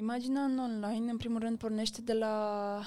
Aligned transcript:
Imaginea 0.00 0.42
în 0.42 0.58
online, 0.58 1.10
în 1.10 1.16
primul 1.16 1.40
rând, 1.40 1.58
pornește 1.58 2.00
de 2.00 2.12
la 2.12 2.82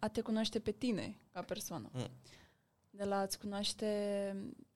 a 0.00 0.08
te 0.08 0.20
cunoaște 0.20 0.58
pe 0.58 0.70
tine 0.70 1.16
ca 1.32 1.42
persoană. 1.42 1.90
Mm. 1.92 2.10
De 2.90 3.04
la 3.04 3.18
a-ți 3.18 3.38
cunoaște 3.38 3.86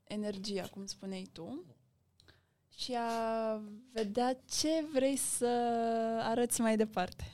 energia, 0.05 0.67
cum 0.67 0.87
spuneai 0.87 1.29
tu, 1.33 1.65
și 2.77 2.97
a 2.99 3.61
vedea 3.93 4.39
ce 4.51 4.85
vrei 4.93 5.17
să 5.17 5.47
arăți 6.23 6.61
mai 6.61 6.77
departe. 6.77 7.33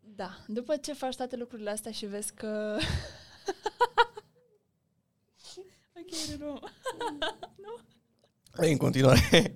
Da, 0.00 0.44
după 0.46 0.76
ce 0.76 0.92
faci 0.92 1.16
toate 1.16 1.36
lucrurile 1.36 1.70
astea 1.70 1.92
și 1.92 2.06
vezi 2.06 2.34
că... 2.34 2.78
ok, 6.00 6.36
nu. 6.44 6.60
În 8.52 8.76
continuare. 8.76 9.52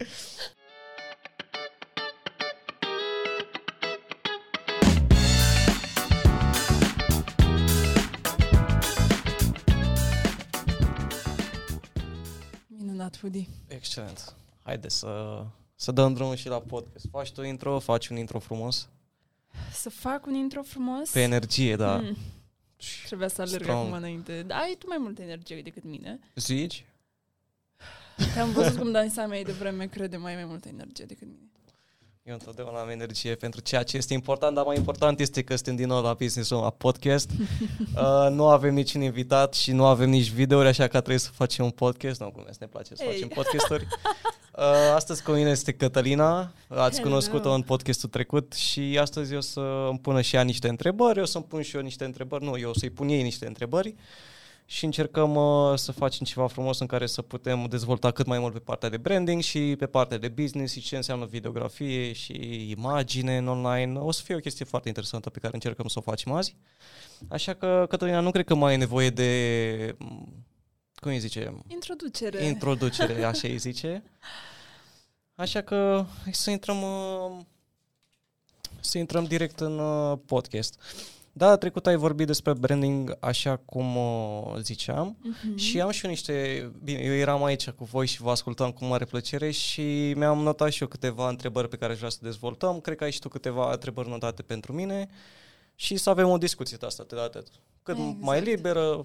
Minunat, 13.04 13.17
Foodie. 13.17 13.46
Excelent. 13.68 14.35
Haide 14.63 14.89
să, 14.89 15.45
să 15.75 15.93
dăm 15.93 16.14
drumul 16.14 16.36
și 16.36 16.49
la 16.49 16.61
podcast. 16.61 17.07
Faci 17.11 17.32
tu 17.32 17.43
intro, 17.43 17.79
faci 17.79 18.08
un 18.08 18.17
intro 18.17 18.39
frumos. 18.39 18.89
Să 19.72 19.90
fac 19.90 20.26
un 20.26 20.35
intro 20.35 20.62
frumos? 20.62 21.11
Pe 21.11 21.21
energie, 21.22 21.76
da. 21.76 21.96
Mm, 21.96 22.17
trebuia 23.07 23.29
să 23.29 23.40
alerg 23.43 23.62
Strong. 23.62 23.81
acum 23.81 23.93
înainte. 23.93 24.43
Da, 24.43 24.57
ai 24.57 24.76
tu 24.79 24.86
mai 24.89 24.98
multă 25.00 25.22
energie 25.22 25.62
decât 25.62 25.85
mine. 25.85 26.18
Zici? 26.35 26.85
Te-am 28.35 28.53
văzut 28.53 28.79
cum 28.79 28.93
dansa 28.93 29.26
mai 29.26 29.43
de 29.43 29.53
vreme, 29.53 29.86
crede 29.86 30.17
mai 30.17 30.34
mai 30.34 30.45
multă 30.45 30.68
energie 30.68 31.04
decât 31.04 31.26
mine. 31.26 31.50
Eu 32.27 32.34
întotdeauna 32.34 32.81
am 32.81 32.89
energie 32.89 33.34
pentru 33.34 33.61
ceea 33.61 33.83
ce 33.83 33.97
este 33.97 34.12
important, 34.14 34.55
dar 34.55 34.65
mai 34.65 34.77
important 34.77 35.20
este 35.20 35.42
că 35.42 35.55
suntem 35.55 35.77
din 35.77 35.87
nou 35.87 36.03
la 36.03 36.12
Business 36.12 36.51
la 36.51 36.71
podcast. 36.71 37.31
uh, 37.37 38.31
nu 38.31 38.48
avem 38.48 38.75
niciun 38.75 39.01
invitat 39.01 39.55
și 39.55 39.73
nu 39.73 39.87
avem 39.87 40.11
nici 40.11 40.31
videouri, 40.31 40.69
așa 40.69 40.83
că 40.83 40.97
trebuie 40.98 41.19
să 41.19 41.31
facem 41.33 41.65
un 41.65 41.71
podcast. 41.71 42.21
Nu, 42.21 42.31
glumesc, 42.35 42.61
ne 42.61 42.67
place 42.67 42.95
să 42.95 43.05
Ei. 43.05 43.13
facem 43.13 43.29
podcasturi. 43.29 43.87
Uh, 44.57 44.95
astăzi 44.95 45.23
cu 45.23 45.31
mine 45.31 45.51
este 45.51 45.73
Cătălina, 45.73 46.53
ați 46.69 46.97
Hello. 46.97 47.09
cunoscut-o 47.09 47.51
în 47.51 47.63
podcastul 47.63 48.09
trecut 48.09 48.53
și 48.53 48.98
astăzi 49.01 49.35
o 49.35 49.41
să 49.41 49.87
îmi 49.89 49.98
pună 49.98 50.20
și 50.20 50.37
ea 50.37 50.43
niște 50.43 50.69
întrebări, 50.69 51.19
eu 51.19 51.27
să-mi 51.27 51.45
pun 51.45 51.63
și 51.63 51.77
eu 51.77 51.83
niște 51.83 52.05
întrebări, 52.05 52.45
nu, 52.45 52.59
eu 52.59 52.70
o 52.70 52.75
să-i 52.75 52.91
pun 52.91 53.09
ei 53.09 53.23
niște 53.23 53.47
întrebări 53.47 53.95
și 54.67 54.84
încercăm 54.84 55.34
uh, 55.34 55.79
să 55.79 55.93
facem 55.93 56.27
ceva 56.27 56.47
frumos 56.47 56.79
în 56.79 56.87
care 56.87 57.07
să 57.07 57.23
putem 57.23 57.67
dezvolta 57.67 58.11
cât 58.11 58.27
mai 58.27 58.39
mult 58.39 58.53
pe 58.53 58.59
partea 58.59 58.89
de 58.89 58.97
branding 58.97 59.43
și 59.43 59.75
pe 59.79 59.87
partea 59.87 60.19
de 60.19 60.29
business 60.29 60.73
și 60.73 60.81
ce 60.81 60.97
înseamnă 60.97 61.27
videografie 61.27 62.12
și 62.12 62.33
imagine 62.70 63.37
în 63.37 63.48
online. 63.48 63.98
O 63.98 64.11
să 64.11 64.23
fie 64.23 64.35
o 64.35 64.39
chestie 64.39 64.65
foarte 64.65 64.89
interesantă 64.89 65.31
pe 65.31 65.39
care 65.39 65.55
încercăm 65.55 65.87
să 65.87 65.98
o 65.98 66.03
facem 66.03 66.33
azi. 66.33 66.57
Așa 67.29 67.55
că, 67.55 67.87
Cătălina, 67.89 68.20
nu 68.20 68.31
cred 68.31 68.45
că 68.45 68.55
mai 68.55 68.75
e 68.75 68.77
nevoie 68.77 69.11
de, 69.11 69.95
m, 69.98 70.45
cum 70.95 71.11
îi 71.11 71.19
zice, 71.19 71.55
Introducere. 71.69 72.45
introducere, 72.45 73.25
așa 73.25 73.48
îi 73.48 73.59
zice. 73.59 74.03
Așa 75.35 75.61
că 75.61 76.05
hai 76.23 76.35
să 76.35 76.51
intrăm 76.51 76.83
uh, 76.83 77.41
să 78.81 78.98
intrăm 78.98 79.25
direct 79.25 79.61
în 79.61 79.79
uh, 79.79 80.19
podcast. 80.27 80.81
Da, 81.37 81.57
trecut 81.57 81.87
ai 81.87 81.97
vorbit 81.97 82.27
despre 82.27 82.53
branding 82.53 83.17
așa 83.21 83.57
cum 83.57 83.97
uh, 83.97 84.55
ziceam 84.61 85.17
Mhm. 85.23 85.57
și 85.57 85.81
am 85.81 85.91
și 85.91 86.05
eu 86.05 86.11
niște... 86.11 86.71
Bine, 86.83 86.99
eu 87.01 87.13
eram 87.13 87.45
aici 87.45 87.71
cu 87.71 87.85
voi 87.85 88.07
și 88.07 88.23
vă 88.23 88.31
ascultam 88.31 88.71
cu 88.73 88.85
mare 88.85 89.05
plăcere 89.05 89.51
și 89.51 90.13
mi-am 90.17 90.39
notat 90.39 90.71
și 90.71 90.83
eu 90.83 90.89
câteva 90.89 91.29
întrebări 91.29 91.69
pe 91.69 91.77
care 91.77 91.93
aș 91.93 91.99
vrea 91.99 92.11
să 92.11 92.19
dezvoltăm. 92.23 92.81
Cred 92.81 92.97
că 92.97 93.05
ai 93.05 93.11
și 93.13 93.19
tu 93.19 93.29
câteva 93.29 93.73
întrebări 93.73 94.09
notate 94.09 94.43
pentru 94.43 94.73
mine 94.73 95.09
și 95.75 95.97
să 95.97 96.11
avem 96.11 96.29
o 96.29 96.39
discuție 96.39 96.77
de 96.81 96.87
asta 96.87 97.05
de 97.09 97.21
atât. 97.21 97.47
Cât 97.83 97.97
Exact. 97.97 98.21
mai 98.21 98.41
liberă, 98.41 99.05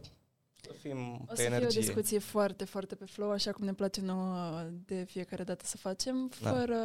să 0.61 0.71
fim 0.81 1.13
O 1.13 1.17
pe 1.17 1.35
să 1.35 1.35
fie 1.35 1.45
energie. 1.45 1.79
o 1.79 1.81
discuție 1.81 2.19
foarte, 2.19 2.65
foarte 2.65 2.95
pe 2.95 3.05
flow, 3.05 3.31
așa 3.31 3.51
cum 3.51 3.65
ne 3.65 3.73
place 3.73 4.01
nouă 4.01 4.63
de 4.85 5.05
fiecare 5.09 5.43
dată 5.43 5.65
să 5.65 5.77
facem, 5.77 6.29
Da. 6.41 6.49
fără 6.51 6.77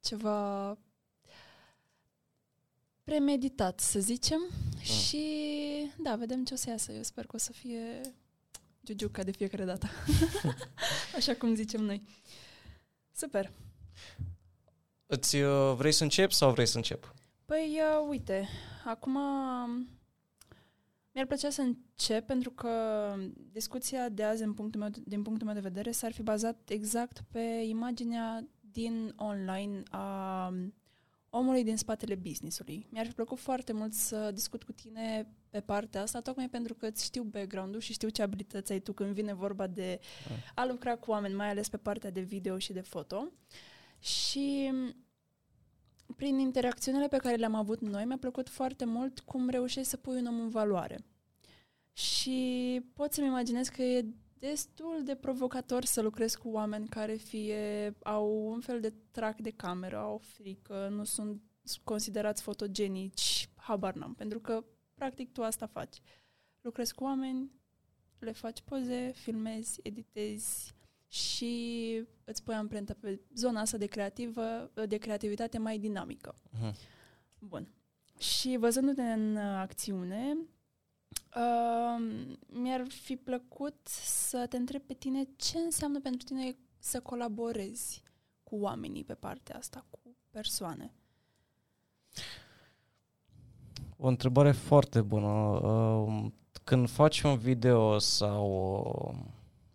ceva 0.00 0.68
premeditat, 3.06 3.80
să 3.80 4.00
zicem. 4.00 4.40
Și 4.80 5.26
da, 5.98 6.16
vedem 6.16 6.44
ce 6.44 6.54
o 6.54 6.56
să 6.56 6.70
iasă. 6.70 6.92
Eu 6.92 7.02
sper 7.02 7.26
că 7.26 7.36
o 7.36 7.38
să 7.38 7.52
fie 7.52 8.00
giugiuca 8.84 9.22
de 9.22 9.30
fiecare 9.30 9.64
dată. 9.64 9.86
așa 11.16 11.34
cum 11.34 11.54
zicem 11.54 11.80
noi. 11.80 12.02
Super. 13.12 13.50
Îți 15.06 15.36
uh, 15.36 15.74
vrei 15.76 15.92
să 15.92 16.02
încep 16.02 16.30
sau 16.30 16.52
vrei 16.52 16.66
să 16.66 16.76
încep? 16.76 17.14
Păi, 17.44 17.78
uh, 17.80 18.06
uite, 18.08 18.48
acum 18.84 19.14
um, 19.14 19.88
mi-ar 21.12 21.26
plăcea 21.26 21.50
să 21.50 21.60
încep 21.60 22.26
pentru 22.26 22.50
că 22.50 22.70
discuția 23.52 24.08
de 24.08 24.22
azi, 24.22 24.42
în 24.42 24.54
punctul 24.54 24.80
meu, 24.80 24.90
din 25.04 25.22
punctul 25.22 25.46
meu 25.46 25.54
de 25.54 25.68
vedere, 25.68 25.90
s-ar 25.90 26.12
fi 26.12 26.22
bazat 26.22 26.68
exact 26.68 27.24
pe 27.30 27.40
imaginea 27.68 28.48
din 28.60 29.12
online 29.16 29.82
a 29.90 30.46
um, 30.50 30.74
omului 31.36 31.64
din 31.64 31.76
spatele 31.76 32.14
businessului. 32.14 32.86
Mi-ar 32.90 33.06
fi 33.06 33.12
plăcut 33.12 33.38
foarte 33.38 33.72
mult 33.72 33.92
să 33.92 34.30
discut 34.34 34.62
cu 34.62 34.72
tine 34.72 35.28
pe 35.50 35.60
partea 35.60 36.02
asta, 36.02 36.20
tocmai 36.20 36.48
pentru 36.48 36.74
că 36.74 36.86
îți 36.86 37.04
știu 37.04 37.22
background-ul 37.22 37.80
și 37.80 37.92
știu 37.92 38.08
ce 38.08 38.22
abilități 38.22 38.72
ai 38.72 38.80
tu 38.80 38.92
când 38.92 39.10
vine 39.10 39.34
vorba 39.34 39.66
de 39.66 40.00
a 40.54 40.66
lucra 40.66 40.96
cu 40.96 41.10
oameni, 41.10 41.34
mai 41.34 41.48
ales 41.48 41.68
pe 41.68 41.76
partea 41.76 42.10
de 42.10 42.20
video 42.20 42.58
și 42.58 42.72
de 42.72 42.80
foto. 42.80 43.32
Și 43.98 44.72
prin 46.16 46.38
interacțiunile 46.38 47.08
pe 47.08 47.16
care 47.16 47.36
le-am 47.36 47.54
avut 47.54 47.80
noi, 47.80 48.04
mi-a 48.04 48.18
plăcut 48.18 48.48
foarte 48.48 48.84
mult 48.84 49.20
cum 49.20 49.48
reușești 49.48 49.88
să 49.88 49.96
pui 49.96 50.16
un 50.16 50.26
om 50.26 50.40
în 50.40 50.48
valoare. 50.48 51.04
Și 51.92 52.80
pot 52.92 53.12
să-mi 53.12 53.26
imaginez 53.26 53.68
că 53.68 53.82
e 53.82 54.06
destul 54.38 55.02
de 55.04 55.14
provocator 55.14 55.84
să 55.84 56.02
lucrezi 56.02 56.38
cu 56.38 56.48
oameni 56.48 56.88
care 56.88 57.14
fie 57.14 57.94
au 58.02 58.50
un 58.50 58.60
fel 58.60 58.80
de 58.80 58.92
trac 59.10 59.36
de 59.36 59.50
cameră, 59.50 59.96
au 59.96 60.18
frică, 60.18 60.88
nu 60.90 61.04
sunt 61.04 61.42
considerați 61.84 62.42
fotogenici, 62.42 63.48
habar 63.54 63.94
n-am, 63.94 64.14
pentru 64.14 64.40
că 64.40 64.64
practic 64.94 65.32
tu 65.32 65.42
asta 65.42 65.66
faci. 65.66 66.00
Lucrezi 66.60 66.94
cu 66.94 67.04
oameni, 67.04 67.50
le 68.18 68.32
faci 68.32 68.60
poze, 68.60 69.12
filmezi, 69.14 69.80
editezi 69.82 70.74
și 71.08 72.04
îți 72.24 72.42
pui 72.42 72.54
amprenta 72.54 72.94
pe 73.00 73.20
zona 73.34 73.60
asta 73.60 73.76
de 73.76 73.86
creativă, 73.86 74.70
de 74.88 74.96
creativitate 74.96 75.58
mai 75.58 75.78
dinamică. 75.78 76.34
Mhm. 76.50 76.74
Bun. 77.38 77.68
Și 78.18 78.56
văzându-te 78.56 79.02
în 79.02 79.36
uh, 79.36 79.42
acțiune, 79.42 80.36
uh, 81.36 82.26
mi-ar 82.46 82.82
fi 82.88 83.16
plăcut 83.16 83.88
să 84.04 84.46
te 84.48 84.56
întreb 84.56 84.82
pe 84.82 84.94
tine 84.94 85.28
ce 85.36 85.58
înseamnă 85.58 86.00
pentru 86.00 86.26
tine 86.26 86.56
să 86.78 87.00
colaborezi 87.00 88.02
cu 88.44 88.56
oamenii 88.56 89.04
pe 89.04 89.14
partea 89.14 89.56
asta, 89.56 89.84
cu 89.90 89.98
persoane. 90.30 90.92
O 93.96 94.06
întrebare 94.06 94.52
foarte 94.52 95.00
bună. 95.00 95.26
Uh, 95.28 96.24
Când 96.64 96.88
faci 96.88 97.20
un 97.22 97.36
video 97.36 97.98
sau 97.98 98.50
o 98.50 99.14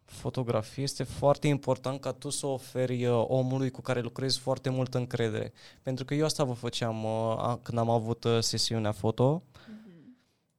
fotografie, 0.05 0.83
este 0.83 1.03
foarte 1.03 1.47
important 1.47 1.99
ca 2.01 2.11
tu 2.11 2.29
să 2.29 2.45
oferi 2.45 3.05
uh, 3.05 3.25
omului 3.27 3.69
cu 3.71 3.81
care 3.81 4.01
lucrezi 4.01 4.39
foarte 4.39 4.69
multă 4.69 4.97
încredere. 4.97 5.53
Pentru 5.81 6.05
că 6.05 6.13
eu 6.13 6.25
asta 6.25 6.43
vă 6.43 6.53
făceam 6.53 7.03
uh, 7.03 7.35
a- 7.37 7.59
când 7.63 7.77
am 7.77 7.89
avut 7.89 8.23
uh, 8.23 8.39
sesiunea 8.39 8.91
foto. 8.91 9.43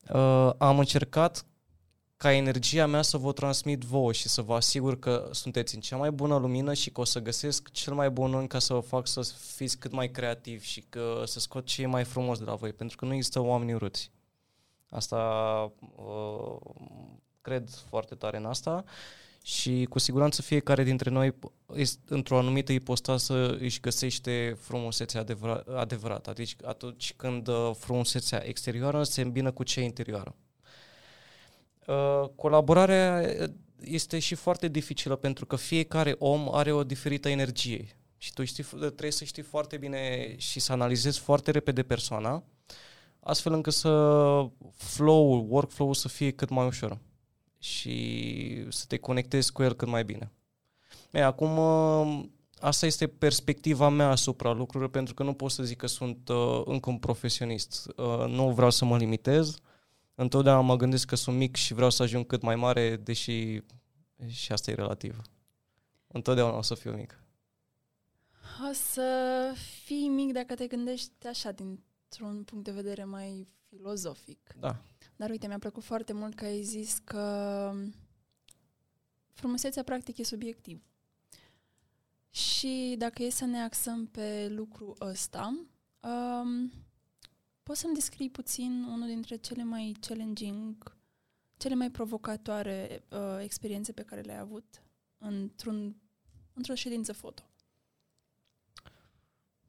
Uh, 0.09 0.51
Am 0.59 0.79
încercat 0.79 1.47
ca 2.17 2.33
energia 2.33 2.87
mea 2.87 3.03
să 3.03 3.17
vă 3.17 3.33
transmit 3.33 3.83
vouă 3.83 4.13
și 4.13 4.29
să 4.29 4.43
vă 4.43 4.55
asigur 4.55 4.99
că 4.99 5.29
sunteți 5.33 5.75
în 5.75 5.81
cea 5.81 5.97
mai 5.97 6.11
bună 6.11 6.37
lumină 6.37 6.75
și 6.75 6.91
că 6.91 7.01
o 7.01 7.05
să 7.05 7.21
găsesc 7.21 7.71
cel 7.71 7.95
mai 7.95 8.11
bun 8.11 8.35
în 8.35 8.47
ca 8.47 8.59
să 8.59 8.75
vă 8.75 8.81
fac 8.81 9.07
să 9.07 9.23
fiți 9.55 9.79
cât 9.79 9.93
mai 9.93 10.11
creativi 10.11 10.67
și 10.67 10.81
că 10.81 11.23
să 11.27 11.41
scot 11.41 11.65
ce 11.65 11.83
e 11.83 11.87
mai 11.87 12.05
frumos 12.05 12.39
de 12.39 12.45
la 12.45 12.55
voi, 12.55 12.73
pentru 12.73 12.97
că 12.97 13.05
nu 13.05 13.15
există 13.15 13.41
oameni 13.41 13.75
urâți. 13.75 14.11
Asta 14.89 15.19
uh, 15.97 16.57
cred 17.41 17.71
foarte 17.89 18.15
tare 18.15 18.37
în 18.37 18.45
asta 18.45 18.85
și 19.43 19.87
cu 19.89 19.99
siguranță 19.99 20.43
fiecare 20.43 20.83
dintre 20.83 21.11
noi 21.11 21.35
este, 21.75 22.01
într-o 22.09 22.39
anumită 22.39 22.73
ipostasă 22.73 23.57
își 23.61 23.81
găsește 23.81 24.57
frumusețea 24.61 25.25
adevăra- 25.25 25.65
adevărată, 25.77 26.31
adică 26.31 26.69
atunci 26.69 27.15
când 27.17 27.49
uh, 27.49 27.71
frumusețea 27.79 28.47
exterioară 28.47 29.03
se 29.03 29.21
îmbină 29.21 29.51
cu 29.51 29.63
cea 29.63 29.81
interioară. 29.81 30.35
Uh, 31.87 32.29
colaborarea 32.37 33.23
este 33.81 34.19
și 34.19 34.35
foarte 34.35 34.69
dificilă 34.69 35.17
pentru 35.17 35.47
că 35.47 35.57
fiecare 35.57 36.15
om 36.19 36.55
are 36.55 36.73
o 36.73 36.85
diferită 36.85 37.29
energie. 37.29 37.97
Și 38.17 38.33
tu 38.33 38.45
știi, 38.45 38.65
trebuie 38.65 39.11
să 39.11 39.25
știi 39.25 39.43
foarte 39.43 39.77
bine 39.77 40.35
și 40.37 40.61
să 40.61 40.73
analizezi 40.73 41.19
foarte 41.19 41.51
repede 41.51 41.83
persoana 41.83 42.45
astfel 43.21 43.53
încât 43.53 43.73
să 43.73 43.91
flow 44.75 45.47
workflow-ul 45.49 45.95
să 45.95 46.09
fie 46.09 46.31
cât 46.31 46.49
mai 46.49 46.67
ușor 46.67 46.99
și 47.63 48.67
să 48.69 48.85
te 48.89 48.97
conectezi 48.97 49.53
cu 49.53 49.63
el 49.63 49.75
cât 49.75 49.89
mai 49.89 50.05
bine. 50.05 50.33
E, 51.11 51.23
acum 51.23 51.57
uh, 51.59 52.25
asta 52.59 52.87
este 52.87 53.07
perspectiva 53.07 53.89
mea 53.89 54.09
asupra 54.09 54.53
lucrurilor, 54.53 54.91
pentru 54.91 55.15
că 55.15 55.23
nu 55.23 55.35
pot 55.35 55.51
să 55.51 55.63
zic 55.63 55.77
că 55.77 55.87
sunt 55.87 56.29
uh, 56.29 56.63
încă 56.65 56.91
un 56.91 56.99
profesionist. 56.99 57.87
Uh, 57.97 58.25
nu 58.29 58.53
vreau 58.53 58.71
să 58.71 58.85
mă 58.85 58.97
limitez. 58.97 59.59
Întotdeauna 60.15 60.61
mă 60.61 60.77
gândesc 60.77 61.07
că 61.07 61.15
sunt 61.15 61.37
mic 61.37 61.57
și 61.57 61.75
vreau 61.75 61.91
să 61.91 62.03
ajung 62.03 62.27
cât 62.27 62.43
mai 62.43 62.57
mare, 62.57 62.97
deși 62.97 63.61
și 64.29 64.53
asta 64.53 64.71
e 64.71 64.75
relativ. 64.75 65.21
Întotdeauna 66.07 66.57
o 66.57 66.63
să 66.63 66.75
fiu 66.75 66.93
mic. 66.93 67.21
O 68.71 68.73
să 68.73 69.07
fii 69.85 70.09
mic 70.09 70.33
dacă 70.33 70.55
te 70.55 70.67
gândești 70.67 71.27
așa, 71.27 71.51
dintr-un 71.51 72.43
punct 72.45 72.65
de 72.65 72.71
vedere 72.71 73.05
mai 73.05 73.49
filozofic. 73.69 74.55
Da. 74.61 74.83
Dar 75.17 75.31
uite, 75.31 75.47
mi-a 75.47 75.59
plăcut 75.59 75.83
foarte 75.83 76.13
mult 76.13 76.35
că 76.35 76.45
ai 76.45 76.63
zis 76.63 76.99
că 77.05 77.75
frumusețea 79.33 79.83
practic 79.83 80.19
e 80.19 80.25
subiectiv. 80.25 80.83
Și 82.31 82.95
dacă 82.99 83.23
e 83.23 83.31
să 83.31 83.45
ne 83.45 83.63
axăm 83.63 84.07
pe 84.07 84.49
lucru 84.49 84.95
ăsta, 85.01 85.67
um, 86.01 86.73
poți 87.63 87.81
să-mi 87.81 87.95
descrii 87.95 88.31
puțin 88.31 88.85
unul 88.89 89.07
dintre 89.07 89.37
cele 89.37 89.63
mai 89.63 89.97
challenging, 90.01 90.97
cele 91.57 91.75
mai 91.75 91.91
provocatoare 91.91 93.05
uh, 93.11 93.39
experiențe 93.41 93.93
pe 93.93 94.03
care 94.03 94.21
le-ai 94.21 94.39
avut 94.39 94.83
într-un, 95.19 95.97
într-o 96.53 96.75
ședință 96.75 97.13
foto? 97.13 97.43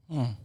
Hmm. 0.06 0.38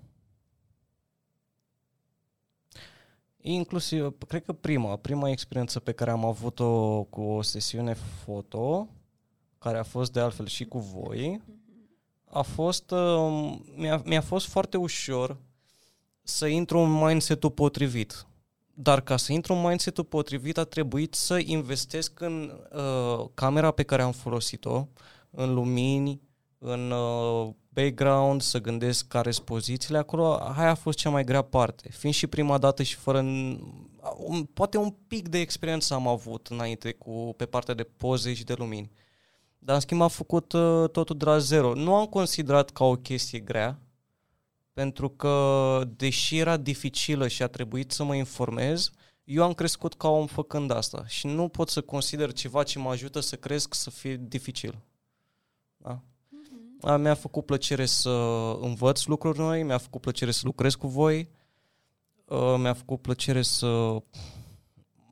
Inclusiv, 3.40 4.18
cred 4.28 4.44
că 4.44 4.52
prima, 4.52 4.96
prima 4.96 5.30
experiență 5.30 5.80
pe 5.80 5.92
care 5.92 6.10
am 6.10 6.24
avut-o 6.24 7.02
cu 7.02 7.20
o 7.20 7.42
sesiune 7.42 7.94
foto, 8.24 8.88
care 9.58 9.78
a 9.78 9.82
fost 9.82 10.12
de 10.12 10.20
altfel 10.20 10.46
și 10.46 10.64
cu 10.64 10.78
voi, 10.78 11.40
a 12.24 12.42
fost, 12.42 12.90
uh, 12.90 13.56
mi-a, 13.76 14.02
mi-a 14.04 14.20
fost 14.20 14.46
foarte 14.46 14.76
ușor 14.76 15.36
să 16.22 16.46
intru 16.46 16.78
în 16.78 16.90
mindset-ul 16.92 17.50
potrivit. 17.50 18.26
Dar 18.74 19.00
ca 19.00 19.16
să 19.16 19.32
intru 19.32 19.52
în 19.52 19.60
mindset-ul 19.60 20.04
potrivit 20.04 20.58
a 20.58 20.64
trebuit 20.64 21.14
să 21.14 21.38
investesc 21.38 22.20
în 22.20 22.60
uh, 22.72 23.26
camera 23.34 23.70
pe 23.70 23.82
care 23.82 24.02
am 24.02 24.12
folosit-o, 24.12 24.86
în 25.30 25.54
lumini, 25.54 26.20
în 26.58 26.90
uh, 26.90 27.50
background, 27.80 28.42
să 28.42 28.60
gândesc 28.60 29.08
care 29.08 29.30
sunt 29.30 29.46
pozițiile 29.46 29.98
acolo, 29.98 30.34
aia 30.34 30.70
a 30.70 30.74
fost 30.74 30.98
cea 30.98 31.10
mai 31.10 31.24
grea 31.24 31.42
parte. 31.42 31.88
Fiind 31.90 32.14
și 32.14 32.26
prima 32.26 32.58
dată 32.58 32.82
și 32.82 32.94
fără... 32.94 33.18
Un, 34.16 34.44
poate 34.54 34.76
un 34.76 34.90
pic 35.06 35.28
de 35.28 35.38
experiență 35.38 35.94
am 35.94 36.06
avut 36.06 36.46
înainte 36.46 36.92
cu, 36.92 37.34
pe 37.36 37.46
partea 37.46 37.74
de 37.74 37.82
poze 37.82 38.34
și 38.34 38.44
de 38.44 38.54
lumini. 38.54 38.90
Dar 39.58 39.74
în 39.74 39.80
schimb 39.80 40.00
am 40.00 40.08
făcut 40.08 40.52
uh, 40.52 40.90
totul 40.90 41.16
de 41.16 41.24
la 41.24 41.38
zero. 41.38 41.74
Nu 41.74 41.94
am 41.94 42.06
considerat 42.06 42.70
ca 42.70 42.84
o 42.84 42.96
chestie 42.96 43.38
grea, 43.38 43.78
pentru 44.72 45.08
că 45.08 45.82
deși 45.96 46.38
era 46.38 46.56
dificilă 46.56 47.28
și 47.28 47.42
a 47.42 47.46
trebuit 47.46 47.92
să 47.92 48.04
mă 48.04 48.14
informez, 48.14 48.90
eu 49.24 49.42
am 49.42 49.52
crescut 49.52 49.94
ca 49.94 50.08
om 50.08 50.26
făcând 50.26 50.70
asta 50.70 51.06
și 51.06 51.26
nu 51.26 51.48
pot 51.48 51.68
să 51.68 51.80
consider 51.80 52.32
ceva 52.32 52.62
ce 52.62 52.78
mă 52.78 52.90
ajută 52.90 53.20
să 53.20 53.36
cresc 53.36 53.74
să 53.74 53.90
fie 53.90 54.16
dificil. 54.16 54.78
Da? 55.76 56.02
Mm-hmm. 56.82 57.00
Mi-a 57.00 57.14
făcut 57.14 57.46
plăcere 57.46 57.86
să 57.86 58.10
învăț 58.60 59.04
lucruri 59.04 59.38
noi, 59.38 59.62
mi-a 59.62 59.78
făcut 59.78 60.00
plăcere 60.00 60.30
să 60.30 60.40
lucrez 60.44 60.74
cu 60.74 60.86
voi, 60.86 61.30
uh, 62.24 62.54
mi-a 62.58 62.72
făcut 62.72 63.00
plăcere 63.00 63.42
să 63.42 63.66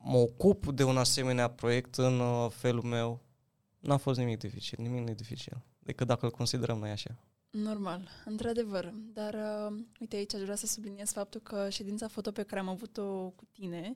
mă 0.03 0.17
ocup 0.17 0.71
de 0.71 0.83
un 0.83 0.97
asemenea 0.97 1.49
proiect 1.49 1.95
în 1.95 2.19
uh, 2.19 2.49
felul 2.49 2.83
meu. 2.83 3.21
N-a 3.79 3.97
fost 3.97 4.19
nimic 4.19 4.37
dificil, 4.37 4.77
nimic 4.81 5.07
nu 5.07 5.13
dificil, 5.13 5.63
decât 5.79 6.07
dacă 6.07 6.25
îl 6.25 6.31
considerăm 6.31 6.77
noi 6.77 6.89
așa. 6.89 7.19
Normal, 7.49 8.09
într-adevăr. 8.25 8.93
Dar, 9.13 9.33
uh, 9.33 9.77
uite, 9.99 10.15
aici 10.15 10.33
aș 10.33 10.41
vrea 10.41 10.55
să 10.55 10.65
subliniez 10.65 11.11
faptul 11.11 11.41
că 11.41 11.69
ședința 11.69 12.07
foto 12.07 12.31
pe 12.31 12.43
care 12.43 12.61
am 12.61 12.69
avut-o 12.69 13.29
cu 13.29 13.45
tine 13.51 13.95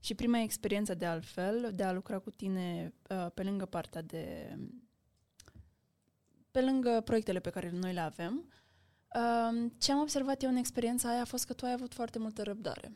și 0.00 0.14
prima 0.14 0.40
experiență 0.40 0.94
de 0.94 1.06
altfel, 1.06 1.72
de 1.74 1.82
a 1.82 1.92
lucra 1.92 2.18
cu 2.18 2.30
tine 2.30 2.94
uh, 3.08 3.26
pe 3.34 3.42
lângă 3.42 3.66
partea 3.66 4.02
de... 4.02 4.56
pe 6.50 6.60
lângă 6.60 7.00
proiectele 7.04 7.40
pe 7.40 7.50
care 7.50 7.70
noi 7.70 7.92
le 7.92 8.00
avem, 8.00 8.52
uh, 9.14 9.70
ce 9.78 9.92
am 9.92 10.00
observat 10.00 10.42
eu 10.42 10.50
în 10.50 10.56
experiența 10.56 11.08
aia 11.10 11.20
a 11.20 11.24
fost 11.24 11.46
că 11.46 11.52
tu 11.52 11.64
ai 11.64 11.72
avut 11.72 11.94
foarte 11.94 12.18
multă 12.18 12.42
răbdare. 12.42 12.92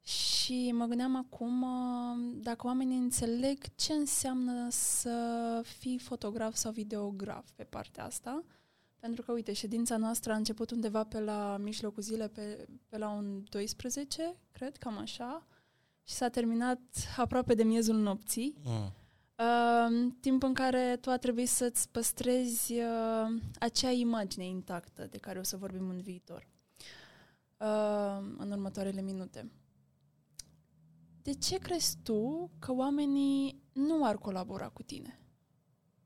Și 0.00 0.72
mă 0.72 0.84
gândeam 0.84 1.16
acum 1.16 1.62
uh, 1.62 2.34
dacă 2.42 2.66
oamenii 2.66 2.98
înțeleg 2.98 3.74
ce 3.74 3.92
înseamnă 3.92 4.68
să 4.70 5.60
fii 5.64 5.98
fotograf 5.98 6.54
sau 6.54 6.72
videograf 6.72 7.50
pe 7.50 7.64
partea 7.64 8.04
asta, 8.04 8.44
pentru 9.02 9.22
că, 9.22 9.32
uite, 9.32 9.52
ședința 9.52 9.96
noastră 9.96 10.32
a 10.32 10.36
început 10.36 10.70
undeva 10.70 11.04
pe 11.04 11.20
la 11.20 11.56
mijlocul 11.60 12.02
zilei, 12.02 12.28
pe, 12.28 12.68
pe 12.88 12.98
la 12.98 13.08
un 13.08 13.44
12, 13.50 14.36
cred, 14.52 14.76
cam 14.76 14.98
așa, 14.98 15.46
și 16.02 16.14
s-a 16.14 16.28
terminat 16.28 16.80
aproape 17.16 17.54
de 17.54 17.62
miezul 17.62 17.96
nopții. 17.96 18.54
Mm. 18.64 18.92
Uh, 19.42 20.12
timp 20.20 20.42
în 20.42 20.54
care 20.54 20.98
tu 21.00 21.10
a 21.10 21.16
trebuit 21.16 21.48
să-ți 21.48 21.88
păstrezi 21.88 22.72
uh, 22.72 23.40
acea 23.58 23.90
imagine 23.90 24.46
intactă 24.46 25.06
de 25.10 25.18
care 25.18 25.38
o 25.38 25.42
să 25.42 25.56
vorbim 25.56 25.88
în 25.88 26.00
viitor, 26.00 26.48
uh, 27.58 28.34
în 28.36 28.50
următoarele 28.50 29.00
minute. 29.00 29.50
De 31.22 31.34
ce 31.34 31.58
crezi 31.58 31.96
tu 32.02 32.50
că 32.58 32.72
oamenii 32.72 33.62
nu 33.72 34.04
ar 34.04 34.16
colabora 34.16 34.68
cu 34.68 34.82
tine? 34.82 35.20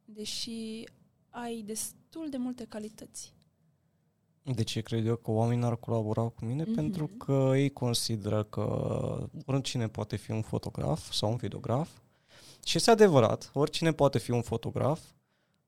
Deși 0.04 0.84
ai 1.30 1.62
destul 1.62 2.28
de 2.30 2.36
multe 2.36 2.64
calități. 2.64 3.34
De 4.42 4.62
ce 4.62 4.80
cred 4.80 5.06
eu 5.06 5.16
că 5.16 5.30
oamenii 5.30 5.64
ar 5.64 5.76
colabora 5.76 6.22
cu 6.22 6.44
mine? 6.44 6.62
Mm-hmm. 6.62 6.74
Pentru 6.74 7.06
că 7.06 7.52
ei 7.54 7.70
consideră 7.70 8.44
că 8.44 9.28
oricine 9.46 9.88
poate 9.88 10.16
fi 10.16 10.30
un 10.30 10.42
fotograf 10.42 11.12
sau 11.12 11.30
un 11.30 11.36
videograf. 11.36 11.90
Și 12.66 12.76
este 12.76 12.90
adevărat, 12.90 13.50
oricine 13.52 13.92
poate 13.92 14.18
fi 14.18 14.30
un 14.30 14.42
fotograf, 14.42 15.00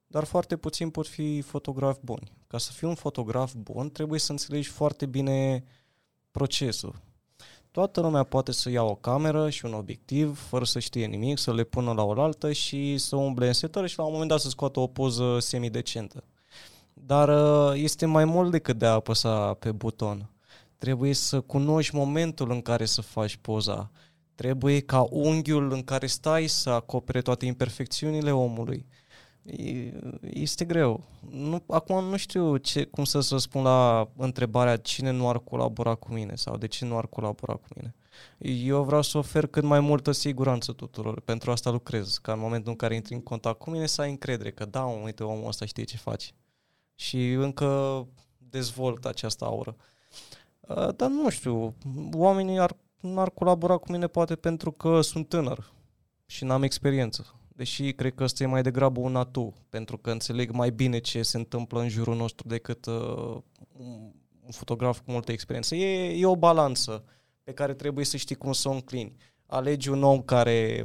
dar 0.06 0.24
foarte 0.24 0.56
puțin 0.56 0.90
pot 0.90 1.06
fi 1.06 1.40
fotografi 1.40 2.00
buni. 2.02 2.32
Ca 2.46 2.58
să 2.58 2.72
fii 2.72 2.88
un 2.88 2.94
fotograf 2.94 3.52
bun, 3.54 3.90
trebuie 3.90 4.20
să 4.20 4.32
înțelegi 4.32 4.68
foarte 4.68 5.06
bine 5.06 5.64
procesul. 6.30 7.00
Toată 7.70 8.00
lumea 8.00 8.22
poate 8.22 8.52
să 8.52 8.70
ia 8.70 8.82
o 8.82 8.94
cameră 8.94 9.50
și 9.50 9.64
un 9.64 9.72
obiectiv 9.72 10.38
fără 10.48 10.64
să 10.64 10.78
știe 10.78 11.06
nimic, 11.06 11.38
să 11.38 11.54
le 11.54 11.64
pună 11.64 11.92
la 11.92 12.02
oaltă 12.02 12.52
și 12.52 12.98
să 12.98 13.16
umble 13.16 13.46
în 13.46 13.52
setări 13.52 13.88
și 13.88 13.98
la 13.98 14.04
un 14.04 14.12
moment 14.12 14.30
dat 14.30 14.40
să 14.40 14.48
scoată 14.48 14.80
o 14.80 14.86
poză 14.86 15.38
semidecentă. 15.38 16.24
Dar 16.92 17.28
uh, 17.28 17.80
este 17.82 18.06
mai 18.06 18.24
mult 18.24 18.50
decât 18.50 18.78
de 18.78 18.86
a 18.86 18.92
apăsa 18.92 19.54
pe 19.54 19.72
buton. 19.72 20.30
Trebuie 20.78 21.12
să 21.12 21.40
cunoști 21.40 21.94
momentul 21.94 22.50
în 22.50 22.62
care 22.62 22.84
să 22.84 23.00
faci 23.00 23.36
poza. 23.36 23.90
Trebuie 24.38 24.80
ca 24.80 25.06
unghiul 25.10 25.72
în 25.72 25.82
care 25.82 26.06
stai 26.06 26.46
să 26.46 26.70
acopere 26.70 27.20
toate 27.20 27.46
imperfecțiunile 27.46 28.32
omului 28.32 28.86
este 30.20 30.64
greu. 30.64 31.04
Nu, 31.30 31.62
acum 31.68 32.04
nu 32.04 32.16
știu 32.16 32.56
ce, 32.56 32.84
cum 32.84 33.04
să 33.04 33.26
răspund 33.30 33.64
la 33.64 34.08
întrebarea 34.16 34.76
cine 34.76 35.10
nu 35.10 35.28
ar 35.28 35.38
colabora 35.38 35.94
cu 35.94 36.12
mine 36.12 36.34
sau 36.34 36.56
de 36.56 36.66
ce 36.66 36.84
nu 36.84 36.96
ar 36.96 37.06
colabora 37.06 37.52
cu 37.52 37.66
mine. 37.76 37.94
Eu 38.38 38.82
vreau 38.82 39.02
să 39.02 39.18
ofer 39.18 39.46
cât 39.46 39.62
mai 39.62 39.80
multă 39.80 40.12
siguranță 40.12 40.72
tuturor. 40.72 41.20
Pentru 41.20 41.50
asta 41.50 41.70
lucrez. 41.70 42.18
Ca 42.22 42.32
în 42.32 42.38
momentul 42.38 42.70
în 42.70 42.76
care 42.76 42.94
intri 42.94 43.14
în 43.14 43.22
contact 43.22 43.58
cu 43.58 43.70
mine 43.70 43.86
să 43.86 44.00
ai 44.00 44.10
încredere 44.10 44.50
că 44.50 44.64
da, 44.64 44.84
uite, 44.84 45.24
omul 45.24 45.48
ăsta 45.48 45.64
știe 45.64 45.84
ce 45.84 45.96
face. 45.96 46.30
Și 46.94 47.32
încă 47.32 48.06
dezvolt 48.38 49.04
această 49.04 49.44
aură. 49.44 49.76
Dar 50.96 51.08
nu 51.08 51.28
știu, 51.28 51.74
oamenii 52.12 52.58
ar, 52.58 52.76
ar 53.14 53.30
colabora 53.30 53.76
cu 53.76 53.92
mine 53.92 54.06
poate 54.06 54.36
pentru 54.36 54.72
că 54.72 55.00
sunt 55.00 55.28
tânăr 55.28 55.72
și 56.26 56.44
n-am 56.44 56.62
experiență 56.62 57.38
deși 57.58 57.92
cred 57.92 58.14
că 58.14 58.22
ăsta 58.24 58.42
e 58.42 58.46
mai 58.46 58.62
degrabă 58.62 59.00
un 59.00 59.16
atu, 59.16 59.54
pentru 59.68 59.98
că 59.98 60.10
înțeleg 60.10 60.50
mai 60.50 60.70
bine 60.70 60.98
ce 60.98 61.22
se 61.22 61.36
întâmplă 61.36 61.80
în 61.80 61.88
jurul 61.88 62.16
nostru 62.16 62.48
decât 62.48 62.86
uh, 62.86 63.36
un 64.44 64.50
fotograf 64.50 64.98
cu 64.98 65.10
multă 65.10 65.32
experiență. 65.32 65.74
E, 65.74 66.18
e 66.18 66.26
o 66.26 66.36
balanță 66.36 67.04
pe 67.42 67.52
care 67.52 67.74
trebuie 67.74 68.04
să 68.04 68.16
știi 68.16 68.34
cum 68.34 68.52
să 68.52 68.68
o 68.68 68.72
înclini. 68.72 69.16
Alegi 69.46 69.88
un 69.88 70.02
om 70.02 70.22
care 70.22 70.84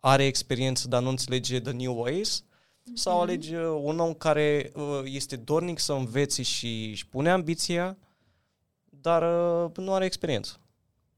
are 0.00 0.24
experiență, 0.24 0.88
dar 0.88 1.02
nu 1.02 1.08
înțelege 1.08 1.60
the 1.60 1.72
new 1.72 2.00
ways, 2.00 2.44
mm-hmm. 2.44 2.94
sau 2.94 3.20
alegi 3.20 3.54
uh, 3.54 3.80
un 3.82 3.98
om 3.98 4.14
care 4.14 4.72
uh, 4.74 5.00
este 5.04 5.36
dornic 5.36 5.78
să 5.78 5.92
învețe 5.92 6.42
și 6.42 6.88
își 6.90 7.08
pune 7.08 7.30
ambiția, 7.30 7.98
dar 8.84 9.22
uh, 9.64 9.76
nu 9.76 9.94
are 9.94 10.04
experiență. 10.04 10.60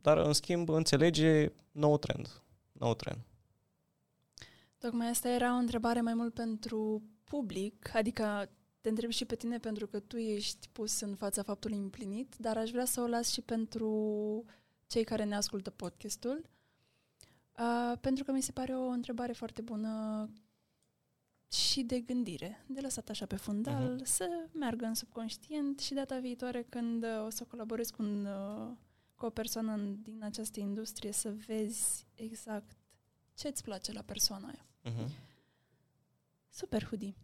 Dar, 0.02 0.16
în 0.16 0.32
schimb, 0.32 0.68
înțelege 0.68 1.52
nou 1.72 1.98
trend. 1.98 2.42
Nou 2.72 2.94
trend. 2.94 3.18
Tocmai 4.78 5.08
asta 5.08 5.28
era 5.28 5.54
o 5.54 5.58
întrebare 5.58 6.00
mai 6.00 6.14
mult 6.14 6.34
pentru 6.34 7.02
public, 7.24 7.94
adică 7.94 8.50
te 8.80 8.88
întreb 8.88 9.10
și 9.10 9.24
pe 9.24 9.34
tine 9.34 9.58
pentru 9.58 9.86
că 9.86 10.00
tu 10.00 10.16
ești 10.16 10.68
pus 10.72 11.00
în 11.00 11.14
fața 11.14 11.42
faptului 11.42 11.76
împlinit, 11.76 12.34
dar 12.36 12.56
aș 12.56 12.70
vrea 12.70 12.84
să 12.84 13.00
o 13.00 13.06
las 13.06 13.32
și 13.32 13.40
pentru 13.40 14.44
cei 14.86 15.04
care 15.04 15.24
ne 15.24 15.36
ascultă 15.36 15.70
podcastul, 15.70 16.50
uh, 17.58 17.98
pentru 18.00 18.24
că 18.24 18.32
mi 18.32 18.42
se 18.42 18.52
pare 18.52 18.76
o 18.76 18.86
întrebare 18.86 19.32
foarte 19.32 19.62
bună 19.62 20.28
și 21.52 21.82
de 21.82 22.00
gândire, 22.00 22.64
de 22.66 22.80
lăsat 22.80 23.08
așa 23.08 23.26
pe 23.26 23.36
fundal, 23.36 24.00
uh-huh. 24.00 24.04
să 24.04 24.28
meargă 24.52 24.84
în 24.84 24.94
subconștient 24.94 25.78
și 25.78 25.94
data 25.94 26.18
viitoare 26.18 26.66
când 26.68 27.04
uh, 27.04 27.24
o 27.26 27.30
să 27.30 27.44
colaborezi 27.44 27.92
cu, 27.92 28.02
un, 28.02 28.24
uh, 28.24 28.76
cu 29.18 29.26
o 29.26 29.30
persoană 29.30 29.76
din 30.02 30.22
această 30.22 30.60
industrie 30.60 31.12
să 31.12 31.34
vezi 31.46 32.06
exact 32.14 32.76
ce 33.34 33.48
îți 33.48 33.62
place 33.62 33.92
la 33.92 34.02
persoana 34.02 34.46
aia. 34.46 34.66
Uh-huh. 34.84 35.10
Super, 36.48 36.84
Hudi. 36.84 37.14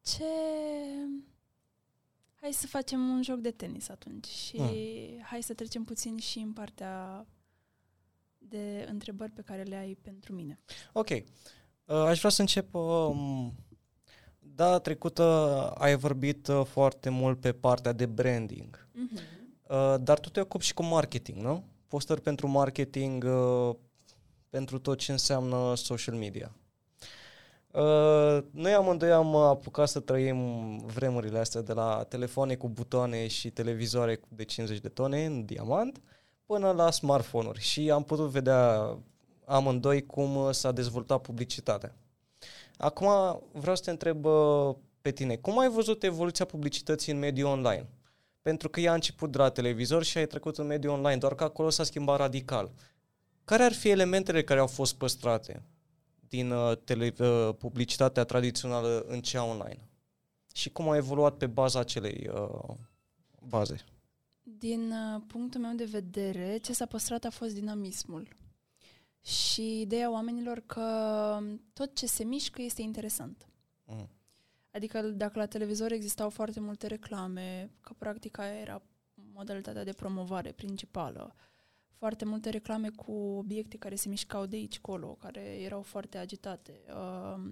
Ce... 0.00 0.24
Hai 2.34 2.52
să 2.52 2.66
facem 2.66 3.08
un 3.08 3.22
joc 3.22 3.38
de 3.38 3.50
tenis 3.50 3.88
atunci 3.88 4.26
și 4.26 4.56
uh. 4.56 5.22
hai 5.22 5.42
să 5.42 5.54
trecem 5.54 5.84
puțin 5.84 6.16
și 6.16 6.38
în 6.38 6.52
partea 6.52 7.26
de 8.38 8.86
întrebări 8.88 9.32
pe 9.32 9.42
care 9.42 9.62
le 9.62 9.76
ai 9.76 9.94
pentru 9.94 10.32
mine. 10.32 10.60
Ok. 10.92 11.08
Uh, 11.08 11.24
aș 11.86 12.18
vrea 12.18 12.30
să 12.30 12.40
încep... 12.40 12.74
Uh, 12.74 13.50
da, 14.38 14.78
trecută 14.78 15.22
ai 15.78 15.96
vorbit 15.96 16.46
uh, 16.46 16.64
foarte 16.64 17.08
mult 17.08 17.40
pe 17.40 17.52
partea 17.52 17.92
de 17.92 18.06
branding. 18.06 18.88
Uh-huh. 18.88 19.37
Uh, 19.68 19.94
dar 20.00 20.18
tu 20.18 20.28
te 20.28 20.40
ocupi 20.40 20.64
și 20.64 20.74
cu 20.74 20.82
marketing, 20.82 21.42
nu? 21.42 21.64
Postări 21.88 22.20
pentru 22.20 22.48
marketing, 22.48 23.24
uh, 23.24 23.74
pentru 24.50 24.78
tot 24.78 24.98
ce 24.98 25.12
înseamnă 25.12 25.74
social 25.76 26.14
media. 26.14 26.52
Uh, 27.72 28.38
noi 28.50 28.72
amândoi 28.72 29.12
am 29.12 29.36
apucat 29.36 29.88
să 29.88 30.00
trăim 30.00 30.76
vremurile 30.78 31.38
astea 31.38 31.60
de 31.60 31.72
la 31.72 32.04
telefoane 32.08 32.54
cu 32.54 32.68
butoane 32.68 33.26
și 33.26 33.50
televizoare 33.50 34.20
de 34.28 34.44
50 34.44 34.78
de 34.78 34.88
tone 34.88 35.24
în 35.24 35.44
diamant 35.44 36.00
până 36.46 36.70
la 36.70 36.90
smartphone-uri 36.90 37.60
și 37.60 37.90
am 37.90 38.04
putut 38.04 38.28
vedea 38.28 38.96
amândoi 39.44 40.06
cum 40.06 40.52
s-a 40.52 40.72
dezvoltat 40.72 41.20
publicitatea. 41.20 41.94
Acum 42.76 43.08
vreau 43.52 43.76
să 43.76 43.82
te 43.82 43.90
întreb 43.90 44.24
uh, 44.24 44.74
pe 45.00 45.10
tine, 45.10 45.36
cum 45.36 45.58
ai 45.58 45.68
văzut 45.68 46.02
evoluția 46.02 46.44
publicității 46.44 47.12
în 47.12 47.18
mediul 47.18 47.48
online? 47.48 47.88
Pentru 48.42 48.68
că 48.68 48.80
ea 48.80 48.90
a 48.90 48.94
început 48.94 49.32
de 49.32 49.38
la 49.38 49.50
televizor 49.50 50.02
și 50.02 50.18
ai 50.18 50.26
trecut 50.26 50.58
în 50.58 50.66
mediul 50.66 50.92
online, 50.92 51.16
doar 51.16 51.34
că 51.34 51.44
acolo 51.44 51.70
s-a 51.70 51.84
schimbat 51.84 52.18
radical. 52.18 52.70
Care 53.44 53.62
ar 53.62 53.72
fi 53.72 53.88
elementele 53.88 54.44
care 54.44 54.60
au 54.60 54.66
fost 54.66 54.94
păstrate 54.94 55.62
din 56.28 56.50
uh, 56.50 56.76
tele, 56.84 57.14
uh, 57.18 57.54
publicitatea 57.58 58.24
tradițională 58.24 59.04
în 59.06 59.20
cea 59.20 59.44
online? 59.44 59.88
Și 60.54 60.70
cum 60.70 60.88
a 60.88 60.96
evoluat 60.96 61.36
pe 61.36 61.46
baza 61.46 61.78
acelei 61.78 62.30
uh, 62.34 62.74
baze? 63.48 63.84
Din 64.42 64.90
uh, 64.90 65.22
punctul 65.26 65.60
meu 65.60 65.74
de 65.74 65.84
vedere, 65.84 66.58
ce 66.62 66.72
s-a 66.72 66.86
păstrat 66.86 67.24
a 67.24 67.30
fost 67.30 67.54
dinamismul. 67.54 68.28
Și 69.20 69.80
ideea 69.80 70.10
oamenilor 70.10 70.62
că 70.66 70.82
tot 71.72 71.94
ce 71.94 72.06
se 72.06 72.24
mișcă 72.24 72.62
este 72.62 72.82
interesant. 72.82 73.48
Mm. 73.84 74.08
Adică 74.70 75.00
dacă 75.00 75.38
la 75.38 75.46
televizor 75.46 75.92
existau 75.92 76.30
foarte 76.30 76.60
multe 76.60 76.86
reclame, 76.86 77.70
că 77.80 77.92
practic 77.98 78.38
aia 78.38 78.60
era 78.60 78.82
modalitatea 79.32 79.84
de 79.84 79.92
promovare 79.92 80.52
principală, 80.52 81.34
foarte 81.98 82.24
multe 82.24 82.50
reclame 82.50 82.88
cu 82.88 83.12
obiecte 83.12 83.76
care 83.76 83.94
se 83.94 84.08
mișcau 84.08 84.46
de 84.46 84.56
aici 84.56 84.80
colo, 84.80 85.16
care 85.20 85.40
erau 85.40 85.82
foarte 85.82 86.18
agitate, 86.18 86.80
uh, 86.88 87.42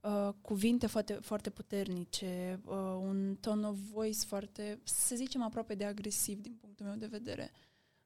uh, 0.00 0.34
cuvinte 0.40 0.86
foarte, 0.86 1.12
foarte 1.12 1.50
puternice, 1.50 2.60
uh, 2.64 2.74
un 3.00 3.36
tone 3.40 3.66
of 3.66 3.76
voice 3.92 4.26
foarte, 4.26 4.80
să 4.82 5.14
zicem, 5.14 5.42
aproape 5.42 5.74
de 5.74 5.84
agresiv 5.84 6.40
din 6.40 6.56
punctul 6.60 6.86
meu 6.86 6.94
de 6.94 7.06
vedere. 7.06 7.50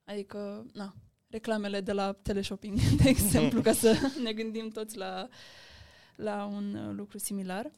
Adică, 0.04 0.66
na, 0.72 0.94
reclamele 1.28 1.80
de 1.80 1.92
la 1.92 2.12
teleshopping, 2.12 2.78
de 3.02 3.08
exemplu, 3.08 3.60
ca 3.60 3.72
să 3.72 3.96
ne 4.24 4.32
gândim 4.32 4.68
toți 4.68 4.96
la, 4.96 5.28
la 6.16 6.44
un 6.44 6.96
lucru 6.96 7.18
similar. 7.18 7.70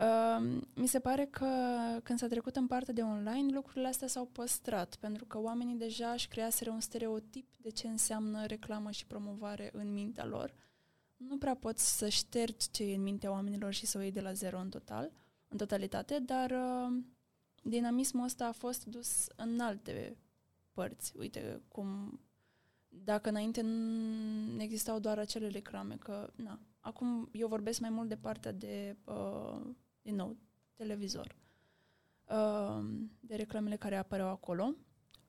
Uh, 0.00 0.60
mi 0.74 0.86
se 0.86 0.98
pare 0.98 1.24
că 1.24 1.46
când 2.02 2.18
s-a 2.18 2.26
trecut 2.26 2.56
în 2.56 2.66
partea 2.66 2.94
de 2.94 3.02
online, 3.02 3.52
lucrurile 3.52 3.88
astea 3.88 4.08
s-au 4.08 4.24
păstrat, 4.24 4.96
pentru 4.96 5.24
că 5.24 5.40
oamenii 5.40 5.74
deja 5.74 6.10
își 6.10 6.28
creaseră 6.28 6.70
un 6.70 6.80
stereotip 6.80 7.48
de 7.56 7.70
ce 7.70 7.88
înseamnă 7.88 8.46
reclamă 8.46 8.90
și 8.90 9.06
promovare 9.06 9.70
în 9.72 9.92
mintea 9.92 10.24
lor. 10.24 10.54
Nu 11.16 11.36
prea 11.36 11.54
poți 11.54 11.96
să 11.96 12.08
ștergi 12.08 12.70
ce 12.70 12.84
e 12.84 12.94
în 12.94 13.02
mintea 13.02 13.30
oamenilor 13.30 13.72
și 13.72 13.86
să 13.86 13.98
o 13.98 14.00
iei 14.00 14.12
de 14.12 14.20
la 14.20 14.32
zero 14.32 14.58
în 14.60 14.68
total, 14.68 15.12
în 15.48 15.56
totalitate, 15.56 16.18
dar 16.18 16.50
uh, 16.50 17.02
dinamismul 17.62 18.24
ăsta 18.24 18.46
a 18.46 18.52
fost 18.52 18.84
dus 18.84 19.26
în 19.36 19.60
alte 19.60 20.16
părți. 20.72 21.12
Uite, 21.16 21.60
cum 21.68 22.20
dacă 22.88 23.28
înainte 23.28 23.60
nu 23.62 24.62
existau 24.62 24.98
doar 24.98 25.18
acele 25.18 25.48
reclame, 25.48 25.96
că 25.96 26.30
na, 26.34 26.58
acum 26.86 27.28
eu 27.32 27.48
vorbesc 27.48 27.80
mai 27.80 27.90
mult 27.90 28.08
de 28.08 28.16
partea 28.16 28.52
de 28.52 28.96
uh, 29.04 29.60
din 30.02 30.14
nou, 30.14 30.36
televizor, 30.74 31.36
uh, 32.28 32.84
de 33.20 33.34
reclamele 33.34 33.76
care 33.76 33.96
apăreau 33.96 34.28
acolo. 34.28 34.74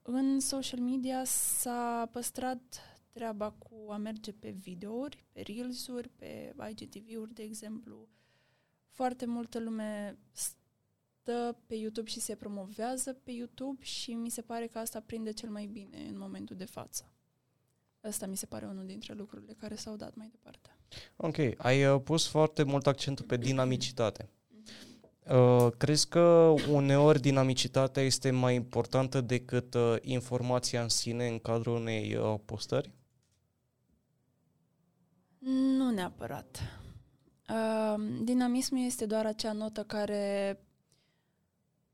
În 0.01 0.39
social 0.39 0.79
media 0.79 1.23
s-a 1.23 2.09
păstrat 2.11 2.81
treaba 3.11 3.51
cu 3.51 3.91
a 3.91 3.97
merge 3.97 4.33
pe 4.33 4.49
videouri, 4.49 5.25
pe 5.31 5.41
reels-uri, 5.41 6.09
pe 6.09 6.55
IGTV-uri, 6.69 7.33
de 7.33 7.43
exemplu. 7.43 8.09
Foarte 8.89 9.25
multă 9.25 9.59
lume 9.59 10.17
stă 10.31 11.57
pe 11.65 11.75
YouTube 11.75 12.09
și 12.09 12.19
se 12.19 12.35
promovează 12.35 13.13
pe 13.13 13.31
YouTube 13.31 13.83
și 13.83 14.13
mi 14.13 14.29
se 14.29 14.41
pare 14.41 14.67
că 14.67 14.79
asta 14.79 14.99
prinde 14.99 15.31
cel 15.31 15.49
mai 15.49 15.65
bine 15.65 16.07
în 16.07 16.17
momentul 16.17 16.55
de 16.55 16.65
față. 16.65 17.11
Asta 18.01 18.25
mi 18.25 18.37
se 18.37 18.45
pare 18.45 18.65
unul 18.65 18.85
dintre 18.85 19.13
lucrurile 19.13 19.53
care 19.53 19.75
s-au 19.75 19.95
dat 19.95 20.15
mai 20.15 20.29
departe. 20.29 20.76
Ok, 21.15 21.37
ai 21.57 21.85
uh, 21.85 22.01
pus 22.03 22.27
foarte 22.27 22.63
mult 22.63 22.87
accentul 22.87 23.25
pe 23.25 23.37
dinamicitate. 23.37 24.29
Uh, 25.29 25.67
crezi 25.77 26.07
că 26.07 26.53
uneori 26.71 27.21
dinamicitatea 27.21 28.03
este 28.03 28.31
mai 28.31 28.55
importantă 28.55 29.21
decât 29.21 29.73
uh, 29.73 29.95
informația 30.01 30.81
în 30.81 30.89
sine 30.89 31.27
în 31.27 31.39
cadrul 31.39 31.75
unei 31.75 32.15
uh, 32.15 32.35
postări? 32.45 32.91
Nu 35.77 35.89
neapărat. 35.89 36.59
Uh, 37.49 38.03
dinamismul 38.23 38.85
este 38.85 39.05
doar 39.05 39.25
acea 39.25 39.51
notă 39.51 39.83
care 39.83 40.59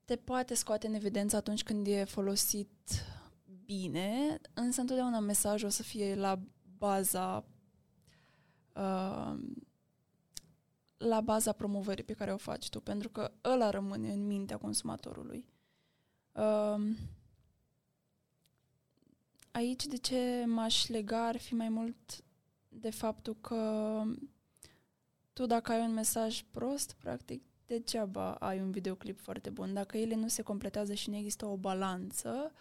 te 0.05 0.15
poate 0.15 0.53
scoate 0.53 0.87
în 0.87 0.93
evidență 0.93 1.35
atunci 1.35 1.63
când 1.63 1.87
e 1.87 2.03
folosit 2.03 2.69
bine, 3.65 4.39
însă 4.53 4.81
întotdeauna 4.81 5.19
mesajul 5.19 5.67
o 5.67 5.71
să 5.71 5.83
fie 5.83 6.15
la 6.15 6.39
baza 6.77 7.45
uh, 8.75 9.39
la 10.97 11.21
baza 11.21 11.51
promovării 11.51 12.03
pe 12.03 12.13
care 12.13 12.33
o 12.33 12.37
faci 12.37 12.69
tu, 12.69 12.79
pentru 12.81 13.09
că 13.09 13.31
ăla 13.43 13.69
rămâne 13.69 14.13
în 14.13 14.25
mintea 14.25 14.57
consumatorului. 14.57 15.45
Uh, 16.31 16.95
aici 19.51 19.85
de 19.85 19.97
ce 19.97 20.43
m-aș 20.47 20.87
lega 20.87 21.27
ar 21.27 21.37
fi 21.37 21.53
mai 21.53 21.69
mult 21.69 22.23
de 22.69 22.89
faptul 22.89 23.35
că 23.41 24.01
tu 25.33 25.45
dacă 25.45 25.71
ai 25.71 25.81
un 25.81 25.93
mesaj 25.93 26.41
prost, 26.51 26.93
practic 26.93 27.43
degeaba 27.65 28.33
ai 28.33 28.59
un 28.59 28.71
videoclip 28.71 29.19
foarte 29.19 29.49
bun. 29.49 29.73
Dacă 29.73 29.97
ele 29.97 30.15
nu 30.15 30.27
se 30.27 30.41
completează 30.41 30.93
și 30.93 31.09
nu 31.09 31.15
există 31.15 31.45
o 31.45 31.57
balanță, 31.57 32.51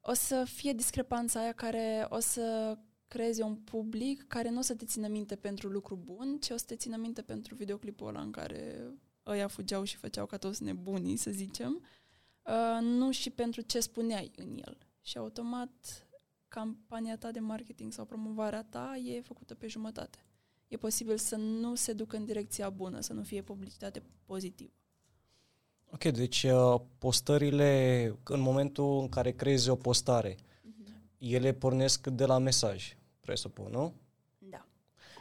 o 0.00 0.12
să 0.12 0.44
fie 0.44 0.72
discrepanța 0.72 1.40
aia 1.40 1.52
care 1.52 2.06
o 2.08 2.18
să 2.18 2.78
creezi 3.08 3.42
un 3.42 3.54
public 3.54 4.24
care 4.28 4.50
nu 4.50 4.58
o 4.58 4.62
să 4.62 4.74
te 4.74 4.84
țină 4.84 5.08
minte 5.08 5.36
pentru 5.36 5.68
lucru 5.68 5.98
bun, 6.04 6.38
ci 6.40 6.50
o 6.50 6.56
să 6.56 6.64
te 6.66 6.76
țină 6.76 6.96
minte 6.96 7.22
pentru 7.22 7.54
videoclipul 7.54 8.08
ăla 8.08 8.20
în 8.20 8.30
care 8.30 8.90
ăia 9.26 9.48
fugeau 9.48 9.84
și 9.84 9.96
făceau 9.96 10.26
ca 10.26 10.36
toți 10.36 10.62
nebunii, 10.62 11.16
să 11.16 11.30
zicem, 11.30 11.82
uh, 12.42 12.82
nu 12.82 13.10
și 13.10 13.30
pentru 13.30 13.60
ce 13.60 13.80
spuneai 13.80 14.30
în 14.36 14.56
el. 14.66 14.78
Și 15.02 15.18
automat 15.18 16.06
campania 16.48 17.16
ta 17.16 17.30
de 17.30 17.40
marketing 17.40 17.92
sau 17.92 18.04
promovarea 18.04 18.62
ta 18.62 18.96
e 18.96 19.20
făcută 19.20 19.54
pe 19.54 19.66
jumătate. 19.66 20.18
E 20.68 20.76
posibil 20.76 21.16
să 21.16 21.36
nu 21.36 21.74
se 21.74 21.92
ducă 21.92 22.16
în 22.16 22.24
direcția 22.24 22.70
bună, 22.70 23.00
să 23.00 23.12
nu 23.12 23.22
fie 23.22 23.42
publicitate 23.42 24.02
pozitivă. 24.24 24.72
Ok, 25.90 26.04
deci 26.04 26.42
uh, 26.42 26.80
postările, 26.98 28.14
în 28.24 28.40
momentul 28.40 28.98
în 29.00 29.08
care 29.08 29.32
creezi 29.32 29.68
o 29.68 29.76
postare, 29.76 30.36
ele 31.18 31.52
pornesc 31.52 32.06
de 32.06 32.24
la 32.24 32.38
mesaj, 32.38 32.96
presupun, 33.20 33.70
nu? 33.70 33.94
Da. 34.38 34.66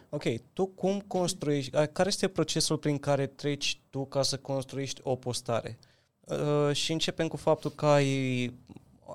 Ok, 0.10 0.24
tu 0.54 0.66
cum 0.66 1.00
construiești, 1.00 1.72
care 1.72 2.08
este 2.08 2.28
procesul 2.28 2.78
prin 2.78 2.98
care 2.98 3.28
treci 3.28 3.80
tu 3.90 4.06
ca 4.06 4.22
să 4.22 4.38
construiești 4.38 5.02
o 5.04 5.16
postare? 5.16 5.78
Uh, 6.20 6.72
și 6.74 6.92
începem 6.92 7.28
cu 7.28 7.38
faptul 7.38 7.72
că 7.72 7.86
ai, 7.86 8.54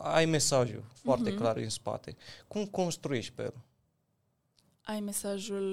ai 0.03 0.25
mesajul 0.25 0.85
foarte 0.93 1.33
uh-huh. 1.33 1.37
clar 1.37 1.57
în 1.57 1.69
spate. 1.69 2.17
Cum 2.49 2.65
construiești 2.65 3.33
pe 3.33 3.43
el? 3.43 3.55
Ai 4.83 5.01
mesajul 5.01 5.67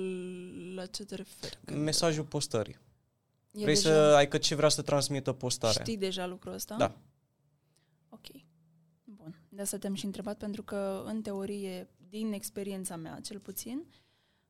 la 0.76 0.86
ce 0.86 1.06
te 1.06 1.16
referi? 1.16 1.58
Mesajul 1.74 2.24
postării. 2.24 2.78
E 3.52 3.62
Vrei 3.62 3.76
deja... 3.76 3.90
să 3.90 4.16
ai 4.16 4.28
că 4.28 4.38
ce 4.38 4.56
vrea 4.56 4.70
să 4.70 4.82
transmită 4.82 5.34
postarea. 5.34 5.84
Știi 5.84 5.98
deja 5.98 6.26
lucrul 6.26 6.54
ăsta? 6.54 6.76
Da. 6.76 6.96
Ok. 8.10 8.26
Bun. 9.58 9.66
De 9.66 9.74
asta 9.74 9.78
te-am 9.78 9.94
și 9.94 10.06
întrebat, 10.06 10.38
pentru 10.38 10.64
că, 10.64 11.04
în 11.06 11.22
teorie, 11.22 11.90
din 12.10 12.32
experiența 12.32 12.96
mea, 12.96 13.20
cel 13.20 13.40
puțin, 13.40 13.86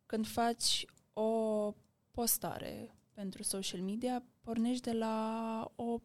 când 0.05 0.27
faci 0.27 0.85
o 1.13 1.73
postare 2.11 2.95
pentru 3.13 3.43
social 3.43 3.81
media, 3.81 4.23
pornești 4.41 4.83
de 4.83 4.91
la 4.91 5.71
o 5.75 5.99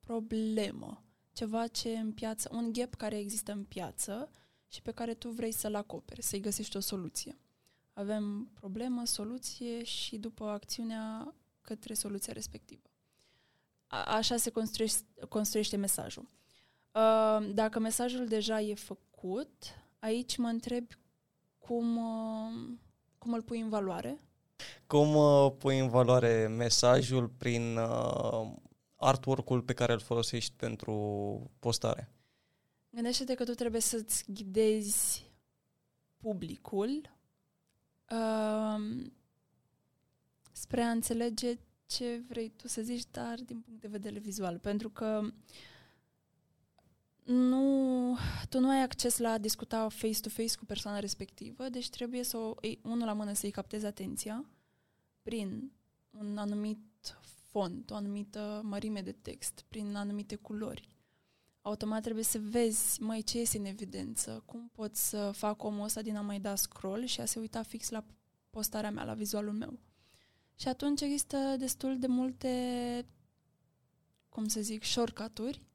problemă, 0.00 1.04
ceva 1.32 1.66
ce 1.66 1.98
în 1.98 2.12
piață, 2.12 2.48
un 2.52 2.72
gap 2.72 2.94
care 2.94 3.18
există 3.18 3.52
în 3.52 3.64
piață 3.64 4.30
și 4.68 4.82
pe 4.82 4.90
care 4.92 5.14
tu 5.14 5.28
vrei 5.28 5.52
să-l 5.52 5.74
acoperi, 5.74 6.22
să-i 6.22 6.40
găsești 6.40 6.76
o 6.76 6.80
soluție. 6.80 7.38
Avem 7.92 8.50
problemă, 8.54 9.04
soluție 9.04 9.84
și 9.84 10.18
după 10.18 10.44
acțiunea 10.44 11.34
către 11.60 11.94
soluția 11.94 12.32
respectivă. 12.32 12.90
A- 13.86 14.04
așa 14.04 14.36
se 14.36 14.50
construiește, 14.50 15.04
construiește 15.28 15.76
mesajul. 15.76 16.28
Uh, 16.92 17.54
dacă 17.54 17.78
mesajul 17.78 18.26
deja 18.26 18.60
e 18.60 18.74
făcut, 18.74 19.52
aici 19.98 20.36
mă 20.36 20.48
întreb 20.48 20.84
cum, 21.58 21.96
uh, 21.96 22.78
cum 23.18 23.32
îl 23.32 23.42
pui 23.42 23.60
în 23.60 23.68
valoare. 23.68 24.20
Cum 24.86 25.14
uh, 25.14 25.52
pui 25.58 25.78
în 25.78 25.88
valoare 25.88 26.46
mesajul 26.46 27.28
prin 27.28 27.76
uh, 27.76 28.52
artwork-ul 28.96 29.62
pe 29.62 29.72
care 29.72 29.92
îl 29.92 30.00
folosești 30.00 30.52
pentru 30.56 30.94
postare? 31.58 32.12
Gândește-te 32.90 33.34
că 33.34 33.44
tu 33.44 33.52
trebuie 33.52 33.80
să-ți 33.80 34.24
ghidezi 34.32 35.30
publicul 36.16 37.10
uh, 38.10 39.06
spre 40.52 40.82
a 40.82 40.90
înțelege 40.90 41.58
ce 41.86 42.22
vrei 42.28 42.52
tu 42.56 42.68
să 42.68 42.82
zici, 42.82 43.04
dar 43.10 43.34
din 43.34 43.60
punct 43.60 43.80
de 43.80 43.88
vedere 43.88 44.18
vizual. 44.18 44.58
Pentru 44.58 44.90
că 44.90 45.20
nu, 47.30 48.16
tu 48.48 48.60
nu 48.60 48.68
ai 48.68 48.82
acces 48.82 49.18
la 49.18 49.30
a 49.30 49.38
discuta 49.38 49.88
face-to-face 49.88 50.56
cu 50.58 50.64
persoana 50.64 50.98
respectivă, 50.98 51.68
deci 51.68 51.90
trebuie 51.90 52.22
să 52.22 52.36
o 52.36 52.54
iei 52.60 52.80
unul 52.82 53.06
la 53.06 53.12
mână 53.12 53.32
să-i 53.32 53.50
captezi 53.50 53.86
atenția 53.86 54.44
prin 55.22 55.72
un 56.10 56.38
anumit 56.38 56.78
font, 57.50 57.90
o 57.90 57.94
anumită 57.94 58.60
mărime 58.64 59.00
de 59.00 59.12
text, 59.12 59.64
prin 59.68 59.96
anumite 59.96 60.34
culori. 60.34 60.88
Automat 61.62 62.02
trebuie 62.02 62.24
să 62.24 62.38
vezi, 62.38 63.02
mai 63.02 63.20
ce 63.20 63.38
este 63.38 63.58
în 63.58 63.64
evidență, 63.64 64.42
cum 64.46 64.70
pot 64.72 64.96
să 64.96 65.30
fac 65.34 65.62
omul 65.62 65.84
ăsta 65.84 66.02
din 66.02 66.16
a 66.16 66.20
mai 66.20 66.40
da 66.40 66.54
scroll 66.54 67.04
și 67.04 67.20
a 67.20 67.24
se 67.24 67.38
uita 67.38 67.62
fix 67.62 67.88
la 67.88 68.04
postarea 68.50 68.90
mea, 68.90 69.04
la 69.04 69.14
vizualul 69.14 69.52
meu. 69.52 69.78
Și 70.54 70.68
atunci 70.68 71.00
există 71.00 71.56
destul 71.58 71.98
de 71.98 72.06
multe, 72.06 73.06
cum 74.28 74.48
să 74.48 74.60
zic, 74.60 74.84
shortcut-uri 74.84 75.68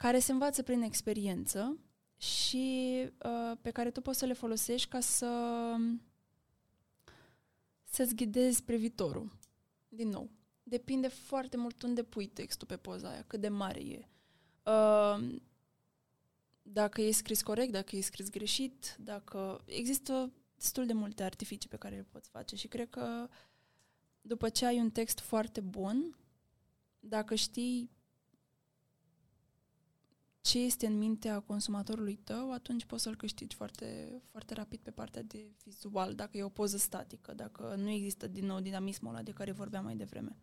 care 0.00 0.18
se 0.18 0.32
învață 0.32 0.62
prin 0.62 0.82
experiență 0.82 1.78
și 2.16 2.94
uh, 3.24 3.56
pe 3.60 3.70
care 3.70 3.90
tu 3.90 4.00
poți 4.00 4.18
să 4.18 4.24
le 4.24 4.32
folosești 4.32 4.88
ca 4.88 5.00
să 5.00 5.74
să-ți 7.84 8.14
ghidezi 8.14 8.62
privitorul. 8.62 9.38
Din 9.88 10.08
nou, 10.08 10.30
depinde 10.62 11.08
foarte 11.08 11.56
mult 11.56 11.82
unde 11.82 12.02
pui 12.02 12.26
textul 12.26 12.66
pe 12.66 12.76
poza 12.76 13.10
aia, 13.10 13.24
cât 13.26 13.40
de 13.40 13.48
mare 13.48 13.80
e. 13.80 14.08
Uh, 14.64 15.38
dacă 16.62 17.00
e 17.00 17.10
scris 17.10 17.42
corect, 17.42 17.72
dacă 17.72 17.96
e 17.96 18.00
scris 18.00 18.30
greșit, 18.30 18.96
dacă... 18.98 19.60
Există 19.64 20.32
destul 20.56 20.86
de 20.86 20.92
multe 20.92 21.22
artificii 21.22 21.70
pe 21.70 21.76
care 21.76 21.96
le 21.96 22.06
poți 22.10 22.28
face 22.28 22.56
și 22.56 22.68
cred 22.68 22.88
că 22.88 23.28
după 24.20 24.48
ce 24.48 24.66
ai 24.66 24.78
un 24.78 24.90
text 24.90 25.18
foarte 25.18 25.60
bun, 25.60 26.16
dacă 27.00 27.34
știi 27.34 27.90
ce 30.40 30.58
este 30.58 30.86
în 30.86 30.98
mintea 30.98 31.40
consumatorului 31.40 32.16
tău, 32.16 32.52
atunci 32.52 32.84
poți 32.84 33.02
să-l 33.02 33.16
câștigi 33.16 33.56
foarte, 33.56 34.20
foarte 34.24 34.54
rapid 34.54 34.80
pe 34.80 34.90
partea 34.90 35.22
de 35.22 35.50
vizual, 35.64 36.14
dacă 36.14 36.36
e 36.36 36.42
o 36.42 36.48
poză 36.48 36.76
statică, 36.76 37.34
dacă 37.34 37.74
nu 37.78 37.88
există 37.88 38.26
din 38.26 38.46
nou 38.46 38.60
dinamismul 38.60 39.12
ăla 39.14 39.22
de 39.22 39.30
care 39.30 39.52
vorbeam 39.52 39.84
mai 39.84 39.96
devreme. 39.96 40.36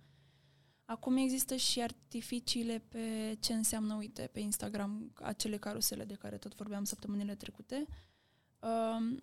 Acum 0.85 1.17
există 1.17 1.55
și 1.55 1.81
artificiile 1.81 2.83
pe 2.87 3.37
ce 3.39 3.53
înseamnă, 3.53 3.95
uite, 3.95 4.29
pe 4.31 4.39
Instagram, 4.39 5.11
acele 5.13 5.57
carusele 5.57 6.03
de 6.03 6.13
care 6.13 6.37
tot 6.37 6.55
vorbeam 6.55 6.83
săptămânile 6.83 7.35
trecute. 7.35 7.85
Um, 8.59 9.19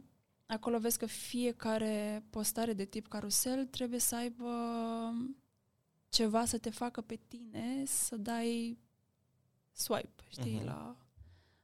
acolo 0.46 0.78
vezi 0.78 0.98
că 0.98 1.06
fiecare 1.06 2.24
postare 2.30 2.72
de 2.72 2.84
tip 2.84 3.08
carusel 3.08 3.66
trebuie 3.66 3.98
să 4.00 4.16
aibă 4.16 4.50
ceva 6.08 6.44
să 6.44 6.58
te 6.58 6.70
facă 6.70 7.00
pe 7.00 7.18
tine 7.28 7.84
să 7.86 8.16
dai 8.16 8.78
swipe, 9.74 10.22
știi, 10.28 10.60
uh-huh. 10.60 10.64
la, 10.64 10.96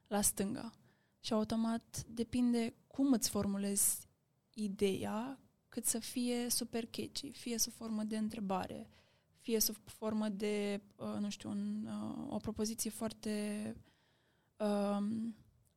la 0.07 0.21
stânga. 0.21 0.73
Și 1.19 1.33
automat 1.33 2.05
depinde 2.07 2.73
cum 2.87 3.11
îți 3.11 3.29
formulezi 3.29 4.07
ideea, 4.53 5.39
cât 5.69 5.85
să 5.85 5.99
fie 5.99 6.49
super 6.49 6.85
catchy, 6.85 7.31
fie 7.31 7.57
sub 7.57 7.73
formă 7.73 8.03
de 8.03 8.17
întrebare, 8.17 8.89
fie 9.37 9.59
sub 9.59 9.75
formă 9.85 10.29
de, 10.29 10.81
uh, 10.95 11.17
nu 11.19 11.29
știu, 11.29 11.49
un, 11.49 11.85
uh, 11.85 12.33
o 12.33 12.37
propoziție 12.37 12.89
foarte 12.89 13.75
uh, 14.57 15.07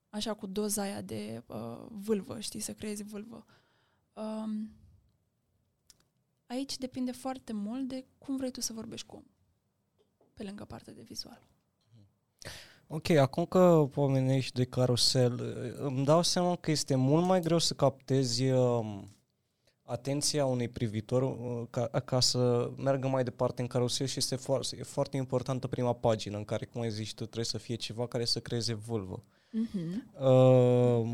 așa 0.08 0.34
cu 0.34 0.46
doza 0.46 0.82
aia 0.82 1.02
de 1.02 1.42
uh, 1.46 1.86
vâlvă, 1.88 2.40
știi, 2.40 2.60
să 2.60 2.74
creezi 2.74 3.02
vâlvă. 3.02 3.46
Um, 4.12 4.70
aici 6.46 6.78
depinde 6.78 7.12
foarte 7.12 7.52
mult 7.52 7.88
de 7.88 8.04
cum 8.18 8.36
vrei 8.36 8.50
tu 8.50 8.60
să 8.60 8.72
vorbești 8.72 9.06
cu 9.06 9.16
om, 9.16 9.24
pe 10.34 10.42
lângă 10.42 10.64
partea 10.64 10.92
de 10.92 11.02
vizual. 11.02 11.48
Ok, 12.94 13.10
acum 13.10 13.44
că 13.44 13.88
pomenești 13.90 14.52
de 14.52 14.64
carusel, 14.64 15.56
îmi 15.80 16.04
dau 16.04 16.22
seama 16.22 16.56
că 16.56 16.70
este 16.70 16.94
mult 16.94 17.24
mai 17.24 17.40
greu 17.40 17.58
să 17.58 17.74
captezi 17.74 18.44
uh, 18.50 19.00
atenția 19.82 20.46
unui 20.46 20.68
privitor 20.68 21.22
uh, 21.22 21.66
ca, 21.70 21.86
ca 21.86 22.20
să 22.20 22.70
meargă 22.76 23.08
mai 23.08 23.24
departe 23.24 23.62
în 23.62 23.66
carusel 23.66 24.06
și 24.06 24.18
este 24.18 24.36
foarte, 24.36 24.76
e 24.78 24.82
foarte 24.82 25.16
importantă 25.16 25.66
prima 25.66 25.92
pagină 25.92 26.36
în 26.36 26.44
care, 26.44 26.64
cum 26.64 26.80
ai 26.80 26.90
zis 26.90 27.08
tu, 27.08 27.22
trebuie 27.22 27.44
să 27.44 27.58
fie 27.58 27.74
ceva 27.74 28.06
care 28.06 28.24
să 28.24 28.40
creeze 28.40 28.74
vâlvă. 28.74 29.22
Uh-huh. 29.22 30.20
Uh, 30.20 31.08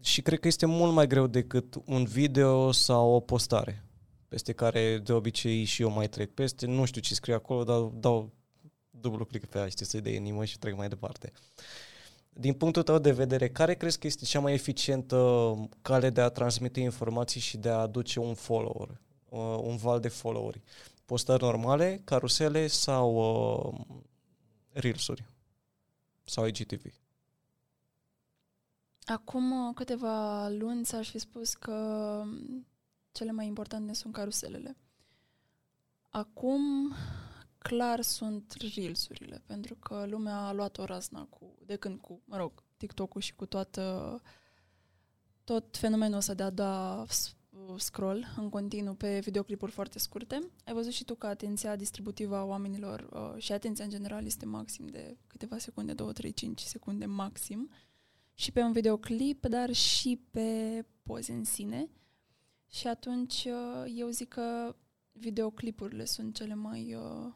și 0.00 0.22
cred 0.22 0.40
că 0.40 0.48
este 0.48 0.66
mult 0.66 0.92
mai 0.92 1.06
greu 1.06 1.26
decât 1.26 1.74
un 1.84 2.04
video 2.04 2.72
sau 2.72 3.10
o 3.10 3.20
postare 3.20 3.84
peste 4.28 4.52
care 4.52 4.98
de 5.04 5.12
obicei 5.12 5.64
și 5.64 5.82
eu 5.82 5.90
mai 5.90 6.08
trec 6.08 6.34
peste, 6.34 6.66
nu 6.66 6.84
știu 6.84 7.00
ce 7.00 7.14
scrie 7.14 7.34
acolo, 7.34 7.64
dar 7.64 7.80
dau 7.80 8.32
dublu 9.00 9.24
click 9.24 9.46
pe 9.46 9.68
știi, 9.68 9.86
să-i 9.86 10.00
de 10.00 10.14
inimă 10.14 10.44
și 10.44 10.58
trec 10.58 10.76
mai 10.76 10.88
departe. 10.88 11.32
Din 12.38 12.54
punctul 12.54 12.82
tău 12.82 12.98
de 12.98 13.12
vedere, 13.12 13.48
care 13.48 13.74
crezi 13.74 13.98
că 13.98 14.06
este 14.06 14.24
cea 14.24 14.40
mai 14.40 14.52
eficientă 14.52 15.54
cale 15.82 16.10
de 16.10 16.20
a 16.20 16.28
transmite 16.28 16.80
informații 16.80 17.40
și 17.40 17.56
de 17.56 17.68
a 17.68 17.76
aduce 17.76 18.20
un 18.20 18.34
follower, 18.34 19.00
uh, 19.28 19.58
un 19.62 19.76
val 19.76 20.00
de 20.00 20.08
followeri? 20.08 20.62
Postări 21.04 21.42
normale, 21.42 22.00
carusele 22.04 22.66
sau 22.66 23.14
uh, 23.16 23.96
reelsuri? 24.72 25.24
Sau 26.24 26.46
IGTV? 26.46 26.84
Acum 29.04 29.68
uh, 29.68 29.74
câteva 29.74 30.48
luni 30.48 30.84
ți-aș 30.84 31.10
fi 31.10 31.18
spus 31.18 31.54
că 31.54 31.72
um, 32.22 32.66
cele 33.12 33.32
mai 33.32 33.46
importante 33.46 33.92
sunt 33.92 34.12
caruselele. 34.12 34.76
Acum 36.10 36.94
clar 37.66 38.00
sunt 38.00 38.54
reelsurile, 38.74 39.42
pentru 39.46 39.74
că 39.74 40.06
lumea 40.08 40.36
a 40.36 40.52
luat 40.52 40.78
o 40.78 40.84
razna 40.84 41.24
cu, 41.24 41.54
de 41.64 41.76
când 41.76 42.00
cu, 42.00 42.22
mă 42.24 42.36
rog, 42.36 42.52
TikTok-ul 42.76 43.20
și 43.20 43.34
cu 43.34 43.46
toată, 43.46 44.20
tot 45.44 45.76
fenomenul 45.76 46.16
ăsta 46.16 46.34
de 46.34 46.42
a 46.42 46.50
da 46.50 47.04
scroll 47.76 48.26
în 48.36 48.48
continuu 48.48 48.94
pe 48.94 49.18
videoclipuri 49.18 49.72
foarte 49.72 49.98
scurte. 49.98 50.50
Ai 50.64 50.74
văzut 50.74 50.92
și 50.92 51.04
tu 51.04 51.14
că 51.14 51.26
atenția 51.26 51.76
distributivă 51.76 52.36
a 52.36 52.44
oamenilor 52.44 53.08
uh, 53.12 53.42
și 53.42 53.52
atenția 53.52 53.84
în 53.84 53.90
general 53.90 54.24
este 54.24 54.46
maxim 54.46 54.86
de 54.86 55.16
câteva 55.26 55.58
secunde, 55.58 55.92
2, 55.92 56.12
3, 56.12 56.32
5 56.32 56.60
secunde 56.60 57.06
maxim 57.06 57.70
și 58.34 58.52
pe 58.52 58.60
un 58.60 58.72
videoclip, 58.72 59.46
dar 59.46 59.72
și 59.72 60.20
pe 60.30 60.84
poze 61.02 61.32
în 61.32 61.44
sine. 61.44 61.90
Și 62.70 62.86
atunci 62.86 63.44
uh, 63.44 63.92
eu 63.94 64.08
zic 64.08 64.28
că 64.28 64.76
videoclipurile 65.12 66.04
sunt 66.04 66.34
cele 66.34 66.54
mai 66.54 66.94
uh, 66.94 67.32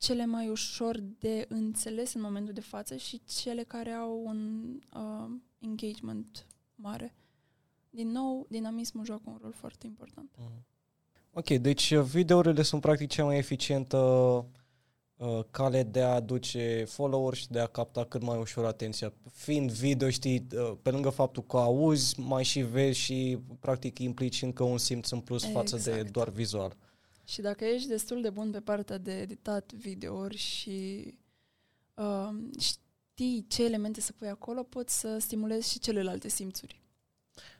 cele 0.00 0.26
mai 0.26 0.48
ușor 0.48 1.00
de 1.18 1.46
înțeles 1.48 2.14
în 2.14 2.20
momentul 2.20 2.52
de 2.52 2.60
față 2.60 2.96
și 2.96 3.20
cele 3.24 3.62
care 3.62 3.90
au 3.90 4.22
un 4.24 4.62
uh, 4.94 5.30
engagement 5.58 6.46
mare. 6.74 7.14
Din 7.90 8.10
nou, 8.10 8.46
dinamismul 8.48 9.04
joacă 9.04 9.22
un 9.24 9.38
rol 9.42 9.52
foarte 9.52 9.86
important. 9.86 10.30
Mm. 10.38 10.64
Ok, 11.32 11.48
deci 11.48 11.90
uh, 11.90 12.02
videourile 12.02 12.62
sunt 12.62 12.80
practic 12.80 13.08
cea 13.08 13.24
mai 13.24 13.36
eficientă 13.36 13.96
uh, 15.16 15.40
cale 15.50 15.82
de 15.82 16.02
a 16.02 16.14
aduce 16.14 16.84
follower 16.88 17.34
și 17.34 17.48
de 17.48 17.60
a 17.60 17.66
capta 17.66 18.04
cât 18.04 18.22
mai 18.22 18.38
ușor 18.38 18.64
atenția. 18.64 19.12
Fiind 19.32 19.70
video, 19.70 20.10
știi, 20.10 20.46
uh, 20.54 20.72
pe 20.82 20.90
lângă 20.90 21.10
faptul 21.10 21.42
că 21.42 21.56
auzi, 21.56 22.20
mai 22.20 22.44
și 22.44 22.60
vezi 22.60 22.98
și 22.98 23.38
practic 23.58 23.98
implici 23.98 24.42
încă 24.42 24.62
un 24.62 24.78
simț 24.78 25.10
în 25.10 25.20
plus 25.20 25.44
exact. 25.44 25.68
față 25.68 25.84
de 25.84 25.90
exact. 25.90 26.12
doar 26.12 26.28
vizual. 26.28 26.76
Și 27.30 27.40
dacă 27.40 27.64
ești 27.64 27.88
destul 27.88 28.20
de 28.20 28.30
bun 28.30 28.50
pe 28.50 28.60
partea 28.60 28.98
de 28.98 29.20
editat 29.20 29.72
videouri 29.72 30.36
și 30.36 31.04
uh, 31.94 32.28
știi 32.58 33.44
ce 33.48 33.64
elemente 33.64 34.00
să 34.00 34.12
pui 34.12 34.28
acolo, 34.28 34.62
poți 34.62 35.00
să 35.00 35.18
stimulezi 35.18 35.70
și 35.70 35.78
celelalte 35.78 36.28
simțuri. 36.28 36.80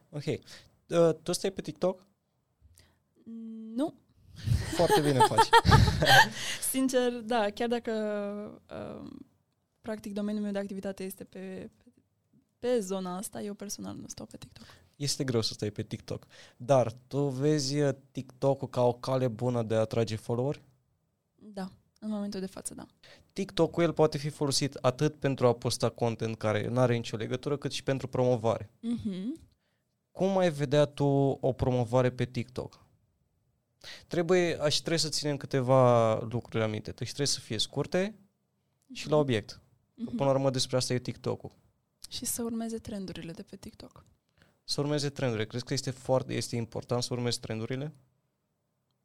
Ok. 0.09 0.25
Uh, 0.25 1.15
tu 1.23 1.33
stai 1.33 1.51
pe 1.51 1.61
TikTok? 1.61 2.07
Nu. 3.75 3.95
Foarte 4.75 5.01
bine 5.01 5.19
faci. 5.19 5.49
Sincer, 6.71 7.13
da, 7.13 7.51
chiar 7.51 7.69
dacă 7.69 7.93
uh, 8.71 9.11
practic 9.81 10.13
domeniul 10.13 10.43
meu 10.43 10.53
de 10.53 10.59
activitate 10.59 11.05
este 11.05 11.25
pe, 11.25 11.71
pe 12.59 12.81
zona 12.81 13.17
asta, 13.17 13.43
eu 13.43 13.55
personal 13.55 13.97
nu 13.97 14.09
stau 14.09 14.27
pe 14.27 14.37
TikTok. 14.37 14.67
Este 15.01 15.25
greu 15.25 15.41
să 15.41 15.53
stai 15.53 15.71
pe 15.71 15.83
TikTok. 15.83 16.27
Dar 16.57 16.93
tu 17.07 17.29
vezi 17.29 17.81
uh, 17.81 17.95
TikTok-ul 18.11 18.69
ca 18.69 18.83
o 18.83 18.93
cale 18.93 19.29
bună 19.29 19.63
de 19.63 19.75
a 19.75 19.79
atrage 19.79 20.17
follower? 20.17 20.63
Da, 21.35 21.69
în 22.01 22.11
momentul 22.11 22.41
de 22.41 22.47
față, 22.47 22.75
da. 22.75 22.87
TikTok-ul 23.33 23.83
el 23.83 23.93
poate 23.93 24.19
fi 24.19 24.29
folosit 24.29 24.75
atât 24.75 25.15
pentru 25.15 25.47
a 25.47 25.53
posta 25.53 25.89
content 25.89 26.37
care 26.37 26.69
nu 26.69 26.81
are 26.81 26.97
nicio 26.97 27.17
legătură, 27.17 27.57
cât 27.57 27.73
și 27.73 27.83
pentru 27.83 28.09
promovare. 28.09 28.71
Mm-hmm. 28.71 29.41
Cum 30.11 30.39
ai 30.39 30.51
vedea 30.51 30.85
tu 30.85 31.05
o 31.41 31.53
promovare 31.53 32.11
pe 32.11 32.25
TikTok? 32.25 32.87
Trebuie, 34.07 34.61
aș 34.61 34.77
trebuie 34.77 34.99
să 34.99 35.09
ținem 35.09 35.37
câteva 35.37 36.15
lucruri 36.19 36.65
aminte. 36.65 36.91
Deci 36.91 37.07
trebuie 37.07 37.27
să 37.27 37.41
fie 37.41 37.59
scurte 37.59 38.15
și 38.93 39.09
la 39.09 39.17
obiect. 39.17 39.61
Mm-hmm. 39.61 40.17
Până 40.17 40.25
la 40.25 40.31
urmă 40.31 40.51
despre 40.51 40.77
asta 40.77 40.93
e 40.93 40.99
TikTok-ul. 40.99 41.53
Și 42.09 42.25
să 42.25 42.43
urmeze 42.43 42.79
trendurile 42.79 43.33
de 43.33 43.43
pe 43.43 43.57
TikTok. 43.57 44.05
Să 44.71 44.81
urmeze 44.81 45.09
trendurile. 45.09 45.47
Crezi 45.47 45.65
că 45.65 45.73
este 45.73 45.91
foarte 45.91 46.35
este 46.35 46.57
important 46.57 47.03
să 47.03 47.15
urmezi 47.15 47.41
trendurile? 47.41 47.95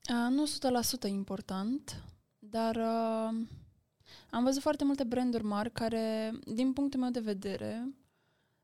Uh, 0.10 0.30
nu 0.30 0.46
100% 1.08 1.10
important, 1.10 2.04
dar 2.40 2.76
uh, 2.76 3.48
am 4.30 4.44
văzut 4.44 4.62
foarte 4.62 4.84
multe 4.84 5.04
branduri 5.04 5.44
mari 5.44 5.72
care, 5.72 6.34
din 6.54 6.74
punctul 6.74 7.00
meu 7.00 7.10
de 7.10 7.20
vedere, 7.20 7.96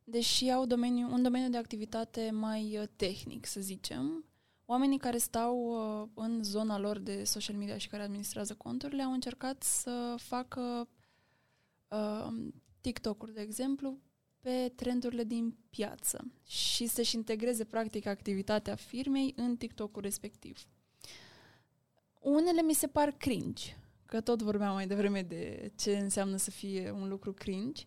deși 0.03 0.49
au 0.49 0.65
domeniu, 0.65 1.11
un 1.11 1.21
domeniu 1.21 1.49
de 1.49 1.57
activitate 1.57 2.29
mai 2.31 2.77
uh, 2.77 2.87
tehnic, 2.95 3.45
să 3.45 3.59
zicem, 3.59 4.25
oamenii 4.65 4.97
care 4.97 5.17
stau 5.17 5.57
uh, 5.57 6.07
în 6.13 6.43
zona 6.43 6.77
lor 6.77 6.99
de 6.99 7.23
social 7.23 7.55
media 7.55 7.77
și 7.77 7.87
care 7.87 8.03
administrează 8.03 8.53
conturile 8.53 9.03
au 9.03 9.11
încercat 9.11 9.63
să 9.63 10.15
facă 10.17 10.87
uh, 11.87 12.27
TikTok-uri, 12.81 13.33
de 13.33 13.41
exemplu, 13.41 13.97
pe 14.41 14.71
trendurile 14.75 15.23
din 15.23 15.55
piață 15.69 16.31
și 16.47 16.87
să-și 16.87 17.15
integreze 17.15 17.63
practic 17.63 18.05
activitatea 18.05 18.75
firmei 18.75 19.33
în 19.35 19.57
TikTok-ul 19.57 20.01
respectiv. 20.01 20.67
Unele 22.19 22.61
mi 22.61 22.73
se 22.73 22.87
par 22.87 23.11
cringe, 23.11 23.77
că 24.05 24.21
tot 24.21 24.41
vorbeam 24.41 24.73
mai 24.73 24.87
devreme 24.87 25.21
de 25.21 25.71
ce 25.75 25.97
înseamnă 25.97 26.37
să 26.37 26.51
fie 26.51 26.91
un 26.91 27.07
lucru 27.07 27.33
cringe. 27.33 27.85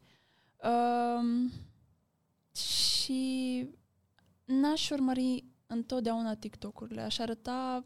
Um, 0.63 1.53
și 2.57 3.69
n-aș 4.45 4.91
urmări 4.91 5.45
întotdeauna 5.67 6.35
TikTok-urile. 6.35 7.01
Aș 7.01 7.19
arăta, 7.19 7.85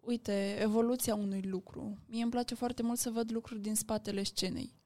uite, 0.00 0.56
evoluția 0.60 1.14
unui 1.14 1.42
lucru. 1.42 1.98
Mie 2.06 2.22
îmi 2.22 2.30
place 2.30 2.54
foarte 2.54 2.82
mult 2.82 2.98
să 2.98 3.10
văd 3.10 3.32
lucruri 3.32 3.60
din 3.60 3.74
spatele 3.74 4.22
scenei. 4.22 4.76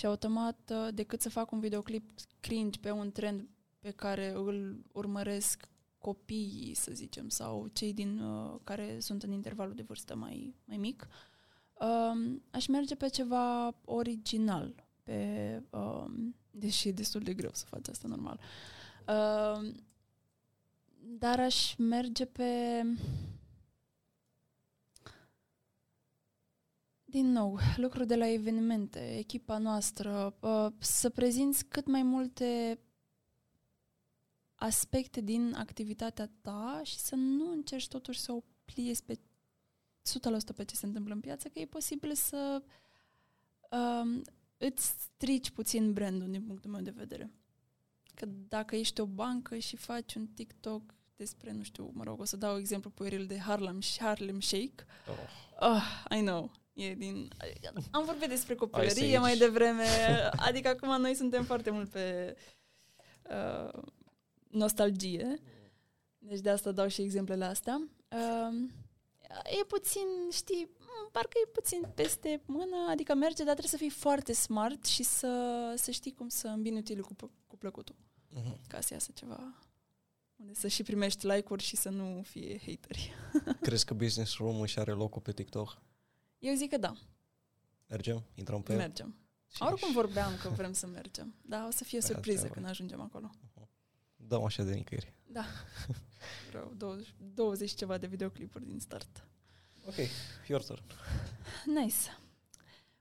Și 0.00 0.06
automat, 0.06 0.72
uh, 0.72 0.88
decât 0.94 1.20
să 1.20 1.28
fac 1.28 1.50
un 1.50 1.60
videoclip 1.60 2.10
cringe 2.40 2.78
pe 2.80 2.90
un 2.90 3.12
trend 3.12 3.48
pe 3.80 3.90
care 3.90 4.32
îl 4.34 4.84
urmăresc 4.92 5.68
copiii, 5.98 6.74
să 6.74 6.90
zicem, 6.92 7.28
sau 7.28 7.68
cei 7.72 7.92
din 7.92 8.18
uh, 8.18 8.58
care 8.64 8.96
sunt 9.00 9.22
în 9.22 9.32
intervalul 9.32 9.74
de 9.74 9.82
vârstă 9.82 10.14
mai, 10.14 10.54
mai 10.64 10.76
mic, 10.76 11.08
uh, 11.74 12.36
aș 12.50 12.66
merge 12.66 12.94
pe 12.94 13.08
ceva 13.08 13.74
original, 13.84 14.74
pe, 15.02 15.62
uh, 15.70 16.04
deși 16.50 16.88
e 16.88 16.92
destul 16.92 17.20
de 17.20 17.34
greu 17.34 17.50
să 17.52 17.64
faci 17.66 17.88
asta 17.88 18.08
normal. 18.08 18.40
Uh, 19.08 19.72
dar 21.00 21.40
aș 21.40 21.74
merge 21.76 22.24
pe 22.24 22.82
Din 27.10 27.32
nou, 27.32 27.58
lucruri 27.76 28.06
de 28.06 28.16
la 28.16 28.28
evenimente, 28.28 29.18
echipa 29.18 29.58
noastră, 29.58 30.36
uh, 30.40 30.72
să 30.78 31.10
prezinți 31.10 31.64
cât 31.64 31.86
mai 31.86 32.02
multe 32.02 32.78
aspecte 34.54 35.20
din 35.20 35.54
activitatea 35.54 36.30
ta 36.40 36.80
și 36.84 36.98
să 36.98 37.14
nu 37.14 37.50
încerci 37.50 37.88
totuși 37.88 38.20
să 38.20 38.32
o 38.32 38.42
pliezi 38.64 39.04
pe 39.04 39.14
100% 39.14 39.18
pe 40.56 40.64
ce 40.64 40.74
se 40.74 40.86
întâmplă 40.86 41.14
în 41.14 41.20
piață, 41.20 41.48
că 41.48 41.58
e 41.58 41.66
posibil 41.66 42.14
să 42.14 42.62
um, 43.70 44.22
îți 44.58 44.86
strici 44.86 45.50
puțin 45.50 45.92
brandul 45.92 46.30
din 46.30 46.42
punctul 46.42 46.70
meu 46.70 46.80
de 46.80 46.90
vedere. 46.90 47.30
Că 48.14 48.26
dacă 48.48 48.76
ești 48.76 49.00
o 49.00 49.06
bancă 49.06 49.58
și 49.58 49.76
faci 49.76 50.14
un 50.14 50.26
TikTok 50.26 50.94
despre, 51.16 51.52
nu 51.52 51.62
știu, 51.62 51.90
mă 51.94 52.04
rog, 52.04 52.20
o 52.20 52.24
să 52.24 52.36
dau 52.36 52.58
exemplu 52.58 52.90
pueril 52.90 53.26
de 53.26 53.38
Harlem, 53.38 53.80
Harlem 53.98 54.40
Shake. 54.40 54.84
Oh. 55.08 55.68
oh, 55.68 56.04
I 56.18 56.20
know. 56.20 56.50
E 56.80 56.94
din... 56.94 57.28
Am 57.90 58.04
vorbit 58.04 58.28
despre 58.28 58.54
copilărie 58.54 59.18
mai 59.18 59.36
devreme, 59.36 59.84
adică 60.48 60.68
acum 60.68 61.00
noi 61.00 61.14
suntem 61.14 61.44
foarte 61.44 61.70
mult 61.70 61.90
pe 61.90 62.36
uh, 63.30 63.82
nostalgie. 64.48 65.40
Deci 66.18 66.40
de 66.40 66.50
asta 66.50 66.72
dau 66.72 66.88
și 66.88 67.02
exemplele 67.02 67.44
astea. 67.44 67.88
Uh, 68.08 68.68
e 69.60 69.64
puțin, 69.64 70.06
știi, 70.32 70.68
parcă 71.12 71.38
e 71.44 71.50
puțin 71.52 71.86
peste 71.94 72.42
mână, 72.46 72.76
adică 72.90 73.14
merge, 73.14 73.44
dar 73.44 73.54
trebuie 73.54 73.68
să 73.68 73.76
fii 73.76 73.90
foarte 73.90 74.32
smart 74.32 74.84
și 74.84 75.02
să, 75.02 75.74
să 75.76 75.90
știi 75.90 76.12
cum 76.12 76.28
să 76.28 76.48
îmbini 76.48 76.78
utilul 76.78 77.04
cu, 77.04 77.30
cu 77.46 77.56
plăcutul. 77.56 77.94
Uh-huh. 77.94 78.66
Ca 78.68 78.80
să 78.80 78.92
iasă 78.92 79.10
ceva 79.14 79.54
unde 80.40 80.54
să 80.54 80.68
și 80.68 80.82
primești 80.82 81.26
like-uri 81.26 81.62
și 81.62 81.76
să 81.76 81.88
nu 81.88 82.22
fie 82.22 82.58
hateri. 82.58 83.12
Crezi 83.60 83.84
că 83.84 83.94
Business 83.94 84.36
Room 84.36 84.60
își 84.60 84.78
are 84.78 84.92
locul 84.92 85.20
pe 85.20 85.32
TikTok? 85.32 85.82
Eu 86.40 86.54
zic 86.54 86.70
că 86.70 86.76
da. 86.76 86.92
Mergem? 87.86 88.24
Intrăm 88.34 88.62
pe 88.62 88.74
Mergem. 88.74 89.14
Și 89.54 89.62
Oricum 89.62 89.92
vorbeam 89.92 90.32
că 90.42 90.48
vrem 90.48 90.72
să 90.72 90.86
mergem. 90.86 91.34
Da, 91.42 91.66
o 91.66 91.70
să 91.70 91.84
fie 91.84 92.00
surpriză 92.00 92.46
când 92.46 92.66
ajungem 92.66 93.00
acolo. 93.00 93.30
Uh-huh. 93.30 93.68
Dăm 94.16 94.44
așa 94.44 94.62
de 94.62 94.74
nicăieri. 94.74 95.14
Da. 95.26 95.44
Vreau 96.50 96.72
20, 96.76 97.14
20 97.34 97.74
ceva 97.74 97.98
de 97.98 98.06
videoclipuri 98.06 98.66
din 98.66 98.78
start. 98.78 99.28
Ok, 99.86 99.94
your 100.48 100.62
turn. 100.64 100.82
Nice. 101.64 102.18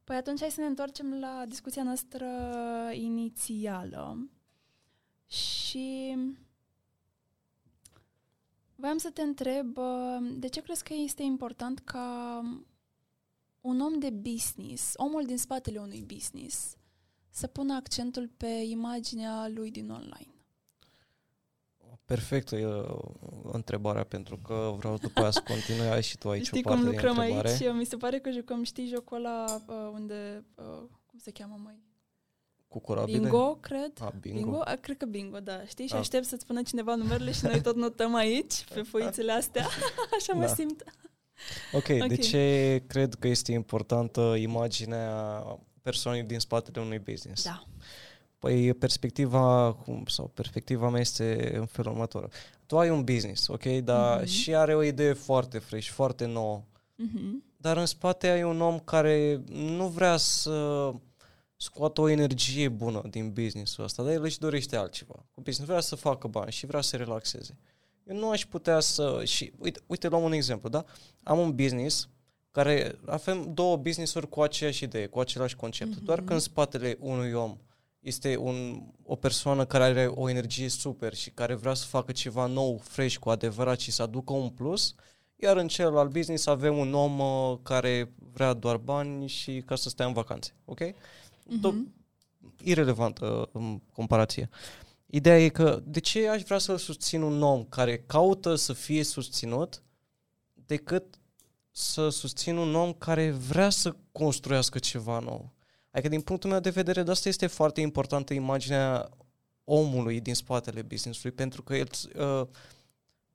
Păi 0.04 0.16
atunci 0.16 0.40
hai 0.40 0.52
să 0.52 0.62
ne 0.62 0.66
întoarcem 0.66 1.20
la 1.20 1.44
discuția 1.48 1.84
noastră 1.84 2.26
inițială. 2.92 4.30
Și 5.28 6.18
voiam 8.76 8.98
să 8.98 9.10
te 9.10 9.22
întreb, 9.22 9.78
de 10.32 10.48
ce 10.48 10.62
crezi 10.62 10.84
că 10.84 10.94
este 10.94 11.24
important 11.24 11.80
ca 11.80 12.42
un 13.62 13.80
om 13.80 14.00
de 14.00 14.10
business, 14.10 14.94
omul 14.96 15.26
din 15.26 15.38
spatele 15.38 15.80
unui 15.80 16.04
business, 16.14 16.76
să 17.30 17.48
pună 17.48 17.74
accentul 17.74 18.30
pe 18.38 18.48
imaginea 18.48 19.48
lui 19.48 19.72
din 19.72 19.90
online? 19.90 20.34
Perfectă 22.06 22.56
e 22.56 22.66
întrebarea, 23.52 24.04
pentru 24.04 24.38
că 24.38 24.76
vreau 24.78 24.98
după 24.98 25.20
aia 25.20 25.32
să 25.32 25.42
continui, 25.48 25.88
ai 25.88 26.02
și 26.04 26.18
tu 26.18 26.30
aici 26.30 26.46
Știi 26.46 26.62
o 26.66 26.70
parte 26.70 26.82
cum 26.82 26.92
lucrăm 26.92 27.16
de 27.16 27.22
întrebare. 27.22 27.50
aici? 27.50 27.74
Mi 27.74 27.86
se 27.86 27.98
pare 27.98 28.20
că 28.20 28.30
jucăm, 28.30 28.64
știi, 28.64 28.88
jocul 28.88 29.18
ăla 29.18 29.46
uh, 29.68 29.90
unde, 29.94 30.46
uh, 30.56 30.84
cum 31.06 31.20
se 31.20 31.32
cheamă, 31.32 31.60
mai? 31.64 31.84
Cu 32.68 32.80
corabile? 32.80 33.18
Bingo, 33.18 33.56
cred. 33.56 33.92
A, 34.00 34.14
bingo. 34.22 34.38
bingo? 34.40 34.62
A, 34.66 34.76
cred 34.76 34.98
că 34.98 35.06
bingo, 35.06 35.40
da. 35.40 35.66
Știi? 35.66 35.88
Și 35.88 35.94
A. 35.96 35.98
aștept 35.98 36.26
să-ți 36.26 36.42
spună 36.42 36.62
cineva 36.62 36.96
numerele 36.96 37.32
și 37.32 37.46
noi 37.46 37.62
tot 37.62 37.76
notăm 37.76 38.16
aici, 38.16 38.66
pe 38.74 38.82
foițele 38.92 39.32
astea. 39.32 39.68
Așa 40.18 40.34
mă 40.34 40.46
Da. 40.46 40.54
Simt. 41.72 41.74
Ok, 41.84 42.08
de 42.08 42.14
Ok. 42.14 42.20
ce 42.20 42.84
cred 42.88 43.14
că 43.14 43.28
este 43.28 43.52
importantă 43.52 44.36
imaginea 44.38 45.44
persoanei 45.82 46.24
din 46.24 46.40
spatele 46.40 46.82
unui 46.86 47.00
business? 47.00 47.44
Da. 47.44 47.64
Păi 48.40 48.74
perspectiva, 48.74 49.74
cum, 49.74 50.04
sau 50.08 50.28
perspectiva 50.28 50.90
mea 50.90 51.00
este 51.02 51.56
în 51.58 51.66
felul 51.66 51.92
următor. 51.92 52.30
Tu 52.66 52.78
ai 52.80 52.90
un 52.90 53.04
business, 53.04 53.48
ok, 53.48 53.64
dar 53.66 54.18
Mhm. 54.18 54.26
și 54.28 54.56
are 54.56 54.76
o 54.76 54.84
idee 54.84 55.14
foarte 55.14 55.58
fresh, 55.60 55.88
foarte 55.90 56.26
nouă, 56.26 56.64
Mhm. 56.96 57.44
dar 57.58 57.78
în 57.78 57.86
spate 57.86 58.28
ai 58.28 58.44
un 58.44 58.62
om 58.62 58.80
care 58.80 59.42
nu 59.52 59.88
vrea 59.88 60.18
să 60.18 60.92
scoată 61.56 62.02
o 62.02 62.10
energie 62.10 62.68
bună 62.70 63.02
din 63.10 63.32
businessul 63.32 63.84
ăsta, 63.84 64.04
dar 64.04 64.12
el 64.12 64.24
își 64.24 64.40
dorește 64.40 64.76
altceva. 64.76 65.26
Cu 65.32 65.42
business 65.42 65.70
vrea 65.70 65.80
să 65.82 65.96
facă 65.96 66.28
bani 66.28 66.52
și 66.52 66.66
vrea 66.66 66.82
să 66.82 66.90
se 66.90 66.98
relaxeze. 66.98 67.58
Eu 68.10 68.16
nu 68.16 68.30
aș 68.30 68.46
putea 68.46 68.80
să... 68.80 69.22
Și 69.26 69.52
uite, 69.58 69.80
uite 69.88 70.08
luăm 70.08 70.24
un 70.24 70.32
exemplu, 70.32 70.70
da? 70.70 70.86
Am 71.24 71.40
un 71.40 71.56
business 71.56 72.10
care 72.52 73.00
avem 73.06 73.54
două 73.54 73.78
business-uri 73.78 74.30
cu 74.30 74.42
aceeași 74.42 74.84
idee, 74.84 75.06
cu 75.08 75.20
același 75.20 75.56
concept. 75.56 75.96
Mhm. 75.96 76.04
Doar 76.06 76.22
că 76.22 76.34
în 76.34 76.40
spatele 76.40 76.98
unui 77.00 77.34
om 77.34 77.58
este 78.00 78.38
un, 78.38 78.84
o 79.04 79.16
persoană 79.16 79.66
care 79.66 79.84
are 79.84 80.06
o 80.06 80.30
energie 80.30 80.70
super 80.70 81.14
și 81.14 81.30
care 81.30 81.54
vrea 81.56 81.74
să 81.74 81.86
facă 81.86 82.12
ceva 82.12 82.46
nou, 82.46 82.78
fresh, 82.84 83.16
cu 83.18 83.30
adevărat 83.30 83.80
și 83.80 83.92
să 83.92 84.02
aducă 84.02 84.34
un 84.34 84.50
plus, 84.50 84.96
iar 85.36 85.58
în 85.58 85.68
celălalt 85.68 86.12
business 86.12 86.46
avem 86.46 86.78
un 86.78 86.94
om 86.94 87.20
uh, 87.20 87.58
care 87.64 88.14
vrea 88.34 88.54
doar 88.54 88.78
bani 88.78 89.28
și 89.28 89.64
ca 89.66 89.76
să 89.76 89.90
stea 89.90 90.06
în 90.06 90.14
vacanțe. 90.14 90.54
Ok? 90.66 90.80
Tot 91.62 91.74
Mhm. 91.74 91.94
irelevantă 92.64 93.50
în 93.52 93.80
comparație. 93.94 94.50
Ideea 95.12 95.40
e 95.40 95.50
că 95.50 95.82
de 95.86 96.00
ce 96.00 96.28
aș 96.28 96.42
vrea 96.42 96.58
să 96.58 96.76
susțin 96.76 97.22
un 97.22 97.42
om 97.42 97.64
care 97.64 97.98
caută 97.98 98.56
să 98.56 98.74
fie 98.74 99.04
susținut 99.04 99.84
decât 100.54 101.20
să 101.72 102.10
susțin 102.10 102.58
un 102.58 102.76
om 102.76 102.94
care 102.94 103.32
vrea 103.32 103.70
să 103.70 103.96
construiască 104.12 104.80
ceva 104.80 105.20
nou. 105.20 105.54
Adică 105.92 106.10
din 106.10 106.22
punctul 106.22 106.50
meu 106.50 106.60
de 106.60 106.70
vedere, 106.70 107.04
de 107.04 107.12
asta 107.12 107.30
este 107.30 107.48
foarte 107.48 107.82
importantă 107.82 108.34
imaginea 108.34 109.10
omului 109.64 110.20
din 110.20 110.34
spatele 110.34 110.82
businessului, 110.82 111.36
pentru 111.36 111.64
că 111.64 111.76
el, 111.76 111.90
uh, 112.16 112.48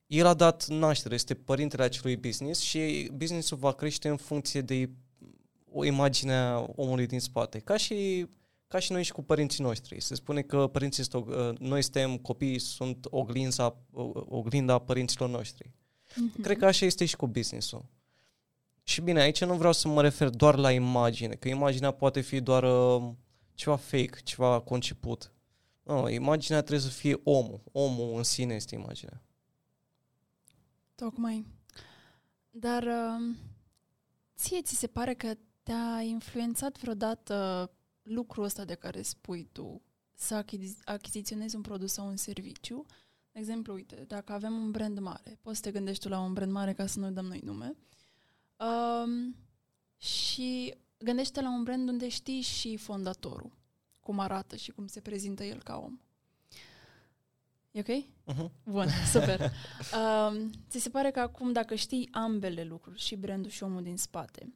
el 0.07 0.27
a 0.27 0.35
dat 0.35 0.67
naștere, 0.67 1.15
este 1.15 1.35
părintele 1.35 1.83
acelui 1.83 2.17
business 2.17 2.61
și 2.61 3.11
businessul 3.15 3.57
va 3.57 3.73
crește 3.73 4.09
în 4.09 4.17
funcție 4.17 4.61
de 4.61 4.91
o 5.73 5.85
imagine 5.85 6.35
a 6.35 6.67
omului 6.75 7.07
din 7.07 7.21
spate. 7.21 7.59
Ca 7.59 7.77
și, 7.77 8.27
ca 8.75 8.81
și 8.81 8.93
noi 8.93 9.03
și 9.03 9.13
cu 9.13 9.23
părinții 9.23 9.63
noștri. 9.63 10.01
Se 10.01 10.15
spune 10.15 10.43
că 10.43 10.67
părinții 10.67 11.05
sunt, 11.05 11.27
uh, 11.27 11.59
noi 11.59 11.83
suntem 11.83 12.17
copii, 12.17 12.59
sunt 12.59 13.07
oglinda, 13.11 13.77
oglinda 14.29 14.79
părinților 14.79 15.29
noștri. 15.29 15.71
Mm-hmm. 15.71 16.43
Cred 16.43 16.59
că 16.59 16.67
așa 16.67 16.87
este 16.87 17.05
și 17.05 17.17
cu 17.17 17.27
businessul. 17.27 17.85
Și 18.83 19.01
bine, 19.01 19.21
aici 19.21 19.45
nu 19.45 19.55
vreau 19.55 19.73
să 19.73 19.89
mă 19.89 20.03
refer 20.03 20.29
doar 20.29 20.57
la 20.57 20.71
imagine, 20.71 21.35
că 21.35 21.49
imaginea 21.49 21.91
poate 21.91 22.21
fi 22.21 22.41
doar 22.41 22.63
uh, 22.63 23.13
ceva 23.55 23.77
fake, 23.77 24.19
ceva 24.25 24.61
conceput. 24.61 25.33
Nu, 25.83 26.09
imaginea 26.09 26.61
trebuie 26.61 26.91
să 26.91 26.97
fie 26.97 27.21
omul. 27.25 27.61
Omul 27.73 28.17
în 28.17 28.23
sine 28.23 28.55
este 28.55 28.75
imaginea. 28.75 29.23
Tocmai. 30.95 31.47
Dar 32.51 32.83
uh, 32.83 33.37
ție 34.37 34.63
ți 34.63 34.77
se 34.77 34.87
pare 34.87 35.15
că 35.15 35.35
te-a 35.63 36.01
influențat 36.03 36.79
vreodată 36.79 37.71
lucrul 38.05 38.45
ăsta 38.45 38.65
de 38.65 38.75
care 38.75 39.03
spui 39.03 39.49
tu, 39.53 39.83
să 40.15 40.35
achizi- 40.35 40.85
achiziționezi 40.85 41.57
un 41.57 41.63
produs 41.63 41.93
sau 41.93 42.07
un 42.07 42.17
serviciu? 42.17 42.87
De 43.33 43.39
exemplu, 43.39 43.75
uite, 43.75 44.05
dacă 44.07 44.33
avem 44.33 44.55
un 44.55 44.71
brand 44.71 44.99
mare, 44.99 45.39
poți 45.43 45.57
să 45.57 45.63
te 45.63 45.71
gândești 45.71 46.03
tu 46.03 46.09
la 46.09 46.21
un 46.21 46.33
brand 46.33 46.53
mare 46.53 46.73
ca 46.73 46.87
să 46.87 46.99
nu 46.99 47.11
dăm 47.11 47.25
noi 47.25 47.41
nume, 47.45 47.77
um, 48.57 49.37
și 49.97 50.75
gândește 50.99 51.41
la 51.41 51.51
un 51.51 51.63
brand 51.63 51.89
unde 51.89 52.09
știi 52.09 52.41
și 52.41 52.77
fondatorul, 52.77 53.53
cum 54.01 54.19
arată 54.19 54.57
și 54.57 54.71
cum 54.71 54.87
se 54.87 55.01
prezintă 55.01 55.45
el 55.45 55.63
ca 55.63 55.77
om. 55.77 55.99
E 57.71 57.81
ok? 57.81 58.05
Uh-huh. 58.33 58.51
Bun, 58.65 58.87
super. 59.13 59.41
um, 59.41 60.51
ți 60.69 60.79
se 60.79 60.89
pare 60.91 61.11
că 61.11 61.21
acum, 61.21 61.53
dacă 61.53 61.75
știi 61.75 62.09
ambele 62.13 62.65
lucruri, 62.65 63.01
și 63.01 63.17
brandul 63.17 63.51
și 63.51 63.63
omul 63.63 63.83
din 63.83 63.97
spate, 63.97 64.53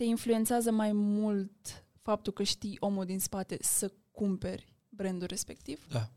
te 0.00 0.06
influențează 0.06 0.70
mai 0.70 0.92
mult 0.92 1.84
faptul 2.02 2.32
că 2.32 2.42
știi 2.42 2.76
omul 2.78 3.04
din 3.04 3.18
spate 3.18 3.56
să 3.60 3.92
cumperi 4.10 4.74
brandul 4.88 5.26
respectiv? 5.26 5.86
Da. 5.90 6.10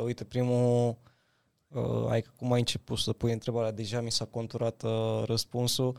100%. 0.00 0.02
Uite, 0.04 0.24
primul... 0.24 0.98
Uh, 1.68 2.06
ai, 2.08 2.24
cum 2.36 2.52
ai 2.52 2.58
început 2.58 2.98
să 2.98 3.12
pui 3.12 3.32
întrebarea, 3.32 3.70
deja 3.70 4.00
mi 4.00 4.10
s-a 4.10 4.24
conturat 4.24 4.82
uh, 4.82 5.22
răspunsul. 5.24 5.96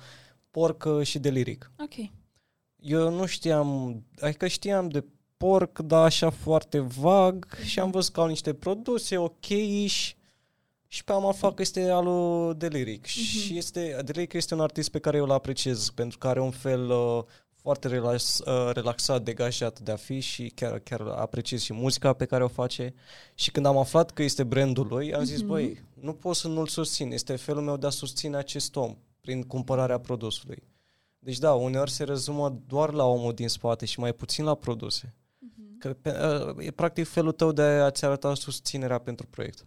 Porc 0.52 1.04
și 1.04 1.20
de 1.20 1.30
liric. 1.30 1.72
Ok. 1.80 2.10
Eu 2.76 3.12
nu 3.12 3.26
știam, 3.26 4.04
adică 4.20 4.48
știam 4.48 4.90
de 4.90 5.06
porc, 5.38 5.80
dar 5.80 6.04
așa 6.04 6.30
foarte 6.30 6.80
vag 6.80 7.48
mm-hmm. 7.48 7.66
și 7.66 7.80
am 7.80 7.92
văzut 7.92 8.14
că 8.14 8.20
au 8.20 8.28
niște 8.28 8.54
produse 8.54 9.18
ok 9.18 9.46
și 9.86 10.16
pe 11.06 11.12
am 11.12 11.26
aflat 11.26 11.54
că 11.54 11.62
este 11.62 11.90
alu 11.90 12.54
Deliric. 12.58 13.06
Mm-hmm. 13.06 13.10
Și 13.10 13.58
este, 13.58 14.00
Deliric 14.06 14.34
este 14.34 14.54
un 14.54 14.60
artist 14.60 14.90
pe 14.90 15.00
care 15.00 15.18
eu 15.18 15.24
îl 15.24 15.32
apreciez 15.32 15.90
pentru 15.90 16.18
că 16.18 16.28
are 16.28 16.42
un 16.42 16.52
fel 16.52 16.90
uh, 16.90 17.24
foarte 17.68 17.88
relax, 17.88 18.40
uh, 18.40 18.74
relaxat, 18.74 19.24
degajat 19.24 19.80
de 19.80 19.92
a 19.92 19.96
fi 19.96 20.20
și 20.20 20.52
chiar, 20.56 20.80
chiar 20.80 21.02
apreciez 21.02 21.62
și 21.62 21.74
muzica 21.74 22.14
pe 22.14 22.26
care 22.26 22.44
o 22.44 22.48
face. 22.48 22.94
Și 23.34 23.52
când 23.52 23.66
am 23.66 23.78
aflat 23.78 24.12
că 24.12 24.24
este 24.24 24.44
brandul 24.44 24.88
lui, 24.88 25.14
am 25.14 25.24
zis, 25.24 25.44
mm-hmm. 25.44 25.48
băi, 25.48 25.84
nu 25.94 26.14
pot 26.14 26.36
să 26.36 26.48
nu-l 26.48 26.68
susțin. 26.68 27.12
Este 27.12 27.36
felul 27.36 27.62
meu 27.62 27.78
de 27.78 27.86
a 27.86 27.90
susține 27.90 28.38
acest 28.38 28.76
om 28.76 28.98
prin 29.22 29.44
cumpărarea 29.44 30.00
produsului. 30.00 30.64
Deci 31.20 31.38
da, 31.38 31.54
uneori 31.54 31.92
se 31.92 32.04
rezumă 32.04 32.62
doar 32.68 32.94
la 32.94 33.06
omul 33.06 33.34
din 33.34 33.48
spate 33.48 33.86
și 33.86 34.00
mai 34.00 34.14
puțin 34.14 34.46
la 34.46 34.56
produse. 34.56 35.16
Mm-hmm. 35.16 35.80
Că 35.80 35.96
pe, 36.02 36.10
uh, 36.10 36.66
e 36.66 36.72
practic 36.72 37.08
felul 37.08 37.32
tău 37.32 37.52
de 37.52 37.62
a-ți 37.62 38.06
arăta 38.06 38.34
susținerea 38.34 38.98
pentru 38.98 39.28
proiect. 39.28 39.66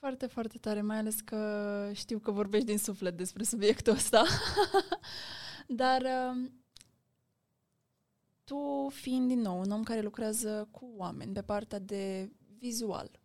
Foarte, 0.00 0.26
foarte 0.26 0.58
tare, 0.58 0.80
mai 0.80 0.98
ales 0.98 1.20
că 1.20 1.90
știu 1.94 2.18
că 2.18 2.30
vorbești 2.30 2.66
din 2.66 2.78
suflet 2.78 3.16
despre 3.16 3.44
subiectul 3.44 3.92
ăsta. 3.92 4.24
Dar 5.82 6.02
um, 6.02 6.52
tu 8.44 8.88
fiind 8.88 9.28
din 9.28 9.40
nou 9.40 9.60
un 9.60 9.70
om 9.70 9.82
care 9.82 10.00
lucrează 10.00 10.68
cu 10.70 10.92
oameni 10.96 11.32
pe 11.32 11.42
partea 11.42 11.78
de 11.78 12.32
vizual, 12.58 13.20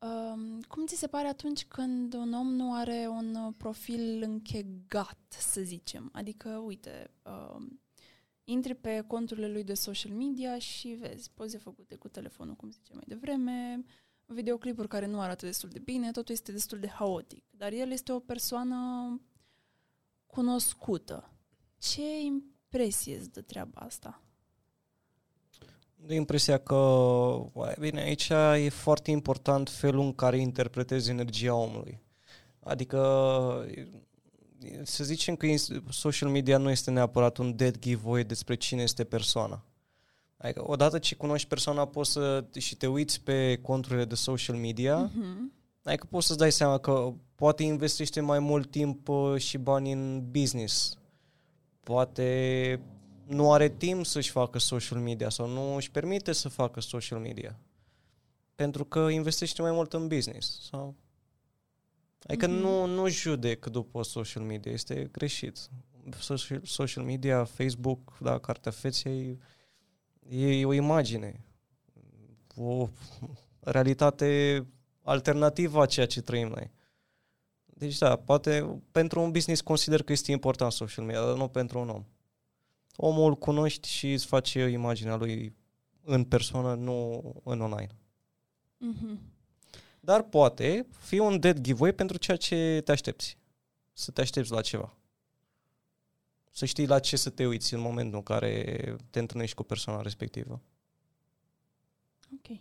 um, 0.00 0.60
cum 0.60 0.86
ți 0.86 0.96
se 0.96 1.06
pare 1.06 1.28
atunci 1.28 1.64
când 1.64 2.14
un 2.14 2.32
om 2.32 2.54
nu 2.54 2.74
are 2.74 3.06
un 3.08 3.52
profil 3.56 4.22
închegat, 4.22 5.18
să 5.28 5.60
zicem? 5.60 6.10
Adică, 6.12 6.48
uite, 6.48 7.10
um, 7.22 7.80
intri 8.44 8.74
pe 8.74 9.04
conturile 9.06 9.48
lui 9.48 9.64
de 9.64 9.74
social 9.74 10.12
media 10.12 10.58
și 10.58 10.88
vezi 10.88 11.30
poze 11.34 11.58
făcute 11.58 11.94
cu 11.94 12.08
telefonul, 12.08 12.54
cum 12.54 12.70
zice 12.70 12.92
mai 12.92 13.04
devreme, 13.06 13.84
videoclipuri 14.34 14.88
care 14.88 15.06
nu 15.06 15.20
arată 15.20 15.46
destul 15.46 15.68
de 15.68 15.78
bine, 15.78 16.10
totul 16.10 16.34
este 16.34 16.52
destul 16.52 16.78
de 16.78 16.88
haotic. 16.88 17.44
Dar 17.50 17.72
el 17.72 17.90
este 17.90 18.12
o 18.12 18.18
persoană 18.18 18.76
cunoscută. 20.26 21.30
Ce 21.78 22.20
impresie 22.20 23.16
îți 23.16 23.30
dă 23.30 23.40
treaba 23.40 23.80
asta? 23.80 24.22
De 26.06 26.14
impresia 26.14 26.58
că, 26.58 27.38
bine, 27.78 28.00
aici 28.00 28.28
e 28.64 28.68
foarte 28.68 29.10
important 29.10 29.68
felul 29.68 30.04
în 30.04 30.14
care 30.14 30.38
interpretezi 30.38 31.10
energia 31.10 31.54
omului. 31.54 32.00
Adică, 32.60 33.66
să 34.82 35.04
zicem 35.04 35.36
că 35.36 35.46
social 35.90 36.28
media 36.28 36.58
nu 36.58 36.70
este 36.70 36.90
neapărat 36.90 37.36
un 37.36 37.56
dead 37.56 37.78
giveaway 37.78 38.24
despre 38.24 38.54
cine 38.54 38.82
este 38.82 39.04
persoana. 39.04 39.64
Adică, 40.42 40.70
odată 40.70 40.98
ce 40.98 41.14
cunoști 41.14 41.48
persoana, 41.48 41.86
poți 41.86 42.10
să 42.10 42.44
și 42.58 42.76
te 42.76 42.86
uiți 42.86 43.20
pe 43.20 43.58
conturile 43.62 44.04
de 44.04 44.14
social 44.14 44.56
media, 44.56 45.10
uh-huh. 45.10 45.52
adică 45.82 46.06
poți 46.10 46.26
să-ți 46.26 46.38
dai 46.38 46.52
seama 46.52 46.78
că 46.78 47.12
poate 47.34 47.62
investește 47.62 48.20
mai 48.20 48.38
mult 48.38 48.70
timp 48.70 49.08
uh, 49.08 49.36
și 49.36 49.58
bani 49.58 49.92
în 49.92 50.30
business. 50.30 50.98
Poate 51.82 52.80
nu 53.26 53.52
are 53.52 53.68
timp 53.68 54.06
să-și 54.06 54.30
facă 54.30 54.58
social 54.58 55.00
media 55.00 55.28
sau 55.28 55.48
nu 55.48 55.74
își 55.74 55.90
permite 55.90 56.32
să 56.32 56.48
facă 56.48 56.80
social 56.80 57.18
media. 57.18 57.58
Pentru 58.54 58.84
că 58.84 58.98
investește 58.98 59.62
mai 59.62 59.72
mult 59.72 59.92
în 59.92 60.08
business. 60.08 60.68
Sau... 60.70 60.94
Adică 62.22 62.46
mm-hmm. 62.46 62.60
nu, 62.60 62.86
nu 62.86 63.08
judec 63.08 63.66
după 63.66 64.02
social 64.02 64.42
media, 64.42 64.72
este 64.72 65.08
greșit. 65.12 65.58
Social, 66.18 66.60
social 66.64 67.04
media, 67.04 67.44
Facebook, 67.44 68.18
da, 68.20 68.38
cartea 68.38 68.72
feței, 68.72 69.38
e 70.30 70.64
o 70.64 70.72
imagine, 70.72 71.44
o 72.56 72.88
realitate 73.60 74.66
alternativă 75.02 75.82
a 75.82 75.86
ceea 75.86 76.06
ce 76.06 76.20
trăim 76.20 76.48
noi. 76.48 76.70
Deci 77.64 77.98
da, 77.98 78.16
poate 78.16 78.80
pentru 78.92 79.20
un 79.20 79.30
business 79.30 79.60
consider 79.60 80.02
că 80.02 80.12
este 80.12 80.32
important 80.32 80.72
social 80.72 81.04
media, 81.04 81.24
dar 81.24 81.36
nu 81.36 81.48
pentru 81.48 81.78
un 81.78 81.88
om. 81.88 82.04
Omul 82.96 83.28
îl 83.28 83.36
cunoști 83.36 83.88
și 83.88 84.12
îți 84.12 84.26
face 84.26 84.60
imaginea 84.60 85.16
lui 85.16 85.54
în 86.02 86.24
persoană, 86.24 86.74
nu 86.74 87.22
în 87.44 87.60
online. 87.60 87.96
Mm-hmm. 88.80 89.18
Dar 90.00 90.22
poate 90.22 90.86
fi 90.98 91.18
un 91.18 91.40
dead 91.40 91.60
giveaway 91.60 91.92
pentru 91.92 92.16
ceea 92.16 92.36
ce 92.36 92.80
te 92.84 92.92
aștepți. 92.92 93.38
Să 93.92 94.10
te 94.10 94.20
aștepți 94.20 94.50
la 94.50 94.60
ceva 94.60 94.99
să 96.50 96.64
știi 96.64 96.86
la 96.86 96.98
ce 96.98 97.16
să 97.16 97.30
te 97.30 97.46
uiți 97.46 97.74
în 97.74 97.80
momentul 97.80 98.16
în 98.16 98.22
care 98.22 98.96
te 99.10 99.18
întâlnești 99.18 99.56
cu 99.56 99.62
persoana 99.62 100.02
respectivă. 100.02 100.60
Ok. 102.32 102.58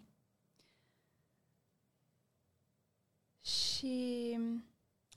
Și 3.41 4.37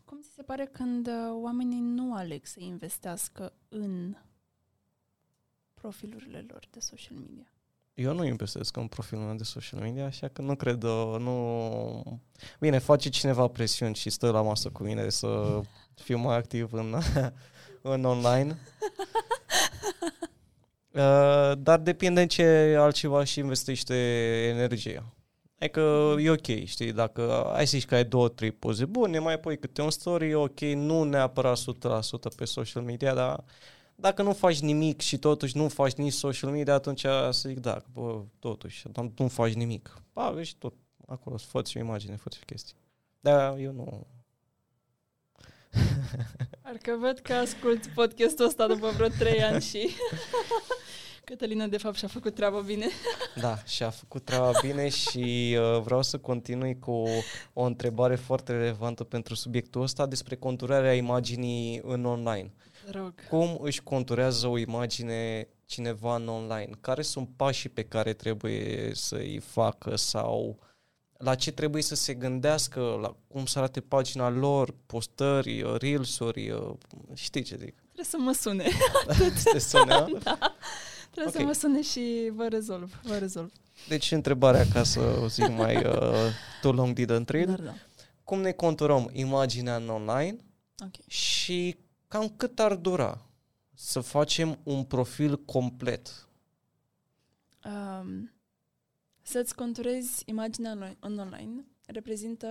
cum 0.04 0.20
ți 0.20 0.34
se 0.34 0.42
pare 0.42 0.66
când 0.66 1.06
uh, 1.06 1.12
oamenii 1.42 1.80
nu 1.80 2.14
aleg 2.14 2.46
să 2.46 2.60
investească 2.60 3.52
în 3.68 4.16
profilurile 5.74 6.44
lor 6.48 6.68
de 6.70 6.80
social 6.80 7.16
media? 7.16 7.52
Eu 7.94 8.14
nu 8.14 8.24
investesc 8.24 8.76
în 8.76 8.86
profilul 8.86 9.24
meu 9.24 9.34
de 9.34 9.42
social 9.42 9.80
media, 9.80 10.04
așa 10.04 10.28
că 10.28 10.42
nu 10.42 10.54
cred, 10.54 10.82
uh, 10.82 11.16
nu... 11.18 12.20
Bine, 12.60 12.78
face 12.78 13.08
cineva 13.08 13.46
presiuni 13.46 13.94
și 13.94 14.10
stă 14.10 14.30
la 14.30 14.42
masă 14.42 14.70
cu 14.70 14.82
mine 14.82 15.08
să 15.08 15.60
fiu 15.94 16.18
mai 16.18 16.36
activ 16.36 16.72
în 16.72 16.94
în 17.82 18.04
online. 18.04 18.58
Uh, 20.94 21.52
dar 21.58 21.78
depinde 21.78 22.20
în 22.20 22.28
ce 22.28 22.76
altceva 22.78 23.24
și 23.24 23.38
investește 23.38 23.94
energia. 24.48 25.14
Adică 25.58 26.14
e 26.18 26.30
ok, 26.30 26.64
știi, 26.64 26.92
dacă 26.92 27.44
ai 27.44 27.64
zici 27.64 27.84
că 27.84 27.94
ai 27.94 28.04
două, 28.04 28.28
trei 28.28 28.50
poze 28.50 28.84
bune, 28.84 29.18
mai 29.18 29.40
pui 29.40 29.58
câte 29.58 29.82
un 29.82 29.90
story, 29.90 30.30
e 30.30 30.34
ok, 30.34 30.60
nu 30.60 31.02
neapărat 31.02 31.58
100% 31.58 31.62
pe 32.36 32.44
social 32.44 32.82
media, 32.82 33.14
dar 33.14 33.44
dacă 33.94 34.22
nu 34.22 34.32
faci 34.32 34.60
nimic 34.60 35.00
și 35.00 35.18
totuși 35.18 35.56
nu 35.56 35.68
faci 35.68 35.92
nici 35.92 36.12
social 36.12 36.50
media, 36.50 36.74
atunci 36.74 37.00
să 37.00 37.42
zic, 37.46 37.58
da, 37.58 37.82
bă, 37.92 38.22
totuși, 38.38 38.86
nu 39.16 39.28
faci 39.28 39.52
nimic. 39.52 40.02
Ba, 40.12 40.30
vezi 40.30 40.54
tot, 40.58 40.74
acolo, 41.06 41.36
fă 41.36 41.58
o 41.58 41.78
imagine, 41.78 42.16
fă 42.16 42.28
o 42.32 42.44
chestie. 42.46 42.76
Da, 43.20 43.58
eu 43.58 43.72
nu... 43.72 44.06
Parcă 46.62 46.96
văd 47.00 47.18
că 47.18 47.32
ascult 47.32 47.86
podcastul 47.86 48.46
ăsta 48.46 48.66
după 48.66 48.90
vreo 48.90 49.08
trei 49.08 49.42
ani 49.42 49.62
și... 49.62 49.88
Cătălina, 51.24 51.66
de 51.66 51.76
fapt, 51.76 51.96
și-a 51.96 52.08
făcut 52.08 52.34
treaba 52.34 52.60
bine. 52.60 52.86
Da, 53.40 53.58
și-a 53.64 53.90
făcut 53.90 54.24
treaba 54.24 54.50
bine 54.62 54.88
și 54.88 55.56
uh, 55.58 55.80
vreau 55.80 56.02
să 56.02 56.18
continui 56.18 56.78
cu 56.78 57.04
o 57.52 57.62
întrebare 57.62 58.14
foarte 58.14 58.52
relevantă 58.52 59.04
pentru 59.04 59.34
subiectul 59.34 59.82
ăsta 59.82 60.06
despre 60.06 60.36
conturarea 60.36 60.94
imaginii 60.94 61.80
în 61.84 62.04
online. 62.04 62.52
Rog. 62.90 63.14
Cum 63.28 63.58
își 63.60 63.82
conturează 63.82 64.46
o 64.46 64.58
imagine 64.58 65.48
cineva 65.66 66.14
în 66.14 66.28
online? 66.28 66.70
Care 66.80 67.02
sunt 67.02 67.28
pașii 67.36 67.68
pe 67.68 67.82
care 67.82 68.12
trebuie 68.12 68.90
să-i 68.94 69.38
facă 69.38 69.96
sau 69.96 70.58
la 71.22 71.34
ce 71.34 71.52
trebuie 71.52 71.82
să 71.82 71.94
se 71.94 72.14
gândească, 72.14 72.98
la 73.00 73.16
cum 73.28 73.46
să 73.46 73.58
arate 73.58 73.80
pagina 73.80 74.28
lor, 74.28 74.74
postări, 74.86 75.78
reels-uri, 75.78 76.54
știi 77.14 77.42
ce 77.42 77.56
zic? 77.56 77.74
Trebuie 77.74 78.04
să 78.04 78.16
mă 78.18 78.32
sune. 78.32 78.68
Te 79.52 79.58
sună? 79.58 80.06
da. 80.24 80.38
Trebuie 81.10 81.34
okay. 81.34 81.40
să 81.40 81.42
mă 81.42 81.52
sune 81.52 81.82
și 81.82 82.30
vă 82.34 82.46
rezolv. 82.48 83.00
Vă 83.02 83.16
rezolv. 83.16 83.52
Deci 83.88 84.10
întrebarea, 84.10 84.66
ca 84.72 84.82
să 84.82 85.00
o 85.22 85.26
zic 85.26 85.48
mai 85.48 85.76
uh, 85.76 86.12
too 86.60 86.72
long 86.72 87.00
didn't 87.00 87.26
read, 87.26 87.48
Dar 87.48 87.60
da. 87.60 87.74
cum 88.24 88.40
ne 88.40 88.52
conturăm 88.52 89.10
imaginea 89.12 89.76
în 89.76 89.88
online 89.88 90.36
Okay. 90.78 91.04
și 91.06 91.76
cam 92.08 92.32
cât 92.36 92.58
ar 92.58 92.74
dura 92.74 93.26
să 93.74 94.00
facem 94.00 94.58
un 94.62 94.84
profil 94.84 95.36
complet? 95.36 96.28
Um, 97.64 98.32
să-ți 99.32 99.54
conturezi 99.54 100.22
imaginea 100.26 100.70
în- 100.70 100.96
în 101.00 101.18
online 101.18 101.64
reprezintă... 101.86 102.46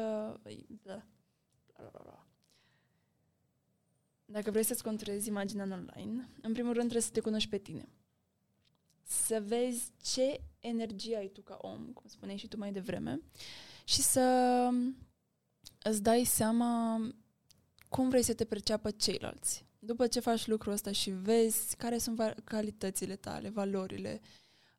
Da. 0.83 1.05
Dacă 4.25 4.51
vrei 4.51 4.63
să-ți 4.63 4.83
conturezi 4.83 5.27
imaginea 5.27 5.63
în 5.63 5.71
online, 5.71 6.29
în 6.41 6.53
primul 6.53 6.73
rând 6.73 6.89
trebuie 6.89 7.01
să 7.01 7.11
te 7.11 7.19
cunoști 7.19 7.49
pe 7.49 7.57
tine. 7.57 7.89
Să 9.03 9.43
vezi 9.45 9.91
ce 10.01 10.41
energie 10.59 11.17
ai 11.17 11.27
tu 11.27 11.41
ca 11.41 11.57
om, 11.61 11.85
cum 11.85 12.07
spuneai 12.07 12.37
și 12.37 12.47
tu 12.47 12.57
mai 12.57 12.71
devreme, 12.71 13.21
și 13.83 14.01
să 14.01 14.21
îți 15.83 16.01
dai 16.01 16.23
seama 16.23 17.01
cum 17.89 18.09
vrei 18.09 18.23
să 18.23 18.33
te 18.33 18.45
perceapă 18.45 18.91
ceilalți. 18.91 19.65
După 19.79 20.07
ce 20.07 20.19
faci 20.19 20.47
lucrul 20.47 20.73
ăsta 20.73 20.91
și 20.91 21.09
vezi 21.09 21.75
care 21.75 21.97
sunt 21.97 22.15
va- 22.15 22.35
calitățile 22.43 23.15
tale, 23.15 23.49
valorile, 23.49 24.21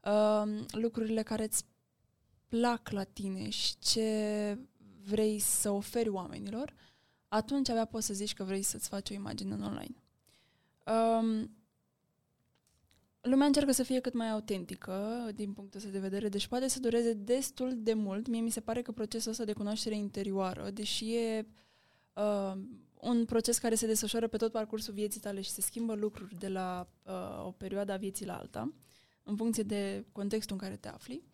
uh, 0.04 0.64
lucrurile 0.70 1.22
care 1.22 1.44
îți 1.44 1.64
plac 2.52 2.90
la 2.90 3.04
tine 3.04 3.48
și 3.48 3.78
ce 3.78 4.58
vrei 5.04 5.38
să 5.38 5.70
oferi 5.70 6.08
oamenilor, 6.08 6.74
atunci 7.28 7.68
abia 7.68 7.84
poți 7.84 8.06
să 8.06 8.14
zici 8.14 8.34
că 8.34 8.44
vrei 8.44 8.62
să-ți 8.62 8.88
faci 8.88 9.10
o 9.10 9.14
imagine 9.14 9.54
în 9.54 9.62
online. 9.62 9.94
Um, 10.86 11.56
lumea 13.20 13.46
încearcă 13.46 13.72
să 13.72 13.82
fie 13.82 14.00
cât 14.00 14.14
mai 14.14 14.30
autentică 14.30 15.28
din 15.34 15.52
punctul 15.52 15.78
ăsta 15.78 15.90
de 15.90 15.98
vedere, 15.98 16.28
deci 16.28 16.46
poate 16.46 16.68
să 16.68 16.80
dureze 16.80 17.12
destul 17.12 17.72
de 17.76 17.94
mult. 17.94 18.28
Mie 18.28 18.40
mi 18.40 18.50
se 18.50 18.60
pare 18.60 18.82
că 18.82 18.92
procesul 18.92 19.30
ăsta 19.30 19.44
de 19.44 19.52
cunoaștere 19.52 19.96
interioară, 19.96 20.70
deși 20.70 21.14
e 21.14 21.46
uh, 22.14 22.52
un 23.00 23.24
proces 23.24 23.58
care 23.58 23.74
se 23.74 23.86
desfășoară 23.86 24.26
pe 24.26 24.36
tot 24.36 24.52
parcursul 24.52 24.94
vieții 24.94 25.20
tale 25.20 25.40
și 25.40 25.50
se 25.50 25.60
schimbă 25.60 25.94
lucruri 25.94 26.38
de 26.38 26.48
la 26.48 26.88
uh, 27.02 27.46
o 27.46 27.50
perioadă 27.50 27.92
a 27.92 27.96
vieții 27.96 28.26
la 28.26 28.36
alta, 28.36 28.72
în 29.22 29.36
funcție 29.36 29.62
de 29.62 30.04
contextul 30.12 30.56
în 30.56 30.62
care 30.62 30.76
te 30.76 30.88
afli, 30.88 31.31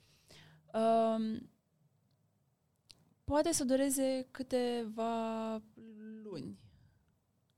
uh, 0.75 1.41
poate 3.25 3.53
să 3.53 3.65
dureze 3.65 4.27
câteva 4.31 5.53
luni, 6.23 6.59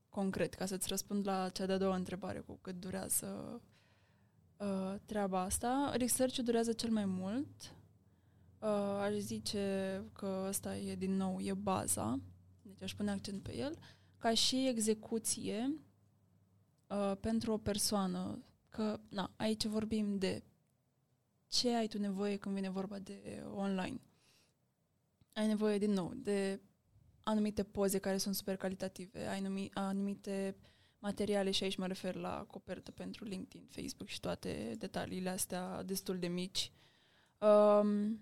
concret, 0.09 0.53
ca 0.53 0.65
să-ți 0.65 0.87
răspund 0.87 1.27
la 1.27 1.49
cea 1.49 1.65
de-a 1.65 1.77
doua 1.77 1.95
întrebare 1.95 2.39
cu 2.39 2.57
cât 2.61 2.79
durează 2.79 3.61
uh, 4.57 4.95
treaba 5.05 5.39
asta. 5.39 5.93
Research-ul 5.95 6.43
durează 6.43 6.73
cel 6.73 6.89
mai 6.89 7.05
mult. 7.05 7.75
Uh, 8.59 8.99
aș 9.01 9.13
zice 9.13 10.03
că 10.13 10.45
ăsta 10.47 10.77
e, 10.77 10.95
din 10.95 11.15
nou, 11.15 11.39
e 11.39 11.53
baza, 11.53 12.19
deci 12.61 12.81
aș 12.81 12.95
pune 12.95 13.11
accent 13.11 13.43
pe 13.43 13.55
el, 13.55 13.77
ca 14.17 14.33
și 14.33 14.67
execuție 14.67 15.75
uh, 16.87 17.13
pentru 17.19 17.51
o 17.51 17.57
persoană, 17.57 18.43
că, 18.69 18.99
na, 19.09 19.31
aici 19.35 19.65
vorbim 19.65 20.17
de 20.17 20.43
ce 21.51 21.69
ai 21.75 21.87
tu 21.87 21.97
nevoie 21.97 22.37
când 22.37 22.55
vine 22.55 22.69
vorba 22.69 22.99
de 22.99 23.43
online. 23.55 24.01
Ai 25.33 25.47
nevoie, 25.47 25.77
din 25.77 25.91
nou, 25.91 26.13
de 26.15 26.59
anumite 27.23 27.63
poze 27.63 27.97
care 27.97 28.17
sunt 28.17 28.35
super 28.35 28.55
calitative, 28.55 29.27
ai 29.27 29.41
numi, 29.41 29.69
anumite 29.73 30.55
materiale 30.99 31.51
și 31.51 31.63
aici 31.63 31.75
mă 31.75 31.87
refer 31.87 32.15
la 32.15 32.45
copertă 32.47 32.91
pentru 32.91 33.25
LinkedIn, 33.25 33.67
Facebook 33.69 34.07
și 34.07 34.19
toate 34.19 34.75
detaliile 34.77 35.29
astea 35.29 35.83
destul 35.83 36.19
de 36.19 36.27
mici. 36.27 36.71
Um, 37.39 38.19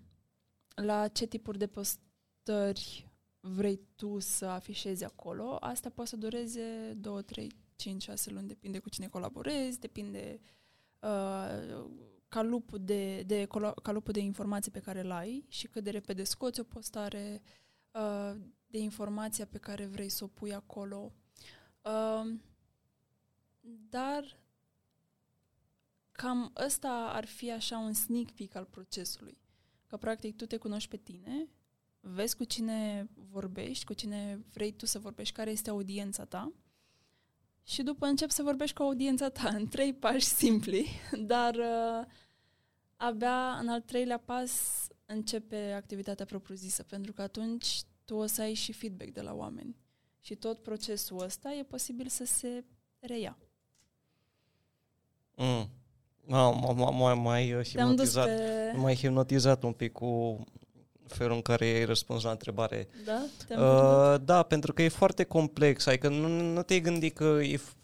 la 0.74 1.08
ce 1.08 1.26
tipuri 1.26 1.58
de 1.58 1.66
postări 1.66 3.08
vrei 3.40 3.80
tu 3.94 4.18
să 4.18 4.46
afișezi 4.46 5.04
acolo, 5.04 5.56
asta 5.60 5.90
poate 5.90 6.10
să 6.10 6.16
dureze 6.16 6.92
2, 6.96 7.22
3, 7.22 7.50
5, 7.76 8.02
6 8.02 8.30
luni, 8.30 8.48
depinde 8.48 8.78
cu 8.78 8.88
cine 8.88 9.08
colaborezi, 9.08 9.78
depinde 9.78 10.40
uh, 11.00 11.84
calupul 12.30 12.78
de, 12.82 13.22
de, 13.22 13.46
colo- 13.46 13.74
calupul 13.82 14.12
de 14.12 14.20
informații 14.20 14.70
pe 14.70 14.80
care 14.80 15.00
îl 15.00 15.10
ai 15.10 15.44
și 15.48 15.66
cât 15.66 15.84
de 15.84 15.90
repede 15.90 16.24
scoți 16.24 16.60
o 16.60 16.62
postare, 16.62 17.42
uh, 17.92 18.36
de 18.66 18.78
informația 18.78 19.46
pe 19.46 19.58
care 19.58 19.86
vrei 19.86 20.08
să 20.08 20.24
o 20.24 20.26
pui 20.26 20.54
acolo. 20.54 21.12
Uh, 21.82 22.32
dar 23.90 24.40
cam 26.12 26.52
ăsta 26.66 27.10
ar 27.12 27.24
fi 27.24 27.50
așa 27.50 27.78
un 27.78 27.92
sneak 27.92 28.30
peek 28.30 28.54
al 28.54 28.64
procesului. 28.64 29.38
Că 29.86 29.96
practic 29.96 30.36
tu 30.36 30.46
te 30.46 30.56
cunoști 30.56 30.88
pe 30.88 30.96
tine, 30.96 31.48
vezi 32.00 32.36
cu 32.36 32.44
cine 32.44 33.08
vorbești, 33.14 33.84
cu 33.84 33.92
cine 33.92 34.44
vrei 34.52 34.72
tu 34.72 34.86
să 34.86 34.98
vorbești, 34.98 35.34
care 35.34 35.50
este 35.50 35.70
audiența 35.70 36.24
ta 36.24 36.52
și 37.64 37.82
după 37.82 38.06
încep 38.06 38.30
să 38.30 38.42
vorbești 38.42 38.76
cu 38.76 38.82
audiența 38.82 39.28
ta 39.28 39.48
în 39.48 39.68
trei 39.68 39.94
pași 39.94 40.24
simpli, 40.26 40.86
dar 41.32 41.54
uh, 41.54 42.06
abia 42.96 43.56
în 43.60 43.68
al 43.68 43.80
treilea 43.80 44.18
pas 44.18 44.52
începe 45.06 45.72
activitatea 45.76 46.24
propriu-zisă, 46.24 46.82
pentru 46.82 47.12
că 47.12 47.22
atunci 47.22 47.80
tu 48.04 48.14
o 48.14 48.26
să 48.26 48.42
ai 48.42 48.54
și 48.54 48.72
feedback 48.72 49.10
de 49.10 49.20
la 49.20 49.34
oameni. 49.34 49.76
Și 50.20 50.34
tot 50.34 50.58
procesul 50.58 51.22
ăsta 51.22 51.52
e 51.52 51.62
posibil 51.62 52.08
să 52.08 52.24
se 52.24 52.64
reia. 52.98 53.38
Mm. 55.36 55.68
M-ai 56.26 57.14
mai 57.14 57.62
Te-am 57.72 57.94
dus 57.94 58.08
hipnotizat, 58.08 58.26
pe... 58.26 58.72
mai 58.76 58.94
hipnotizat 58.94 59.62
un 59.62 59.72
pic 59.72 59.92
cu 59.92 60.44
felul 61.14 61.34
în 61.34 61.42
care 61.42 61.64
ai 61.64 61.84
răspuns 61.84 62.22
la 62.22 62.30
întrebare. 62.30 62.88
Da? 63.04 63.22
Te-am 63.46 63.62
uh, 63.62 64.14
Uh, 64.14 64.20
da, 64.24 64.42
pentru 64.42 64.72
că 64.72 64.82
e 64.82 64.88
foarte 64.88 65.24
complex, 65.24 65.86
adică 65.86 66.08
nu, 66.08 66.28
nu 66.28 66.62
te-ai 66.62 66.80
gândit 66.80 67.14
că 67.14 67.38
e, 67.42 67.56
f- 67.56 67.76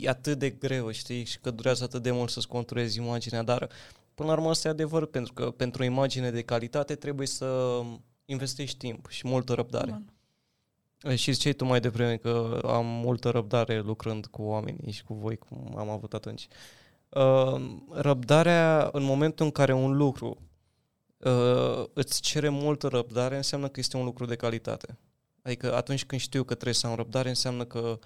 e 0.00 0.08
atât 0.08 0.38
de 0.38 0.50
greu, 0.50 0.90
știi, 0.90 1.24
și 1.24 1.38
că 1.40 1.50
durează 1.50 1.84
atât 1.84 2.02
de 2.02 2.10
mult 2.10 2.30
să-ți 2.30 2.48
conturezi 2.48 2.98
imaginea, 2.98 3.42
dar 3.42 3.68
până 4.14 4.28
la 4.28 4.34
urmă 4.34 4.48
asta 4.48 4.68
e 4.68 4.70
adevăr, 4.70 5.06
pentru 5.06 5.32
că 5.32 5.50
pentru 5.50 5.82
o 5.82 5.84
imagine 5.84 6.30
de 6.30 6.42
calitate 6.42 6.94
trebuie 6.94 7.26
să 7.26 7.80
investești 8.24 8.76
timp 8.76 9.08
și 9.08 9.28
multă 9.28 9.52
răbdare. 9.52 9.90
Normal. 9.90 11.16
Și 11.16 11.32
ziceai 11.32 11.52
tu 11.52 11.64
mai 11.64 11.80
devreme 11.80 12.16
că 12.16 12.60
am 12.64 12.86
multă 12.86 13.28
răbdare 13.30 13.80
lucrând 13.80 14.26
cu 14.26 14.42
oamenii 14.42 14.92
și 14.92 15.04
cu 15.04 15.14
voi, 15.14 15.36
cum 15.36 15.74
am 15.76 15.88
avut 15.88 16.12
atunci. 16.12 16.46
Uh, 17.08 17.60
răbdarea 17.90 18.88
în 18.92 19.02
momentul 19.02 19.44
în 19.44 19.50
care 19.50 19.72
un 19.72 19.96
lucru 19.96 20.38
uh, 21.22 21.86
îți 21.92 22.20
cere 22.20 22.48
multă 22.48 22.88
răbdare, 22.88 23.36
înseamnă 23.36 23.68
că 23.68 23.80
este 23.80 23.96
un 23.96 24.04
lucru 24.04 24.24
de 24.24 24.36
calitate. 24.36 24.98
Adică 25.42 25.74
atunci 25.74 26.04
când 26.04 26.20
știu 26.20 26.42
că 26.42 26.54
trebuie 26.54 26.74
să 26.74 26.86
am 26.86 26.94
răbdare, 26.94 27.28
înseamnă 27.28 27.64
că 27.64 27.98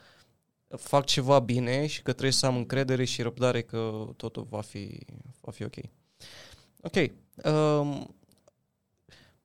fac 0.68 1.04
ceva 1.04 1.38
bine 1.38 1.86
și 1.86 2.02
că 2.02 2.10
trebuie 2.12 2.32
să 2.32 2.46
am 2.46 2.56
încredere 2.56 3.04
și 3.04 3.22
răbdare 3.22 3.62
că 3.62 4.08
totul 4.16 4.46
va 4.50 4.60
fi, 4.60 4.98
va 5.40 5.50
fi 5.50 5.64
ok. 5.64 5.76
Ok. 6.80 6.96
Um, 7.44 8.16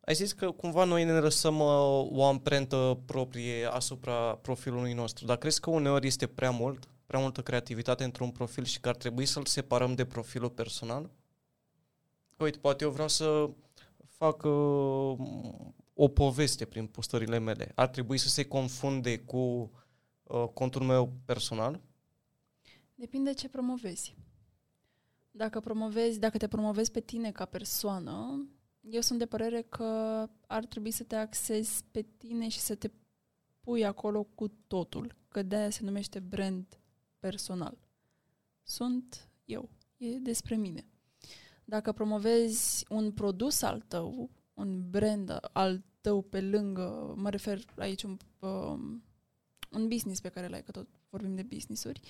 ai 0.02 0.14
zis 0.14 0.32
că 0.32 0.52
cumva 0.52 0.84
noi 0.84 1.04
ne 1.04 1.20
lăsăm 1.20 1.60
uh, 1.60 2.08
o 2.12 2.26
amprentă 2.26 3.00
proprie 3.06 3.66
asupra 3.66 4.36
profilului 4.36 4.94
nostru, 4.94 5.26
dar 5.26 5.38
crezi 5.38 5.60
că 5.60 5.70
uneori 5.70 6.08
este 6.08 6.28
prea 6.28 6.52
mult, 6.52 6.88
prea 7.06 7.20
multă 7.20 7.42
creativitate 7.42 8.04
într-un 8.04 8.32
profil 8.32 8.64
și 8.64 8.80
că 8.80 8.90
ar 8.90 8.96
trebui 8.96 9.26
să-l 9.26 9.46
separăm 9.46 9.96
de 9.96 10.06
profilul 10.06 10.50
personal? 10.50 11.10
Uite, 12.42 12.58
poate 12.58 12.84
eu 12.84 12.92
vreau 12.92 13.08
să 13.08 13.50
fac 14.06 14.44
uh, 14.44 15.18
o 15.94 16.08
poveste 16.08 16.66
prin 16.66 16.88
postările 16.88 17.40
mele. 17.40 17.72
Ar 17.76 17.88
trebui 17.88 18.18
să 18.18 18.30
se 18.30 18.46
confunde 18.46 19.20
cu 19.20 19.72
uh, 20.24 20.48
contul 20.54 20.82
meu 20.82 21.14
personal? 21.26 21.82
Depinde 22.96 23.34
ce 23.34 23.50
promovezi. 23.50 24.16
Dacă 25.32 25.60
promovezi, 25.60 26.20
dacă 26.20 26.38
te 26.38 26.48
promovezi 26.48 26.92
pe 26.92 27.00
tine 27.00 27.32
ca 27.32 27.46
persoană, 27.46 28.48
eu 28.80 29.02
sunt 29.02 29.20
de 29.20 29.26
părere 29.26 29.62
că 29.62 29.84
ar 30.48 30.66
trebui 30.66 30.92
să 30.92 31.04
te 31.04 31.16
axezi 31.16 31.84
pe 31.92 32.06
tine 32.18 32.48
și 32.48 32.60
să 32.60 32.76
te 32.76 32.90
pui 33.60 33.86
acolo 33.86 34.24
cu 34.24 34.48
totul, 34.68 35.16
că 35.28 35.44
de-aia 35.44 35.70
se 35.70 35.84
numește 35.84 36.20
brand 36.20 36.80
personal. 37.20 37.78
Sunt 38.64 39.30
eu, 39.46 39.70
e 39.98 40.08
despre 40.08 40.56
mine. 40.56 40.91
Dacă 41.72 41.92
promovezi 41.92 42.86
un 42.90 43.12
produs 43.12 43.62
al 43.62 43.82
tău, 43.88 44.30
un 44.54 44.90
brand 44.90 45.40
al 45.52 45.84
tău 46.02 46.22
pe 46.22 46.42
lângă, 46.42 47.14
mă 47.18 47.30
refer 47.30 47.66
aici 47.78 48.04
un, 48.04 48.18
um, 48.40 49.04
un 49.72 49.88
business 49.88 50.22
pe 50.22 50.30
care 50.30 50.48
l-ai, 50.48 50.64
că 50.64 50.72
tot 50.72 50.88
vorbim 51.10 51.36
de 51.36 51.44
business-uri, 51.44 52.02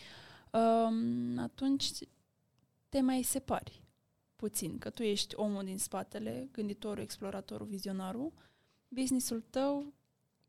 um, 0.52 1.38
atunci 1.38 1.92
te 2.90 3.02
mai 3.02 3.22
separi 3.22 3.84
puțin, 4.36 4.78
că 4.78 4.90
tu 4.90 5.04
ești 5.04 5.36
omul 5.36 5.64
din 5.64 5.78
spatele, 5.78 6.50
gânditorul, 6.52 7.04
exploratorul, 7.04 7.68
vizionarul, 7.68 8.34
businessul 8.88 9.44
tău 9.50 9.94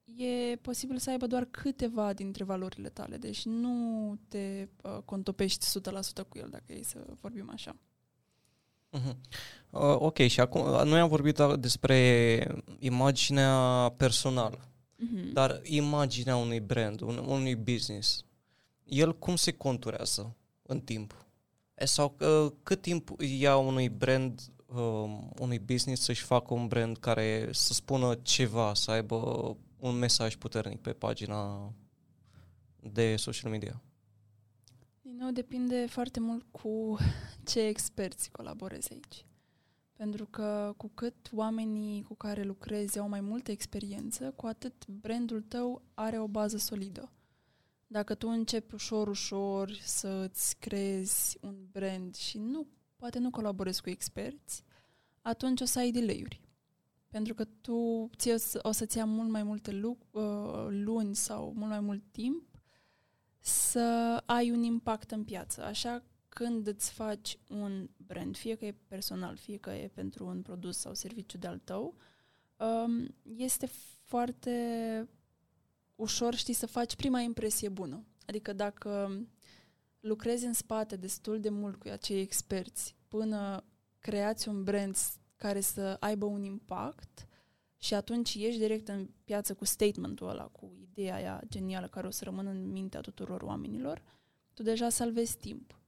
e 0.04 0.56
posibil 0.56 0.98
să 0.98 1.10
aibă 1.10 1.26
doar 1.26 1.44
câteva 1.44 2.12
dintre 2.12 2.44
valorile 2.44 2.88
tale, 2.88 3.16
deci 3.16 3.44
nu 3.44 4.18
te 4.28 4.68
uh, 4.82 4.98
contopești 5.04 5.66
100% 5.80 6.28
cu 6.28 6.38
el, 6.38 6.48
dacă 6.50 6.72
e 6.72 6.82
să 6.82 7.04
vorbim 7.20 7.50
așa. 7.50 7.76
Uh-huh. 8.92 9.16
Uh, 9.70 9.96
ok, 9.98 10.18
și 10.18 10.40
acum 10.40 10.60
uh, 10.60 10.82
noi 10.84 11.00
am 11.00 11.08
vorbit 11.08 11.38
despre 11.58 12.46
imaginea 12.78 13.94
personală, 13.96 14.58
uh-huh. 14.58 15.32
dar 15.32 15.60
imaginea 15.62 16.36
unui 16.36 16.60
brand, 16.60 17.00
un, 17.00 17.16
unui 17.16 17.56
business, 17.56 18.24
el 18.84 19.18
cum 19.18 19.36
se 19.36 19.52
conturează 19.52 20.36
în 20.62 20.80
timp? 20.80 21.26
Sau 21.74 22.16
uh, 22.20 22.52
cât 22.62 22.80
timp 22.80 23.10
ia 23.40 23.56
unui 23.56 23.88
brand, 23.88 24.40
uh, 24.66 25.18
unui 25.38 25.58
business 25.58 26.02
să-și 26.02 26.22
facă 26.22 26.54
un 26.54 26.66
brand 26.66 26.96
care 26.96 27.48
să 27.52 27.72
spună 27.72 28.14
ceva, 28.22 28.74
să 28.74 28.90
aibă 28.90 29.16
un 29.78 29.94
mesaj 29.94 30.36
puternic 30.36 30.80
pe 30.80 30.92
pagina 30.92 31.72
de 32.80 33.16
social 33.16 33.50
media? 33.50 33.82
Din 35.22 35.30
nou, 35.30 35.42
depinde 35.42 35.86
foarte 35.86 36.20
mult 36.20 36.46
cu 36.50 36.96
ce 37.44 37.60
experți 37.60 38.30
colaborezi 38.30 38.92
aici. 38.92 39.26
Pentru 39.92 40.26
că 40.26 40.74
cu 40.76 40.90
cât 40.94 41.30
oamenii 41.32 42.02
cu 42.02 42.14
care 42.14 42.42
lucrezi 42.42 42.98
au 42.98 43.08
mai 43.08 43.20
multă 43.20 43.50
experiență, 43.50 44.32
cu 44.36 44.46
atât 44.46 44.86
brandul 44.86 45.42
tău 45.42 45.82
are 45.94 46.18
o 46.18 46.26
bază 46.26 46.56
solidă. 46.56 47.12
Dacă 47.86 48.14
tu 48.14 48.28
începi 48.28 48.74
ușor, 48.74 49.08
ușor 49.08 49.72
să-ți 49.82 50.56
creezi 50.58 51.38
un 51.40 51.56
brand 51.72 52.14
și 52.14 52.38
nu, 52.38 52.66
poate 52.96 53.18
nu 53.18 53.30
colaborezi 53.30 53.82
cu 53.82 53.90
experți, 53.90 54.62
atunci 55.20 55.60
o 55.60 55.64
să 55.64 55.78
ai 55.78 55.90
delay-uri. 55.90 56.40
Pentru 57.08 57.34
că 57.34 57.44
tu 57.44 58.10
ție 58.16 58.34
o 58.62 58.72
să-ți 58.72 58.96
ia 58.96 59.04
mult 59.04 59.30
mai 59.30 59.42
multe 59.42 59.70
lu- 59.70 59.98
uh, 60.10 60.66
luni 60.68 61.16
sau 61.16 61.52
mult 61.56 61.70
mai 61.70 61.80
mult 61.80 62.02
timp 62.10 62.51
să 63.44 64.22
ai 64.26 64.50
un 64.50 64.62
impact 64.62 65.10
în 65.10 65.24
piață. 65.24 65.62
Așa 65.64 66.02
când 66.28 66.66
îți 66.66 66.90
faci 66.90 67.38
un 67.48 67.88
brand, 67.96 68.36
fie 68.36 68.54
că 68.54 68.64
e 68.64 68.74
personal, 68.88 69.36
fie 69.36 69.56
că 69.56 69.70
e 69.70 69.88
pentru 69.88 70.26
un 70.26 70.42
produs 70.42 70.78
sau 70.78 70.94
serviciu 70.94 71.38
de-al 71.38 71.58
tău, 71.58 71.94
um, 72.56 73.14
este 73.36 73.66
foarte 74.02 75.08
ușor, 75.94 76.34
știi, 76.34 76.54
să 76.54 76.66
faci 76.66 76.96
prima 76.96 77.20
impresie 77.20 77.68
bună. 77.68 78.04
Adică 78.26 78.52
dacă 78.52 79.20
lucrezi 80.00 80.44
în 80.44 80.52
spate 80.52 80.96
destul 80.96 81.40
de 81.40 81.48
mult 81.48 81.76
cu 81.76 81.88
acei 81.88 82.20
experți 82.20 82.96
până 83.08 83.64
creați 83.98 84.48
un 84.48 84.64
brand 84.64 84.96
care 85.36 85.60
să 85.60 85.96
aibă 86.00 86.26
un 86.26 86.42
impact 86.42 87.26
și 87.82 87.94
atunci 87.94 88.34
ieși 88.34 88.58
direct 88.58 88.88
în 88.88 89.08
piață 89.24 89.54
cu 89.54 89.64
statementul 89.64 90.28
ăla, 90.28 90.44
cu 90.44 90.72
ideea 90.90 91.14
aia 91.14 91.40
genială 91.48 91.86
care 91.86 92.06
o 92.06 92.10
să 92.10 92.24
rămână 92.24 92.50
în 92.50 92.70
mintea 92.70 93.00
tuturor 93.00 93.42
oamenilor, 93.42 94.02
tu 94.54 94.62
deja 94.62 94.88
salvezi 94.88 95.36
timp. 95.36 95.80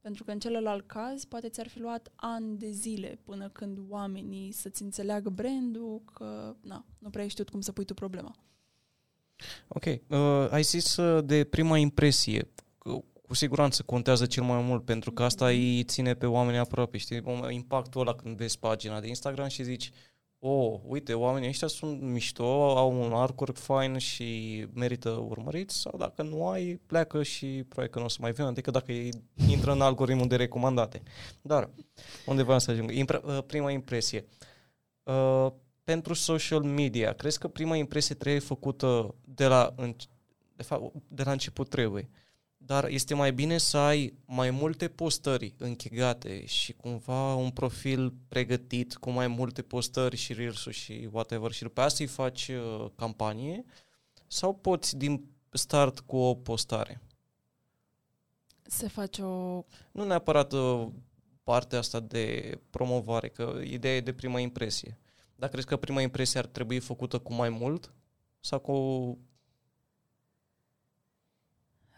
Pentru 0.00 0.24
că 0.24 0.30
în 0.30 0.38
celălalt 0.38 0.86
caz 0.86 1.24
poate 1.24 1.48
ți-ar 1.48 1.68
fi 1.68 1.80
luat 1.80 2.12
ani 2.14 2.58
de 2.58 2.70
zile 2.70 3.18
până 3.24 3.48
când 3.48 3.78
oamenii 3.88 4.52
să-ți 4.52 4.82
înțeleagă 4.82 5.30
brandul, 5.30 6.02
că 6.12 6.56
na, 6.60 6.86
nu 6.98 7.10
prea 7.10 7.22
ai 7.22 7.28
știut 7.28 7.48
cum 7.48 7.60
să 7.60 7.72
pui 7.72 7.84
tu 7.84 7.94
problema. 7.94 8.36
Ok. 9.68 9.84
Uh, 9.84 10.50
ai 10.50 10.62
zis 10.62 10.96
uh, 10.96 11.24
de 11.24 11.44
prima 11.44 11.78
impresie. 11.78 12.48
Cu 13.22 13.34
siguranță 13.34 13.82
contează 13.82 14.26
cel 14.26 14.42
mai 14.42 14.62
mult 14.62 14.84
pentru 14.84 15.12
că 15.12 15.22
asta 15.22 15.46
îi 15.46 15.84
ține 15.84 16.14
pe 16.14 16.26
oamenii 16.26 16.60
aproape. 16.60 16.98
Știi, 16.98 17.22
impactul 17.48 18.00
ăla 18.00 18.14
când 18.14 18.36
vezi 18.36 18.58
pagina 18.58 19.00
de 19.00 19.08
Instagram 19.08 19.48
și 19.48 19.62
zici 19.62 19.92
oh, 20.46 20.80
uite, 20.86 21.14
oamenii 21.14 21.48
ăștia 21.48 21.68
sunt 21.68 22.00
mișto, 22.00 22.76
au 22.76 23.02
un 23.02 23.12
artwork 23.12 23.56
fain 23.56 23.98
și 23.98 24.66
merită 24.74 25.10
urmăriți 25.10 25.80
sau 25.80 25.98
dacă 25.98 26.22
nu 26.22 26.48
ai, 26.48 26.80
pleacă 26.86 27.22
și 27.22 27.46
probabil 27.46 27.92
că 27.92 27.98
nu 27.98 28.04
o 28.04 28.08
să 28.08 28.18
mai 28.20 28.32
vină, 28.32 28.46
adică 28.46 28.70
dacă 28.70 28.92
intră 29.48 29.72
în 29.72 29.80
algoritmul 29.80 30.28
de 30.28 30.36
recomandate. 30.36 31.02
Dar, 31.42 31.70
unde 32.26 32.42
vreau 32.42 32.58
să 32.58 32.70
ajung? 32.70 32.90
Impre- 32.90 33.20
uh, 33.24 33.38
prima 33.46 33.70
impresie. 33.70 34.24
Uh, 35.02 35.52
pentru 35.84 36.14
social 36.14 36.62
media, 36.62 37.12
crezi 37.12 37.38
că 37.38 37.48
prima 37.48 37.76
impresie 37.76 38.14
trebuie 38.14 38.40
făcută 38.40 39.14
de 39.24 39.46
la, 39.46 39.74
de 40.56 40.62
fapt, 40.62 40.92
de 41.08 41.22
la 41.22 41.32
început 41.32 41.68
trebuie? 41.68 42.08
Dar 42.66 42.84
este 42.84 43.14
mai 43.14 43.32
bine 43.32 43.58
să 43.58 43.76
ai 43.76 44.14
mai 44.24 44.50
multe 44.50 44.88
postări 44.88 45.54
închegate 45.58 46.46
și 46.46 46.72
cumva 46.72 47.34
un 47.34 47.50
profil 47.50 48.12
pregătit 48.28 48.96
cu 48.96 49.10
mai 49.10 49.26
multe 49.26 49.62
postări 49.62 50.16
și 50.16 50.32
reels 50.32 50.66
și 50.68 51.08
whatever 51.12 51.50
și 51.50 51.62
după 51.62 51.80
asta 51.80 51.96
să-i 51.96 52.06
faci 52.06 52.48
uh, 52.48 52.86
campanie 52.96 53.64
sau 54.26 54.54
poți 54.54 54.96
din 54.96 55.24
start 55.50 56.00
cu 56.00 56.16
o 56.16 56.34
postare? 56.34 57.00
Se 58.62 58.88
face 58.88 59.22
o... 59.22 59.64
Nu 59.92 60.04
neapărat 60.04 60.52
uh, 60.52 60.86
partea 61.42 61.78
asta 61.78 62.00
de 62.00 62.58
promovare, 62.70 63.28
că 63.28 63.60
ideea 63.64 63.96
e 63.96 64.00
de 64.00 64.12
prima 64.12 64.40
impresie. 64.40 64.98
Dar 65.36 65.48
crezi 65.48 65.66
că 65.66 65.76
prima 65.76 66.00
impresie 66.00 66.38
ar 66.38 66.46
trebui 66.46 66.78
făcută 66.78 67.18
cu 67.18 67.34
mai 67.34 67.48
mult 67.48 67.94
sau 68.40 68.58
cu 68.58 69.18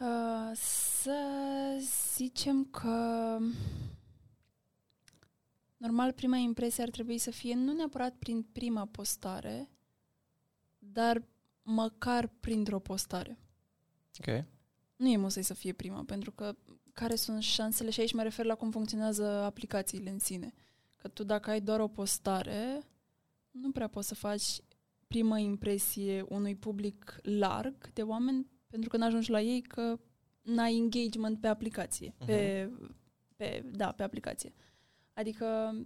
Uh, 0.00 0.50
să 0.54 1.18
zicem 2.14 2.64
că 2.64 3.38
normal 5.76 6.12
prima 6.12 6.36
impresie 6.36 6.82
ar 6.82 6.90
trebui 6.90 7.18
să 7.18 7.30
fie 7.30 7.54
nu 7.54 7.72
neapărat 7.72 8.14
prin 8.14 8.42
prima 8.42 8.84
postare, 8.84 9.70
dar 10.78 11.22
măcar 11.62 12.30
printr-o 12.40 12.78
postare. 12.78 13.38
Ok. 14.18 14.44
Nu 14.96 15.08
e 15.08 15.16
musai 15.16 15.44
să 15.44 15.54
fie 15.54 15.72
prima, 15.72 16.02
pentru 16.04 16.30
că 16.30 16.56
care 16.92 17.14
sunt 17.14 17.42
șansele 17.42 17.90
și 17.90 18.00
aici 18.00 18.12
mă 18.12 18.22
refer 18.22 18.44
la 18.44 18.54
cum 18.54 18.70
funcționează 18.70 19.24
aplicațiile 19.26 20.10
în 20.10 20.18
sine. 20.18 20.52
Că 20.96 21.08
tu 21.08 21.24
dacă 21.24 21.50
ai 21.50 21.60
doar 21.60 21.80
o 21.80 21.88
postare, 21.88 22.82
nu 23.50 23.70
prea 23.70 23.88
poți 23.88 24.08
să 24.08 24.14
faci 24.14 24.60
prima 25.06 25.38
impresie 25.38 26.22
unui 26.28 26.54
public 26.54 27.18
larg 27.22 27.92
de 27.92 28.02
oameni 28.02 28.46
pentru 28.66 28.88
că 28.88 28.96
n-ajungi 28.96 29.30
la 29.30 29.40
ei 29.40 29.62
că 29.62 29.98
n-ai 30.42 30.76
engagement 30.76 31.40
pe 31.40 31.46
aplicație. 31.46 32.10
Uh-huh. 32.10 32.26
Pe, 32.26 32.70
pe, 33.36 33.64
da, 33.72 33.92
pe 33.92 34.02
aplicație. 34.02 34.52
Adică 35.12 35.76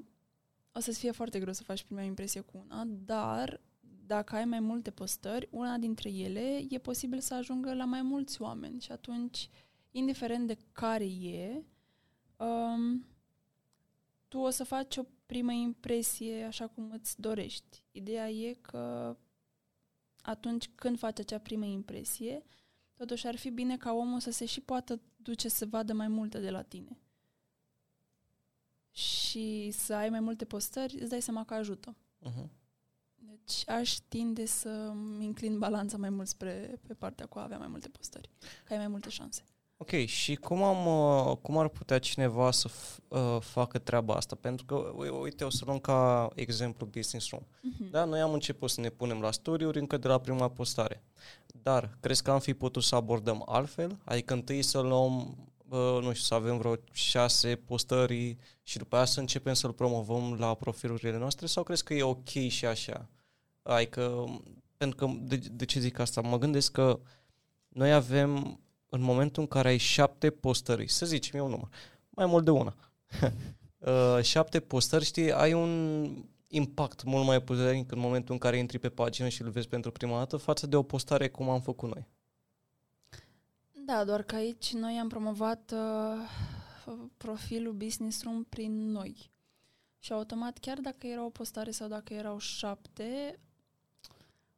o 0.73 0.81
să-ți 0.81 0.99
fie 0.99 1.11
foarte 1.11 1.41
greu 1.41 1.53
să 1.53 1.63
faci 1.63 1.83
prima 1.83 2.03
impresie 2.03 2.41
cu 2.41 2.65
una, 2.65 2.85
dar 2.87 3.61
dacă 4.07 4.35
ai 4.35 4.45
mai 4.45 4.61
multe 4.61 4.91
postări, 4.91 5.49
una 5.51 5.77
dintre 5.77 6.11
ele 6.11 6.65
e 6.69 6.79
posibil 6.79 7.21
să 7.21 7.35
ajungă 7.35 7.75
la 7.75 7.85
mai 7.85 8.03
mulți 8.03 8.43
oameni 8.43 8.81
și 8.81 8.93
atunci, 8.93 9.49
indiferent 9.91 10.47
de 10.47 10.57
care 10.73 11.05
e, 11.05 11.65
um, 12.37 13.07
tu 14.29 14.39
o 14.39 14.51
să 14.51 14.65
faci 14.65 14.97
o 14.97 15.03
primă 15.27 15.53
impresie 15.53 16.43
așa 16.43 16.67
cum 16.67 16.91
îți 16.91 17.21
dorești. 17.21 17.85
Ideea 17.91 18.31
e 18.31 18.53
că 18.53 19.17
atunci 20.23 20.69
când 20.75 20.99
faci 20.99 21.19
acea 21.19 21.39
primă 21.39 21.65
impresie, 21.65 22.43
Totuși 23.01 23.27
ar 23.27 23.37
fi 23.37 23.51
bine 23.51 23.77
ca 23.77 23.93
omul 23.93 24.21
să 24.21 24.31
se 24.31 24.47
și 24.47 24.61
poată 24.61 25.01
duce 25.17 25.49
să 25.49 25.67
vadă 25.67 25.93
mai 25.93 26.09
multe 26.09 26.39
de 26.39 26.51
la 26.51 26.63
tine. 26.63 26.99
Și 28.91 29.71
să 29.71 29.95
ai 29.95 30.09
mai 30.09 30.21
multe 30.21 30.45
postări, 30.45 30.99
îți 31.01 31.11
dai 31.11 31.23
seama 31.23 31.45
că 31.45 31.55
ajută. 31.55 31.97
Uh-huh. 32.29 32.49
Deci 33.15 33.69
aș 33.69 33.93
tinde 34.09 34.47
să 34.47 34.69
înclin 35.19 35.59
balanța 35.59 35.97
mai 35.97 36.11
mult 36.11 36.29
spre 36.29 36.81
pe 36.87 36.95
partea 36.95 37.27
cu 37.27 37.39
a 37.39 37.43
avea 37.43 37.59
mai 37.59 37.69
multe 37.69 37.89
postări, 37.89 38.31
că 38.65 38.73
ai 38.73 38.79
mai 38.79 38.89
multe 38.89 39.09
șanse. 39.09 39.45
Ok, 39.77 39.91
și 39.91 40.35
cum, 40.35 40.63
am, 40.63 40.87
uh, 40.87 41.37
cum 41.37 41.59
ar 41.59 41.69
putea 41.69 41.99
cineva 41.99 42.51
să 42.51 42.69
f- 42.69 43.09
uh, 43.09 43.37
facă 43.41 43.79
treaba 43.79 44.15
asta? 44.15 44.37
Pentru 44.37 44.65
că, 44.65 44.75
uite, 45.21 45.45
o 45.45 45.51
să 45.51 45.65
luăm 45.65 45.79
ca 45.79 46.31
exemplu 46.35 46.87
Business 46.87 47.31
Room. 47.31 47.43
Uh-huh. 47.43 47.91
Da, 47.91 48.05
noi 48.05 48.21
am 48.21 48.33
început 48.33 48.71
să 48.71 48.81
ne 48.81 48.89
punem 48.89 49.21
la 49.21 49.31
story 49.31 49.79
încă 49.79 49.97
de 49.97 50.09
la 50.09 50.19
prima 50.21 50.49
postare. 50.51 51.03
Dar, 51.63 51.97
crezi 52.01 52.23
că 52.23 52.31
am 52.31 52.39
fi 52.39 52.55
putut 52.55 52.83
să 52.83 52.95
abordăm 52.95 53.43
altfel? 53.47 53.99
Adică 54.05 54.33
întâi 54.33 54.63
să 54.63 54.81
luăm 54.81 55.37
uh, 55.71 55.79
nu 55.79 56.13
știu, 56.13 56.15
să 56.15 56.35
avem 56.35 56.59
vreo 56.59 56.75
șase 56.93 57.57
postări 57.57 58.37
și 58.63 58.79
după 58.79 58.97
aia 58.97 59.05
să 59.05 59.21
începem 59.21 59.55
să-l 59.55 59.73
promovăm 59.73 60.37
la 60.39 60.55
profilurile 60.55 61.19
noastre 61.19 61.47
sau 61.47 61.63
crezi 61.63 61.85
că 61.85 61.95
e 61.95 62.03
ok 62.03 62.29
și 62.29 62.67
așa? 62.67 63.09
Adică, 63.63 64.25
pentru 64.77 64.97
că, 64.97 65.13
de, 65.21 65.37
de 65.37 65.65
ce 65.65 65.81
zic 65.81 65.99
asta? 65.99 66.21
Mă 66.21 66.39
gândesc 66.39 66.73
că 66.73 67.01
noi 67.69 67.93
avem, 67.93 68.61
în 68.89 69.01
momentul 69.01 69.43
în 69.43 69.49
care 69.49 69.69
ai 69.69 69.77
șapte 69.77 70.31
postări, 70.31 70.89
să 70.89 71.07
zicem 71.07 71.39
eu 71.39 71.45
un 71.45 71.51
număr, 71.51 71.69
mai 72.09 72.27
mult 72.27 72.45
de 72.45 72.51
una, 72.51 72.75
uh, 73.79 74.23
șapte 74.23 74.61
postări, 74.61 75.05
știi, 75.05 75.33
ai 75.33 75.53
un 75.53 76.05
impact 76.51 77.03
mult 77.03 77.27
mai 77.27 77.43
puternic 77.43 77.93
în 77.93 77.99
momentul 77.99 78.33
în 78.35 78.41
care 78.41 78.57
intri 78.57 78.79
pe 78.79 78.89
pagină 78.89 79.29
și 79.29 79.43
îl 79.43 79.51
vezi 79.51 79.69
pentru 79.69 79.91
prima 79.91 80.19
dată 80.19 80.37
față 80.37 80.67
de 80.67 80.77
o 80.77 80.83
postare 80.83 81.29
cum 81.29 81.49
am 81.49 81.61
făcut 81.61 81.95
noi. 81.95 82.07
Da, 83.73 84.05
doar 84.05 84.23
că 84.23 84.35
aici 84.35 84.73
noi 84.73 84.99
am 84.99 85.09
promovat 85.09 85.73
uh, 85.75 86.99
profilul 87.17 87.73
Business 87.73 88.23
Room 88.23 88.45
prin 88.45 88.91
noi. 88.91 89.31
Și 89.99 90.13
automat, 90.13 90.59
chiar 90.59 90.79
dacă 90.79 91.07
era 91.07 91.25
o 91.25 91.31
postare 91.31 91.71
sau 91.71 91.89
dacă 91.89 92.15
erau 92.15 92.39
șapte, 92.39 93.41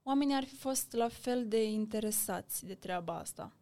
oamenii 0.02 0.34
ar 0.34 0.44
fi 0.44 0.54
fost 0.54 0.92
la 0.92 1.08
fel 1.08 1.48
de 1.48 1.64
interesați 1.64 2.66
de 2.66 2.74
treaba 2.74 3.18
asta. 3.18 3.52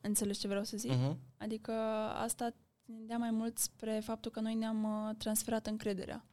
Înțelegi 0.00 0.38
ce 0.38 0.48
vreau 0.48 0.64
să 0.64 0.76
zic? 0.76 0.92
Uh-huh. 0.92 1.16
Adică 1.36 1.72
asta 2.12 2.54
tindea 2.82 3.18
mai 3.18 3.30
mult 3.30 3.58
spre 3.58 4.00
faptul 4.04 4.30
că 4.30 4.40
noi 4.40 4.54
ne-am 4.54 4.84
uh, 4.84 5.14
transferat 5.16 5.66
încrederea 5.66 6.24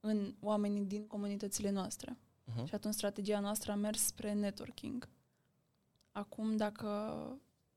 în 0.00 0.34
oamenii 0.40 0.84
din 0.84 1.06
comunitățile 1.06 1.70
noastre. 1.70 2.18
Uh-huh. 2.18 2.64
Și 2.64 2.74
atunci 2.74 2.94
strategia 2.94 3.40
noastră 3.40 3.72
a 3.72 3.74
mers 3.74 4.04
spre 4.04 4.32
networking. 4.32 5.08
Acum, 6.12 6.56
dacă... 6.56 6.86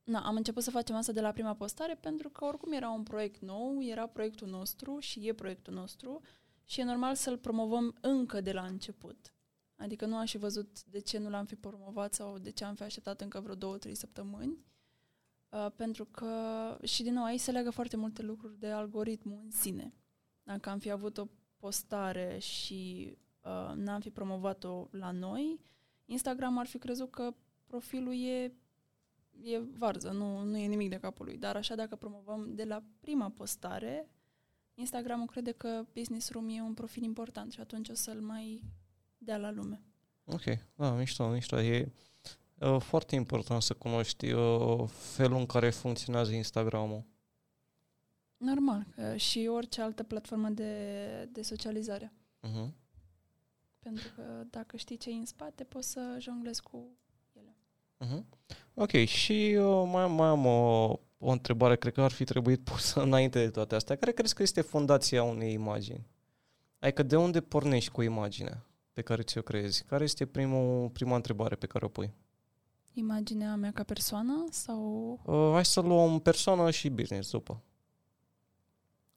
Na, 0.04 0.26
am 0.26 0.36
început 0.36 0.62
să 0.62 0.70
facem 0.70 0.96
asta 0.96 1.12
de 1.12 1.20
la 1.20 1.32
prima 1.32 1.54
postare 1.54 1.94
pentru 1.94 2.28
că 2.28 2.44
oricum 2.44 2.72
era 2.72 2.90
un 2.90 3.02
proiect 3.02 3.40
nou, 3.40 3.82
era 3.82 4.06
proiectul 4.06 4.48
nostru 4.48 4.98
și 4.98 5.28
e 5.28 5.32
proiectul 5.32 5.74
nostru 5.74 6.20
și 6.64 6.80
e 6.80 6.84
normal 6.84 7.14
să-l 7.14 7.38
promovăm 7.38 7.94
încă 8.00 8.40
de 8.40 8.52
la 8.52 8.62
început. 8.62 9.34
Adică 9.76 10.06
nu 10.06 10.16
aș 10.16 10.30
fi 10.30 10.38
văzut 10.38 10.84
de 10.84 10.98
ce 10.98 11.18
nu 11.18 11.30
l-am 11.30 11.44
fi 11.44 11.54
promovat 11.54 12.14
sau 12.14 12.38
de 12.38 12.50
ce 12.50 12.64
am 12.64 12.74
fi 12.74 12.82
așteptat 12.82 13.20
încă 13.20 13.40
vreo 13.40 13.54
două, 13.54 13.78
trei 13.78 13.94
săptămâni. 13.94 14.58
Uh, 15.48 15.66
pentru 15.76 16.04
că, 16.04 16.28
și 16.82 17.02
din 17.02 17.12
nou, 17.12 17.24
aici 17.24 17.40
se 17.40 17.50
leagă 17.50 17.70
foarte 17.70 17.96
multe 17.96 18.22
lucruri 18.22 18.58
de 18.58 18.70
algoritmul 18.70 19.40
în 19.44 19.50
sine. 19.50 19.94
Dacă 20.42 20.70
am 20.70 20.78
fi 20.78 20.90
avut 20.90 21.18
o 21.18 21.26
postare 21.62 22.38
și 22.38 23.12
uh, 23.42 23.72
n-am 23.74 24.00
fi 24.00 24.10
promovat-o 24.10 24.86
la 24.90 25.10
noi, 25.10 25.60
Instagram 26.04 26.58
ar 26.58 26.66
fi 26.66 26.78
crezut 26.78 27.10
că 27.10 27.34
profilul 27.66 28.14
e, 28.24 28.44
e 29.42 29.58
varză, 29.78 30.10
nu, 30.10 30.42
nu 30.42 30.56
e 30.56 30.66
nimic 30.66 30.88
de 30.90 30.98
capul 30.98 31.24
lui. 31.24 31.36
Dar 31.36 31.56
așa 31.56 31.74
dacă 31.74 31.96
promovăm 31.96 32.54
de 32.54 32.64
la 32.64 32.82
prima 33.00 33.28
postare, 33.28 34.08
Instagramul 34.74 35.26
crede 35.26 35.52
că 35.52 35.86
Business 35.94 36.30
Room 36.30 36.48
e 36.48 36.60
un 36.60 36.74
profil 36.74 37.02
important 37.02 37.52
și 37.52 37.60
atunci 37.60 37.88
o 37.88 37.94
să-l 37.94 38.20
mai 38.20 38.62
dea 39.18 39.36
la 39.36 39.50
lume. 39.50 39.82
Ok, 40.24 40.42
da, 40.74 40.90
mișto, 40.90 41.28
mișto. 41.28 41.60
E 41.60 41.92
uh, 42.60 42.80
foarte 42.80 43.14
important 43.14 43.62
să 43.62 43.74
cunoști 43.74 44.32
uh, 44.32 44.88
felul 44.88 45.38
în 45.38 45.46
care 45.46 45.70
funcționează 45.70 46.32
Instagramul. 46.32 47.04
Normal, 48.42 48.86
că 48.94 49.16
și 49.16 49.48
orice 49.50 49.80
altă 49.80 50.02
platformă 50.02 50.48
de, 50.48 50.74
de 51.32 51.42
socializare. 51.42 52.12
Uh-huh. 52.42 52.70
Pentru 53.78 54.08
că 54.14 54.22
dacă 54.50 54.76
știi 54.76 54.96
ce 54.96 55.10
e 55.10 55.14
în 55.14 55.24
spate, 55.24 55.64
poți 55.64 55.90
să 55.90 56.16
jonglezi 56.18 56.62
cu 56.62 56.88
ele. 57.32 57.56
Uh-huh. 58.04 58.24
Ok, 58.74 58.90
și 58.90 59.56
uh, 59.58 59.88
mai, 59.92 60.08
mai 60.08 60.28
am 60.28 60.46
o, 60.46 60.90
o 61.18 61.30
întrebare, 61.30 61.76
cred 61.76 61.92
că 61.92 62.02
ar 62.02 62.10
fi 62.10 62.24
trebuit 62.24 62.60
pusă 62.70 63.02
înainte 63.02 63.44
de 63.44 63.50
toate 63.50 63.74
astea. 63.74 63.96
Care 63.96 64.12
crezi 64.12 64.34
că 64.34 64.42
este 64.42 64.60
fundația 64.60 65.22
unei 65.22 65.52
imagini? 65.52 66.06
Adică 66.78 67.02
de 67.02 67.16
unde 67.16 67.40
pornești 67.40 67.90
cu 67.90 68.02
imaginea 68.02 68.66
pe 68.92 69.02
care 69.02 69.22
ți-o 69.22 69.42
creezi? 69.42 69.84
Care 69.84 70.04
este 70.04 70.26
primul, 70.26 70.88
prima 70.88 71.14
întrebare 71.14 71.54
pe 71.54 71.66
care 71.66 71.84
o 71.84 71.88
pui? 71.88 72.14
Imaginea 72.92 73.54
mea 73.54 73.72
ca 73.72 73.82
persoană 73.82 74.46
sau... 74.50 75.10
Uh, 75.24 75.50
hai 75.52 75.64
să 75.64 75.80
luăm 75.80 76.20
persoană 76.20 76.70
și 76.70 76.88
business 76.88 77.30
după. 77.30 77.62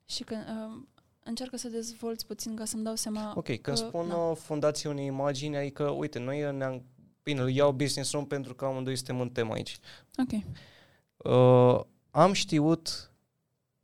Și 0.05 0.23
că 0.23 0.35
uh, 0.35 0.81
încearcă 1.23 1.57
să 1.57 1.67
dezvolți 1.67 2.25
puțin 2.25 2.55
ca 2.55 2.65
să-mi 2.65 2.83
dau 2.83 2.95
seama 2.95 3.33
Ok, 3.35 3.45
când 3.45 3.59
că, 3.61 3.75
spun 3.75 4.07
na. 4.07 4.15
uh, 4.15 4.37
fundația 4.37 4.89
unei 4.89 5.05
imagini, 5.05 5.57
adică, 5.57 5.89
uite, 5.89 6.19
noi 6.19 6.55
ne-am... 6.55 6.83
Bine, 7.23 7.41
îl 7.41 7.49
iau 7.49 7.71
business 7.71 8.11
room 8.11 8.25
pentru 8.27 8.55
că 8.55 8.65
amândoi 8.65 8.95
suntem 8.95 9.19
în 9.19 9.29
temă 9.29 9.53
aici. 9.53 9.79
Ok. 10.17 10.41
Uh, 11.17 11.85
am 12.11 12.33
știut 12.33 13.11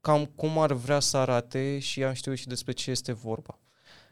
cam 0.01 0.25
cum 0.25 0.57
ar 0.57 0.73
vrea 0.73 0.99
să 0.99 1.17
arate 1.17 1.79
și 1.79 2.03
am 2.03 2.13
știut 2.13 2.37
și 2.37 2.47
despre 2.47 2.71
ce 2.71 2.91
este 2.91 3.11
vorba. 3.11 3.59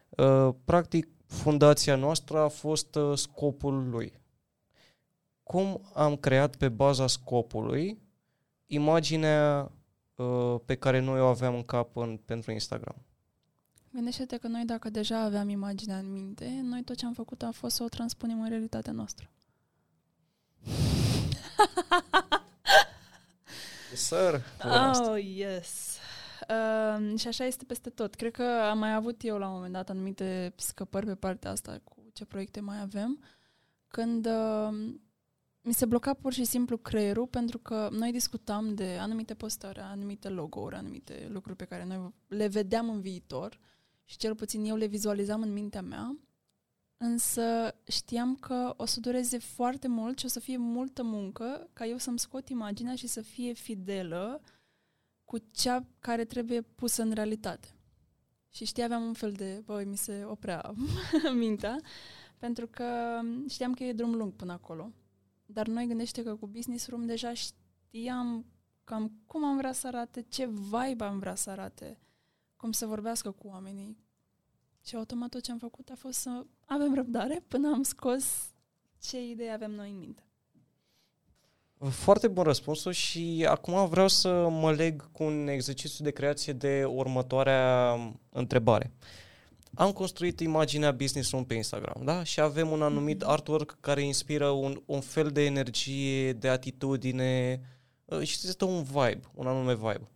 Uh, 0.08 0.54
practic, 0.64 1.08
fundația 1.26 1.96
noastră 1.96 2.38
a 2.38 2.48
fost 2.48 2.94
uh, 2.94 3.18
scopul 3.18 3.88
lui. 3.88 4.20
Cum 5.42 5.90
am 5.94 6.16
creat 6.16 6.56
pe 6.56 6.68
baza 6.68 7.06
scopului 7.06 7.98
imaginea 8.66 9.62
uh, 9.64 9.79
pe 10.64 10.74
care 10.74 11.00
noi 11.00 11.20
o 11.20 11.26
aveam 11.26 11.54
în 11.54 11.62
cap 11.62 11.96
în, 11.96 12.16
pentru 12.24 12.52
Instagram? 12.52 12.96
Gândește-te 13.92 14.36
că 14.36 14.46
noi 14.46 14.64
dacă 14.64 14.90
deja 14.90 15.18
aveam 15.18 15.48
imaginea 15.48 15.98
în 15.98 16.12
minte, 16.12 16.60
noi 16.62 16.82
tot 16.82 16.96
ce 16.96 17.06
am 17.06 17.12
făcut 17.12 17.42
a 17.42 17.50
fost 17.52 17.74
să 17.74 17.82
o 17.82 17.88
transpunem 17.88 18.42
în 18.42 18.48
realitatea 18.48 18.92
noastră. 18.92 19.30
Yes, 23.90 24.00
sir. 24.00 24.42
Oh, 24.64 25.24
yes. 25.36 25.98
Uh, 26.48 27.18
și 27.18 27.28
așa 27.28 27.44
este 27.44 27.64
peste 27.64 27.90
tot. 27.90 28.14
Cred 28.14 28.32
că 28.32 28.42
am 28.42 28.78
mai 28.78 28.94
avut 28.94 29.24
eu 29.24 29.38
la 29.38 29.46
un 29.46 29.52
moment 29.52 29.72
dat 29.72 29.90
anumite 29.90 30.52
scăpări 30.56 31.06
pe 31.06 31.14
partea 31.14 31.50
asta 31.50 31.80
cu 31.84 31.94
ce 32.12 32.24
proiecte 32.24 32.60
mai 32.60 32.80
avem, 32.80 33.20
când 33.88 34.26
uh, 34.26 34.94
mi 35.62 35.72
se 35.72 35.86
bloca 35.86 36.14
pur 36.14 36.32
și 36.32 36.44
simplu 36.44 36.76
creierul 36.76 37.26
pentru 37.26 37.58
că 37.58 37.88
noi 37.92 38.12
discutam 38.12 38.74
de 38.74 38.96
anumite 39.00 39.34
postări, 39.34 39.78
anumite 39.78 40.28
logo-uri, 40.28 40.74
anumite 40.74 41.28
lucruri 41.30 41.56
pe 41.56 41.64
care 41.64 41.84
noi 41.84 42.14
le 42.26 42.46
vedeam 42.46 42.90
în 42.90 43.00
viitor 43.00 43.58
și 44.04 44.16
cel 44.16 44.34
puțin 44.34 44.64
eu 44.64 44.76
le 44.76 44.86
vizualizam 44.86 45.42
în 45.42 45.52
mintea 45.52 45.82
mea, 45.82 46.18
însă 46.96 47.74
știam 47.86 48.36
că 48.36 48.74
o 48.76 48.84
să 48.84 49.00
dureze 49.00 49.38
foarte 49.38 49.88
mult 49.88 50.18
și 50.18 50.24
o 50.24 50.28
să 50.28 50.40
fie 50.40 50.56
multă 50.56 51.02
muncă 51.02 51.68
ca 51.72 51.86
eu 51.86 51.96
să-mi 51.96 52.18
scot 52.18 52.48
imaginea 52.48 52.94
și 52.94 53.06
să 53.06 53.20
fie 53.20 53.52
fidelă 53.52 54.42
cu 55.24 55.38
cea 55.50 55.86
care 55.98 56.24
trebuie 56.24 56.60
pusă 56.60 57.02
în 57.02 57.12
realitate. 57.12 57.68
Și 58.48 58.64
știi, 58.64 58.82
aveam 58.82 59.02
un 59.02 59.12
fel 59.12 59.32
de, 59.32 59.62
băi, 59.64 59.84
mi 59.84 59.96
se 59.96 60.24
oprea 60.24 60.74
mintea, 61.34 61.80
pentru 62.38 62.66
că 62.66 63.20
știam 63.48 63.74
că 63.74 63.84
e 63.84 63.92
drum 63.92 64.14
lung 64.14 64.32
până 64.32 64.52
acolo. 64.52 64.92
Dar 65.52 65.66
noi 65.66 65.86
gândește 65.86 66.22
că 66.22 66.34
cu 66.34 66.46
Business 66.46 66.88
Room 66.88 67.06
deja 67.06 67.32
știam 67.34 68.44
cam 68.84 69.12
cum 69.26 69.44
am 69.44 69.56
vrea 69.56 69.72
să 69.72 69.86
arate, 69.86 70.24
ce 70.28 70.46
vibe 70.46 71.04
am 71.04 71.18
vrea 71.18 71.34
să 71.34 71.50
arate, 71.50 71.98
cum 72.56 72.72
să 72.72 72.86
vorbească 72.86 73.30
cu 73.30 73.46
oamenii. 73.46 73.96
Și 74.84 74.96
automat 74.96 75.28
tot 75.28 75.42
ce 75.42 75.50
am 75.50 75.58
făcut 75.58 75.88
a 75.88 75.94
fost 75.96 76.18
să 76.18 76.44
avem 76.66 76.94
răbdare 76.94 77.42
până 77.48 77.68
am 77.68 77.82
scos 77.82 78.52
ce 79.02 79.28
idei 79.28 79.52
avem 79.52 79.70
noi 79.70 79.90
în 79.90 79.98
minte. 79.98 80.24
Foarte 81.88 82.28
bun 82.28 82.44
răspunsul 82.44 82.92
și 82.92 83.46
acum 83.48 83.88
vreau 83.88 84.08
să 84.08 84.48
mă 84.48 84.72
leg 84.72 85.10
cu 85.10 85.22
un 85.22 85.48
exercițiu 85.48 86.04
de 86.04 86.10
creație 86.10 86.52
de 86.52 86.84
următoarea 86.84 87.94
întrebare. 88.28 88.92
Am 89.74 89.92
construit 89.92 90.40
imaginea 90.40 90.92
Business 90.92 91.30
Room 91.30 91.44
pe 91.44 91.54
Instagram, 91.54 92.02
da? 92.04 92.22
Și 92.22 92.40
avem 92.40 92.70
un 92.70 92.82
anumit 92.82 93.22
artwork 93.22 93.76
care 93.80 94.02
inspiră 94.02 94.48
un, 94.48 94.82
un 94.86 95.00
fel 95.00 95.28
de 95.28 95.44
energie, 95.44 96.32
de 96.32 96.48
atitudine 96.48 97.60
uh, 98.04 98.20
și 98.22 98.38
este 98.46 98.64
un 98.64 98.82
vibe, 98.82 99.20
un 99.34 99.46
anume 99.46 99.74
vibe. 99.74 100.10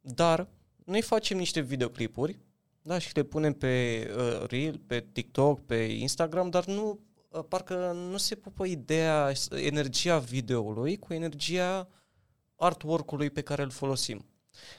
Dar 0.00 0.48
noi 0.84 1.02
facem 1.02 1.36
niște 1.38 1.60
videoclipuri, 1.60 2.38
da, 2.82 2.98
și 2.98 3.10
le 3.14 3.22
punem 3.22 3.52
pe 3.52 4.06
uh, 4.16 4.46
Reel, 4.48 4.80
pe 4.86 5.06
TikTok, 5.12 5.60
pe 5.66 5.74
Instagram, 5.74 6.50
dar 6.50 6.64
nu 6.64 7.00
uh, 7.28 7.44
parcă 7.48 7.92
nu 8.10 8.16
se 8.16 8.34
pupă 8.34 8.64
ideea, 8.64 9.32
energia 9.50 10.18
videoului 10.18 10.96
cu 10.96 11.12
energia 11.12 11.88
artwork-ului 12.56 13.30
pe 13.30 13.40
care 13.40 13.62
îl 13.62 13.70
folosim. 13.70 14.24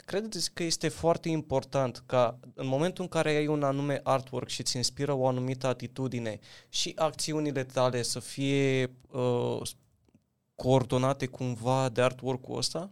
Credeți 0.06 0.54
că 0.54 0.64
este 0.64 0.88
foarte 0.88 1.30
important 1.30 2.04
ca 2.06 2.40
în 2.54 2.68
momentul 2.68 3.04
în 3.04 3.10
care 3.10 3.30
ai 3.30 3.48
un 3.48 3.64
anume 3.64 4.00
artwork 4.04 4.48
și 4.48 4.62
îți 4.62 4.78
inspiră 4.78 5.14
o 5.14 5.28
anumită 5.28 5.68
atitudine 5.68 6.40
și 6.70 6.92
acțiunile 6.96 7.64
tale 7.64 8.02
să 8.02 8.20
fie 8.20 8.96
uh, 9.12 9.62
coordonate 10.56 11.26
cumva 11.26 11.90
de 11.90 12.02
artwork-ul 12.02 12.58
ăsta? 12.58 12.92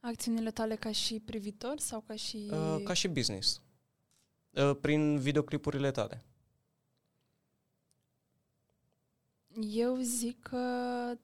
Acțiunile 0.00 0.50
tale 0.50 0.76
ca 0.76 0.92
și 0.92 1.20
privitor 1.20 1.78
sau 1.78 2.00
ca 2.00 2.14
și... 2.14 2.50
Uh, 2.50 2.82
ca 2.84 2.92
și 2.92 3.08
business. 3.08 3.62
Uh, 4.50 4.76
prin 4.80 5.18
videoclipurile 5.18 5.90
tale. 5.90 6.22
Eu 9.60 9.96
zic 9.96 10.42
că 10.42 11.14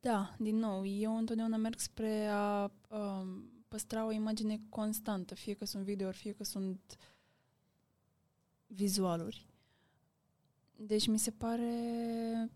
Da, 0.00 0.36
din 0.38 0.56
nou, 0.56 0.86
eu 0.86 1.16
întotdeauna 1.16 1.56
merg 1.56 1.78
spre 1.78 2.26
a 2.26 2.72
um, 2.88 3.50
păstra 3.68 4.06
o 4.06 4.10
imagine 4.10 4.60
constantă, 4.68 5.34
fie 5.34 5.54
că 5.54 5.64
sunt 5.64 5.84
videouri, 5.84 6.16
fie 6.16 6.32
că 6.32 6.44
sunt 6.44 6.96
vizualuri. 8.66 9.46
Deci 10.76 11.06
mi 11.06 11.18
se 11.18 11.30
pare 11.30 12.50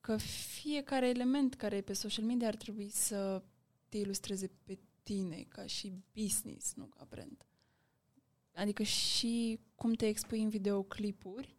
că 0.00 0.16
fiecare 0.16 1.08
element 1.08 1.54
care 1.54 1.76
e 1.76 1.80
pe 1.80 1.92
social 1.92 2.24
media 2.24 2.48
ar 2.48 2.56
trebui 2.56 2.88
să 2.88 3.42
te 3.88 3.96
ilustreze 3.96 4.50
pe 4.64 4.78
tine 5.02 5.46
ca 5.48 5.66
și 5.66 5.92
business, 6.12 6.74
nu 6.74 6.84
ca 6.84 7.06
brand. 7.08 7.46
Adică 8.54 8.82
și 8.82 9.60
cum 9.74 9.92
te 9.92 10.06
expui 10.06 10.42
în 10.42 10.48
videoclipuri 10.48 11.56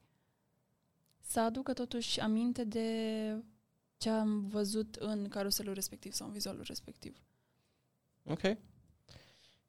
să 1.22 1.40
aducă 1.40 1.74
totuși 1.74 2.20
aminte 2.20 2.64
de 2.64 3.44
ce 3.98 4.10
am 4.10 4.48
văzut 4.48 4.96
în 4.96 5.28
caruselul 5.28 5.74
respectiv 5.74 6.12
sau 6.14 6.28
în 6.28 6.34
vizualul 6.34 6.64
respectiv. 6.68 7.18
Ok. 8.24 8.58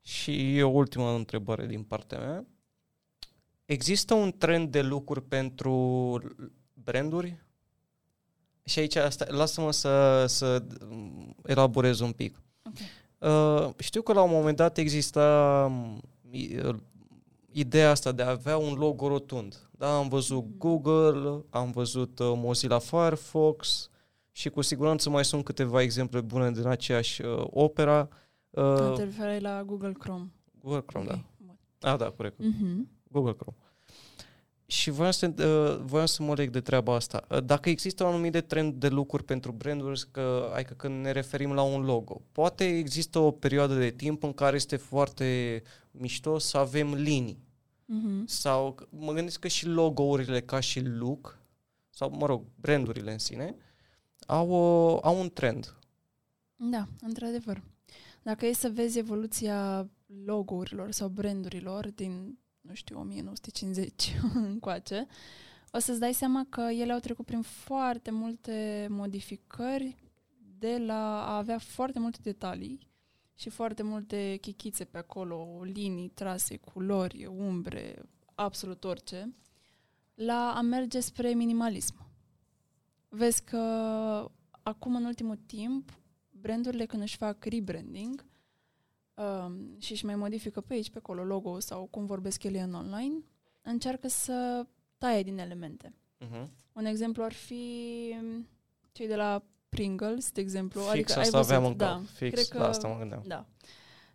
Și 0.00 0.60
o 0.62 0.68
ultimă 0.68 1.14
întrebare 1.14 1.66
din 1.66 1.82
partea 1.82 2.18
mea. 2.18 2.46
Există 3.64 4.14
un 4.14 4.32
trend 4.38 4.70
de 4.70 4.82
lucruri 4.82 5.22
pentru 5.22 6.20
branduri? 6.74 7.44
Și 8.64 8.78
aici, 8.78 8.96
asta, 8.96 9.26
lasă-mă 9.28 9.72
să, 9.72 10.24
să 10.26 10.62
elaborez 11.44 12.00
un 12.00 12.12
pic. 12.12 12.42
Okay. 12.62 12.86
Uh, 13.18 13.70
știu 13.78 14.02
că 14.02 14.12
la 14.12 14.22
un 14.22 14.30
moment 14.30 14.56
dat 14.56 14.78
exista 14.78 15.72
uh, 16.30 16.74
ideea 17.52 17.90
asta 17.90 18.12
de 18.12 18.22
a 18.22 18.30
avea 18.30 18.56
un 18.56 18.74
logo 18.74 19.08
rotund. 19.08 19.68
Da, 19.70 19.96
am 19.96 20.08
văzut 20.08 20.44
mm. 20.44 20.54
Google, 20.58 21.44
am 21.50 21.70
văzut 21.70 22.18
uh, 22.18 22.32
Mozilla 22.36 22.78
Firefox 22.78 23.90
și 24.36 24.50
cu 24.50 24.60
siguranță 24.60 25.10
mai 25.10 25.24
sunt 25.24 25.44
câteva 25.44 25.82
exemple 25.82 26.20
bune 26.20 26.50
din 26.50 26.66
aceeași 26.66 27.22
uh, 27.22 27.44
opera. 27.50 28.08
Uh, 28.50 28.92
te 28.96 29.02
referi 29.02 29.40
la 29.40 29.64
Google 29.64 29.92
Chrome. 29.92 30.30
Google 30.60 30.82
Chrome, 30.86 31.04
okay. 31.04 31.24
da. 31.80 31.92
Ah, 31.92 31.98
da, 31.98 32.10
corect. 32.10 32.36
Mm-hmm. 32.42 32.76
Google 33.10 33.32
Chrome. 33.32 33.56
Și 34.66 34.90
voiam 34.90 35.10
să, 35.10 35.32
uh, 35.38 35.84
voiam 35.84 36.06
să 36.06 36.22
mă 36.22 36.34
leg 36.34 36.50
de 36.50 36.60
treaba 36.60 36.94
asta. 36.94 37.26
Uh, 37.30 37.42
dacă 37.44 37.68
există 37.68 38.04
un 38.04 38.10
anumit 38.10 38.32
de 38.32 38.40
trend 38.40 38.74
de 38.74 38.88
lucruri 38.88 39.24
pentru 39.24 39.52
branduri, 39.52 40.06
că, 40.10 40.50
adică 40.54 40.74
când 40.74 41.04
ne 41.04 41.10
referim 41.10 41.52
la 41.52 41.62
un 41.62 41.84
logo, 41.84 42.22
poate 42.32 42.76
există 42.78 43.18
o 43.18 43.30
perioadă 43.30 43.74
de 43.74 43.90
timp 43.90 44.22
în 44.22 44.32
care 44.32 44.56
este 44.56 44.76
foarte 44.76 45.62
mișto 45.90 46.38
să 46.38 46.56
avem 46.56 46.94
linii. 46.94 47.38
Mm-hmm. 47.84 48.24
Sau 48.24 48.88
mă 48.90 49.12
gândesc 49.12 49.38
că 49.38 49.48
și 49.48 49.66
logourile 49.66 50.40
ca 50.40 50.60
și 50.60 50.80
look, 50.80 51.38
sau 51.90 52.10
mă 52.10 52.26
rog, 52.26 52.42
brandurile 52.60 53.12
în 53.12 53.18
sine, 53.18 53.56
au, 54.26 54.50
o, 54.50 54.98
au 55.02 55.20
un 55.20 55.30
trend. 55.30 55.74
Da, 56.56 56.86
într-adevăr. 57.00 57.62
Dacă 58.22 58.46
e 58.46 58.52
să 58.52 58.68
vezi 58.68 58.98
evoluția 58.98 59.88
logourilor 60.24 60.90
sau 60.90 61.08
brandurilor 61.08 61.90
din 61.90 62.38
nu 62.66 62.74
știu, 62.74 62.98
1950 62.98 64.16
încoace, 64.34 65.06
o 65.70 65.78
să-ți 65.78 66.00
dai 66.00 66.12
seama 66.12 66.46
că 66.48 66.60
ele 66.60 66.92
au 66.92 66.98
trecut 66.98 67.26
prin 67.26 67.42
foarte 67.42 68.10
multe 68.10 68.86
modificări 68.90 69.96
de 70.58 70.78
la 70.78 71.26
a 71.26 71.36
avea 71.36 71.58
foarte 71.58 71.98
multe 71.98 72.18
detalii 72.22 72.88
și 73.34 73.48
foarte 73.48 73.82
multe 73.82 74.36
chichițe 74.40 74.84
pe 74.84 74.98
acolo, 74.98 75.62
linii, 75.62 76.08
trase, 76.08 76.56
culori, 76.56 77.26
umbre, 77.26 78.02
absolut 78.34 78.84
orice, 78.84 79.34
la 80.14 80.54
a 80.56 80.60
merge 80.60 81.00
spre 81.00 81.28
minimalism. 81.28 82.05
Vezi 83.08 83.44
că 83.44 83.58
acum, 84.62 84.94
în 84.96 85.04
ultimul 85.04 85.38
timp, 85.46 85.90
brandurile 86.30 86.86
când 86.86 87.02
își 87.02 87.16
fac 87.16 87.44
rebranding, 87.44 88.24
um, 89.14 89.78
și 89.78 89.92
își 89.92 90.04
mai 90.04 90.16
modifică 90.16 90.60
pe 90.60 90.74
aici, 90.74 90.90
pe 90.90 90.98
acolo, 90.98 91.24
logo 91.24 91.58
sau 91.60 91.86
cum 91.90 92.06
vorbesc 92.06 92.42
ele 92.42 92.60
în 92.60 92.74
online, 92.74 93.22
încearcă 93.62 94.08
să 94.08 94.66
taie 94.98 95.22
din 95.22 95.38
elemente. 95.38 95.94
Uh-huh. 96.24 96.46
Un 96.72 96.84
exemplu 96.84 97.22
ar 97.22 97.32
fi 97.32 98.14
cei 98.92 99.06
de 99.06 99.16
la 99.16 99.42
Pringles, 99.68 100.30
de 100.32 100.40
exemplu. 100.40 100.80
Fix 100.80 100.92
adică 100.92 101.08
asta 101.12 101.20
ai 101.20 101.30
văzut, 101.30 101.52
aveam 101.52 101.64
în 101.70 101.76
da, 101.76 101.86
cap. 101.86 102.04
Fix 102.04 102.32
cred 102.32 102.46
că, 102.48 102.58
la 102.58 102.68
asta 102.68 102.88
mă 102.88 102.98
gândeam. 102.98 103.22
Da. 103.26 103.46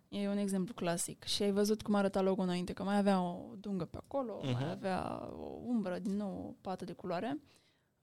E 0.08 0.28
un 0.28 0.36
exemplu 0.36 0.74
clasic. 0.74 1.24
Și 1.24 1.42
ai 1.42 1.50
văzut 1.50 1.82
cum 1.82 1.94
arăta 1.94 2.20
logo 2.20 2.42
înainte, 2.42 2.72
că 2.72 2.82
mai 2.82 2.96
avea 2.98 3.22
o 3.22 3.54
dungă 3.60 3.84
pe 3.84 3.96
acolo, 3.96 4.38
uh-huh. 4.40 4.52
mai 4.52 4.52
Mhm. 4.52 4.70
avea 4.70 5.28
o 5.38 5.60
umbră, 5.64 5.98
din 5.98 6.16
nou 6.16 6.46
o 6.48 6.54
pată 6.60 6.84
de 6.84 6.92
culoare. 6.92 7.40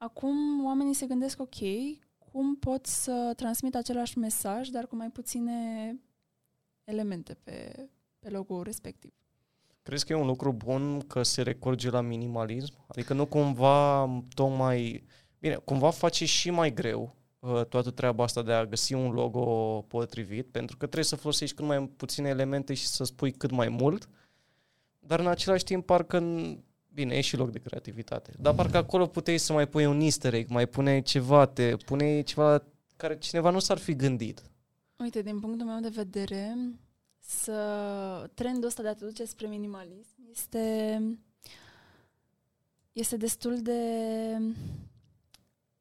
Acum 0.02 0.64
oamenii 0.64 0.94
se 0.94 1.06
gândesc, 1.06 1.40
ok, 1.40 1.54
cum 2.18 2.56
pot 2.56 2.86
să 2.86 3.32
transmit 3.36 3.74
același 3.74 4.18
mesaj, 4.18 4.68
dar 4.68 4.86
cu 4.86 4.96
mai 4.96 5.10
puține 5.10 5.54
elemente 6.84 7.34
pe, 7.42 7.88
pe 8.18 8.28
logo 8.28 8.62
respectiv. 8.62 9.12
Crezi 9.82 10.06
că 10.06 10.12
e 10.12 10.16
un 10.16 10.26
lucru 10.26 10.52
bun 10.52 11.00
că 11.00 11.22
se 11.22 11.42
recurge 11.42 11.90
la 11.90 12.00
minimalism? 12.00 12.74
Adică 12.86 13.14
nu 13.14 13.26
cumva 13.26 14.08
tocmai... 14.34 15.04
Bine, 15.38 15.54
cumva 15.54 15.90
face 15.90 16.24
și 16.24 16.50
mai 16.50 16.74
greu 16.74 17.16
uh, 17.38 17.64
toată 17.64 17.90
treaba 17.90 18.24
asta 18.24 18.42
de 18.42 18.52
a 18.52 18.66
găsi 18.66 18.92
un 18.94 19.10
logo 19.10 19.44
potrivit, 19.88 20.46
pentru 20.46 20.76
că 20.76 20.84
trebuie 20.84 21.04
să 21.04 21.16
folosești 21.16 21.56
cât 21.56 21.64
mai 21.64 21.88
puține 21.88 22.28
elemente 22.28 22.74
și 22.74 22.86
să 22.86 23.04
spui 23.04 23.32
cât 23.32 23.50
mai 23.50 23.68
mult, 23.68 24.08
dar 24.98 25.20
în 25.20 25.26
același 25.26 25.64
timp 25.64 25.86
parcă... 25.86 26.18
Bine, 26.94 27.14
e 27.14 27.20
și 27.20 27.36
loc 27.36 27.50
de 27.50 27.58
creativitate. 27.58 28.32
Dar 28.38 28.54
parcă 28.54 28.76
acolo 28.76 29.06
puteai 29.06 29.38
să 29.38 29.52
mai 29.52 29.68
pui 29.68 29.86
un 29.86 30.00
easter 30.00 30.34
egg, 30.34 30.48
mai 30.48 30.66
pune 30.66 31.00
ceva, 31.00 31.46
te 31.46 31.76
pune 31.76 32.20
ceva 32.20 32.62
care 32.96 33.18
cineva 33.18 33.50
nu 33.50 33.58
s-ar 33.58 33.78
fi 33.78 33.94
gândit. 33.94 34.42
Uite, 34.96 35.22
din 35.22 35.40
punctul 35.40 35.66
meu 35.66 35.80
de 35.80 35.88
vedere, 35.88 36.56
să 37.18 38.30
trendul 38.34 38.68
ăsta 38.68 38.82
de 38.82 38.88
a 38.88 38.94
te 38.94 39.04
duce 39.04 39.24
spre 39.24 39.46
minimalism 39.46 40.20
este 40.30 41.00
este 42.92 43.16
destul 43.16 43.62
de 43.62 43.80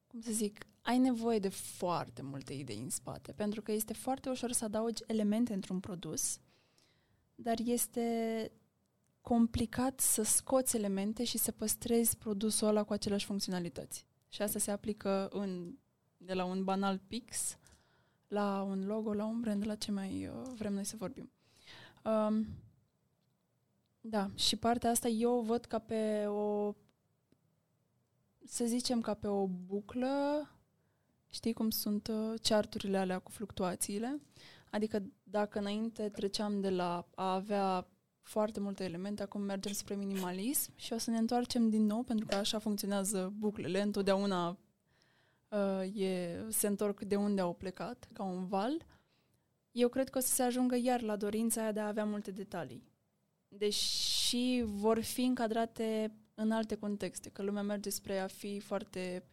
cum 0.07 0.21
să 0.21 0.31
zic, 0.31 0.65
ai 0.81 0.97
nevoie 0.97 1.39
de 1.39 1.49
foarte 1.49 2.21
multe 2.21 2.53
idei 2.53 2.79
în 2.79 2.89
spate, 2.89 3.31
pentru 3.31 3.61
că 3.61 3.71
este 3.71 3.93
foarte 3.93 4.29
ușor 4.29 4.51
să 4.51 4.63
adaugi 4.63 5.03
elemente 5.07 5.53
într-un 5.53 5.79
produs, 5.79 6.39
dar 7.35 7.57
este 7.65 8.51
complicat 9.21 9.99
să 9.99 10.21
scoți 10.21 10.75
elemente 10.75 11.23
și 11.23 11.37
să 11.37 11.51
păstrezi 11.51 12.17
produsul 12.17 12.67
ăla 12.67 12.83
cu 12.83 12.93
aceleași 12.93 13.25
funcționalități. 13.25 14.05
Și 14.29 14.41
asta 14.41 14.59
se 14.59 14.71
aplică 14.71 15.27
în, 15.31 15.77
de 16.17 16.33
la 16.33 16.45
un 16.45 16.63
banal 16.63 16.99
pix 17.07 17.57
la 18.27 18.61
un 18.61 18.85
logo, 18.85 19.13
la 19.13 19.25
un 19.25 19.39
brand, 19.39 19.65
la 19.65 19.75
ce 19.75 19.91
mai 19.91 20.27
uh, 20.27 20.51
vrem 20.55 20.73
noi 20.73 20.83
să 20.83 20.95
vorbim. 20.97 21.31
Um, 22.03 22.47
da, 24.01 24.29
și 24.35 24.55
partea 24.55 24.89
asta 24.89 25.07
eu 25.07 25.37
o 25.37 25.41
văd 25.41 25.65
ca 25.65 25.79
pe 25.79 26.25
o 26.25 26.75
să 28.45 28.65
zicem 28.65 29.01
ca 29.01 29.13
pe 29.13 29.27
o 29.27 29.47
buclă, 29.47 30.49
știi 31.29 31.53
cum 31.53 31.69
sunt 31.69 32.07
uh, 32.07 32.39
charturile 32.41 32.97
alea 32.97 33.19
cu 33.19 33.31
fluctuațiile? 33.31 34.21
Adică 34.71 35.03
dacă 35.23 35.59
înainte 35.59 36.09
treceam 36.09 36.61
de 36.61 36.69
la 36.69 37.07
a 37.15 37.33
avea 37.33 37.87
foarte 38.29 38.59
multe 38.59 38.83
elemente, 38.83 39.23
acum 39.23 39.41
mergem 39.41 39.71
spre 39.71 39.95
minimalism 39.95 40.71
și 40.75 40.93
o 40.93 40.97
să 40.97 41.09
ne 41.09 41.17
întoarcem 41.17 41.69
din 41.69 41.85
nou, 41.85 42.03
pentru 42.03 42.25
că 42.25 42.35
așa 42.35 42.59
funcționează 42.59 43.33
buclele, 43.37 43.81
întotdeauna 43.81 44.57
uh, 45.49 46.01
e, 46.01 46.45
se 46.49 46.67
întorc 46.67 47.01
de 47.01 47.15
unde 47.15 47.41
au 47.41 47.53
plecat, 47.53 48.09
ca 48.13 48.23
un 48.23 48.47
val. 48.47 48.85
Eu 49.71 49.87
cred 49.87 50.09
că 50.09 50.17
o 50.17 50.21
să 50.21 50.33
se 50.33 50.43
ajungă 50.43 50.75
iar 50.75 51.01
la 51.01 51.15
dorința 51.15 51.61
aia 51.61 51.71
de 51.71 51.79
a 51.79 51.87
avea 51.87 52.05
multe 52.05 52.31
detalii. 52.31 52.83
Deși 53.47 54.61
vor 54.63 54.99
fi 54.99 55.21
încadrate 55.21 56.13
în 56.35 56.51
alte 56.51 56.75
contexte, 56.75 57.29
că 57.29 57.41
lumea 57.41 57.61
merge 57.63 57.89
spre 57.89 58.19
a 58.19 58.27
fi 58.27 58.59
foarte 58.59 59.23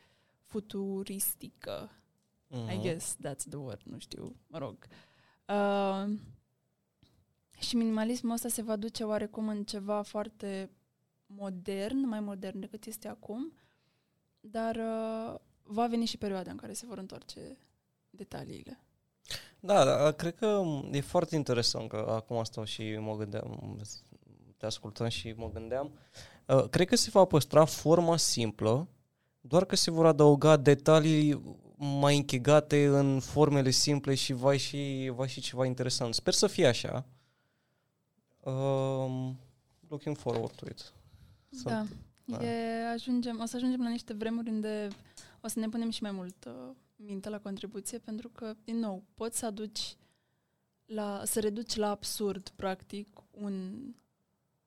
futuristică. 0.44 1.90
Mhm. 2.49 2.70
I 2.70 2.78
guess 2.80 3.16
that's 3.16 3.49
the 3.49 3.57
word, 3.57 3.82
nu 3.84 3.99
știu, 3.99 4.36
mă 4.47 4.59
rog. 4.59 4.86
Uh, 5.49 6.14
și 7.59 7.77
minimalismul 7.77 8.33
ăsta 8.33 8.49
se 8.49 8.63
va 8.63 8.77
duce 8.77 9.05
oarecum 9.05 9.49
în 9.49 9.65
ceva 9.65 10.03
foarte 10.03 10.71
modern, 11.27 12.09
mai 12.09 12.21
modern 12.21 12.61
decât 12.61 12.85
este 12.85 13.09
acum, 13.09 13.53
dar 14.41 14.77
uh, 14.77 15.35
va 15.63 15.87
veni 15.87 16.05
și 16.05 16.19
perioada 16.19 16.51
în 16.51 16.57
care 16.57 16.73
se 16.73 16.87
vor 16.87 16.99
întoarce 16.99 17.59
detaliile. 18.11 18.81
Da, 19.61 19.85
da, 19.85 20.13
cred 20.13 20.35
că 20.35 20.63
e 20.93 21.01
foarte 21.01 21.37
interesant 21.37 21.89
că 21.89 22.07
acum 22.09 22.45
stau 22.45 22.65
și 22.65 22.97
mă 22.97 23.17
gândeam, 23.17 23.79
te 24.57 24.67
ascultam 24.67 25.09
și 25.09 25.35
mă 25.37 25.51
gândeam. 25.51 25.99
Uh, 26.47 26.69
cred 26.69 26.87
că 26.87 26.97
se 26.97 27.11
va 27.11 27.25
păstra 27.25 27.65
forma 27.65 28.17
simplă, 28.17 28.89
doar 29.41 29.65
că 29.65 29.77
se 29.77 29.91
vor 29.91 30.07
adăuga 30.07 30.57
detalii 30.57 31.43
mai 31.77 32.17
închegate 32.17 32.87
în 32.87 33.21
formele 33.21 33.71
simple 33.71 34.15
și 34.15 34.33
va 34.33 34.57
și, 34.57 35.13
va 35.15 35.27
și 35.27 35.41
ceva 35.41 35.67
interesant. 35.67 36.15
Sper 36.15 36.33
să 36.33 36.47
fie 36.47 36.67
așa. 36.67 37.07
Um, 38.51 39.36
looking 39.88 40.16
forward 40.16 40.55
to 40.55 40.66
it. 40.70 40.92
Sunt- 41.51 41.62
Da. 41.64 41.86
da. 42.24 42.44
E, 42.44 42.84
ajungem, 42.86 43.40
o 43.40 43.44
să 43.44 43.57
ajungem 43.57 43.82
la 43.82 43.88
niște 43.88 44.12
vremuri 44.12 44.51
unde 44.51 44.88
o 45.40 45.49
să 45.49 45.59
ne 45.59 45.68
punem 45.68 45.90
și 45.90 46.03
mai 46.03 46.11
mult 46.11 46.44
uh, 46.44 46.70
minte 46.97 47.28
la 47.28 47.40
contribuție 47.40 47.99
pentru 47.99 48.28
că, 48.28 48.55
din 48.64 48.76
nou, 48.78 49.05
poți 49.14 49.38
să 49.38 49.47
aduci 49.47 49.97
la, 50.84 51.22
să 51.24 51.40
reduci 51.40 51.74
la 51.76 51.90
absurd, 51.90 52.49
practic, 52.49 53.09
un 53.30 53.84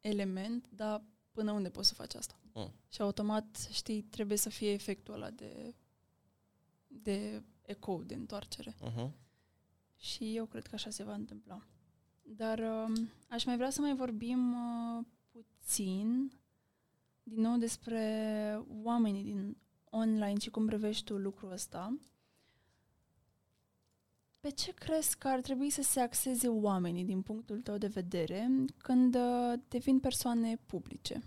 element, 0.02 0.70
dar 0.70 1.04
până 1.32 1.52
unde 1.52 1.70
poți 1.70 1.88
să 1.88 1.94
faci 1.94 2.14
asta? 2.16 2.40
Mm. 2.54 2.72
Și 2.90 3.02
automat, 3.02 3.68
știi, 3.72 4.02
trebuie 4.02 4.38
să 4.38 4.50
fie 4.50 4.72
efectul 4.72 5.14
ăla 5.14 5.30
de, 5.30 5.76
de 6.88 7.44
eco, 7.62 8.02
de 8.06 8.14
întoarcere. 8.14 8.76
Uh-huh. 8.76 9.10
Și 9.98 10.36
eu 10.36 10.46
cred 10.46 10.68
că 10.68 10.76
așa 10.76 10.90
se 10.90 11.04
va 11.04 11.14
întâmpla. 11.14 11.64
Dar 12.36 12.60
um, 12.60 13.10
aș 13.30 13.46
mai 13.46 13.56
vrea 13.56 13.70
să 13.70 13.82
mai 13.82 13.96
vorbim 13.96 14.54
uh, 14.54 15.06
puțin, 15.32 16.32
din 17.24 17.42
nou, 17.42 17.58
despre 17.58 18.04
oamenii 18.84 19.24
din 19.24 19.58
online 19.90 20.40
și 20.40 20.50
cum 20.50 20.66
privești 20.66 21.04
tu 21.04 21.18
lucrul 21.18 21.52
ăsta. 21.52 21.98
Pe 24.40 24.50
ce 24.50 24.72
crezi 24.72 25.18
că 25.18 25.28
ar 25.28 25.42
trebui 25.42 25.70
să 25.70 25.82
se 25.82 26.00
axeze 26.00 26.48
oamenii 26.48 27.04
din 27.04 27.22
punctul 27.22 27.62
tău 27.62 27.78
de 27.78 27.88
vedere 27.88 28.50
când 28.78 29.16
uh, 29.16 29.60
devin 29.68 30.00
persoane 30.00 30.60
publice? 30.66 31.24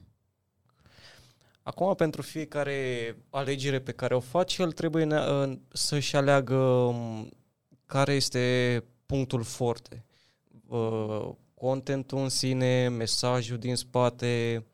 Acum, 1.63 1.95
pentru 1.95 2.23
fiecare 2.23 3.17
alegere 3.31 3.81
pe 3.81 3.93
care 3.93 4.15
o 4.15 4.21
faci, 4.21 4.59
el 4.59 4.73
trebuie 4.73 5.05
ne- 5.05 5.27
uh, 5.27 5.59
să-și 5.73 6.17
aleagă 6.17 6.57
um, 6.57 7.29
care 7.87 8.13
este 8.13 8.85
punctul 9.07 9.43
forte. 9.43 10.05
Uh, 10.73 11.31
Contentul 11.55 12.19
în 12.19 12.29
sine, 12.29 12.89
mesajul 12.89 13.59
din 13.59 13.77
spate, 13.77 14.65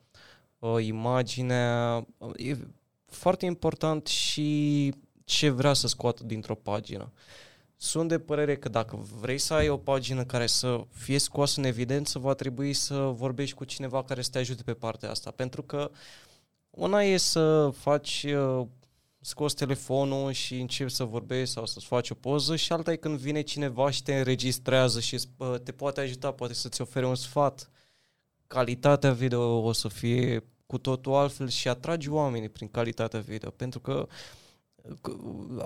uh, 0.59 0.85
imaginea. 0.85 2.05
Uh, 2.17 2.31
E 2.35 2.57
foarte 3.05 3.45
important 3.45 4.07
și 4.07 4.93
ce 5.23 5.49
vrea 5.49 5.73
să 5.73 5.87
scoată 5.87 6.23
dintr-o 6.23 6.55
pagină. 6.55 7.11
Sunt 7.75 8.09
de 8.09 8.19
părere 8.19 8.57
că 8.57 8.69
dacă 8.69 9.05
vrei 9.19 9.37
să 9.37 9.53
ai 9.53 9.69
o 9.69 9.77
pagină 9.77 10.23
care 10.25 10.47
să 10.47 10.85
fie 10.91 11.17
scoasă 11.17 11.59
în 11.59 11.65
evidență, 11.65 12.19
va 12.19 12.33
trebui 12.33 12.73
să 12.73 12.95
vorbești 12.95 13.55
cu 13.55 13.63
cineva 13.63 14.03
care 14.03 14.21
să 14.21 14.29
te 14.29 14.37
ajute 14.37 14.63
pe 14.63 14.73
partea 14.73 15.09
asta. 15.09 15.31
Pentru 15.31 15.61
că 15.63 15.91
una 16.69 17.03
e 17.03 17.17
să 17.17 17.69
faci, 17.69 18.25
uh, 18.27 18.67
scoți 19.21 19.55
telefonul 19.55 20.31
și 20.31 20.59
începi 20.59 20.91
să 20.91 21.03
vorbești 21.03 21.53
sau 21.53 21.65
să-ți 21.65 21.85
faci 21.85 22.09
o 22.09 22.15
poză 22.15 22.55
și 22.55 22.71
alta 22.71 22.91
e 22.91 22.95
când 22.95 23.17
vine 23.17 23.41
cineva 23.41 23.89
și 23.89 24.03
te 24.03 24.17
înregistrează 24.17 24.99
și 24.99 25.19
uh, 25.37 25.55
te 25.63 25.71
poate 25.71 26.01
ajuta, 26.01 26.31
poate 26.31 26.53
să-ți 26.53 26.81
ofere 26.81 27.05
un 27.07 27.15
sfat. 27.15 27.69
Calitatea 28.47 29.11
video 29.11 29.61
o 29.61 29.71
să 29.71 29.87
fie 29.87 30.43
cu 30.65 30.77
totul 30.77 31.13
altfel 31.13 31.47
și 31.49 31.67
atragi 31.67 32.09
oamenii 32.09 32.49
prin 32.49 32.67
calitatea 32.67 33.19
video. 33.19 33.49
Pentru 33.49 33.79
că 33.79 34.07
că 35.01 35.15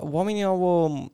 oamenii 0.00 0.42
au 0.42 0.84
um, 0.84 1.12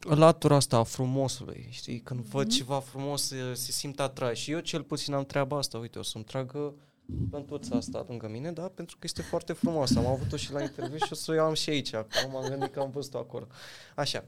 latura 0.00 0.54
asta 0.54 0.76
a 0.76 0.82
frumosului, 0.82 1.66
știi? 1.70 2.00
Când 2.00 2.20
mm-hmm. 2.20 2.30
văd 2.30 2.46
Mhm. 2.46 2.56
ceva 2.56 2.80
frumos 2.80 3.22
se, 3.22 3.54
se 3.54 3.72
simt 3.72 4.00
atrași. 4.00 4.42
Și 4.42 4.50
eu 4.50 4.60
cel 4.60 4.82
puțin 4.82 5.14
am 5.14 5.24
treaba 5.24 5.58
asta. 5.58 5.78
Uite, 5.78 5.98
o 5.98 6.02
să-mi 6.02 6.24
tragă 6.24 6.74
plântuța 7.30 7.76
asta 7.76 8.04
lângă 8.08 8.28
mine, 8.28 8.52
da? 8.52 8.68
Pentru 8.68 8.96
că 8.96 9.02
este 9.04 9.22
foarte 9.22 9.52
frumoasă. 9.52 9.98
Am 9.98 10.06
avut-o 10.06 10.36
și 10.36 10.52
la 10.52 10.62
interviu 10.62 10.96
și 10.96 11.12
o 11.12 11.14
să 11.14 11.32
o 11.38 11.44
am 11.44 11.54
și 11.54 11.70
aici. 11.70 11.92
Acum 11.92 12.30
m-am 12.32 12.48
gândit 12.48 12.72
că 12.72 12.80
am 12.80 12.90
văzut-o 12.90 13.18
acolo. 13.18 13.46
Așa. 13.94 14.24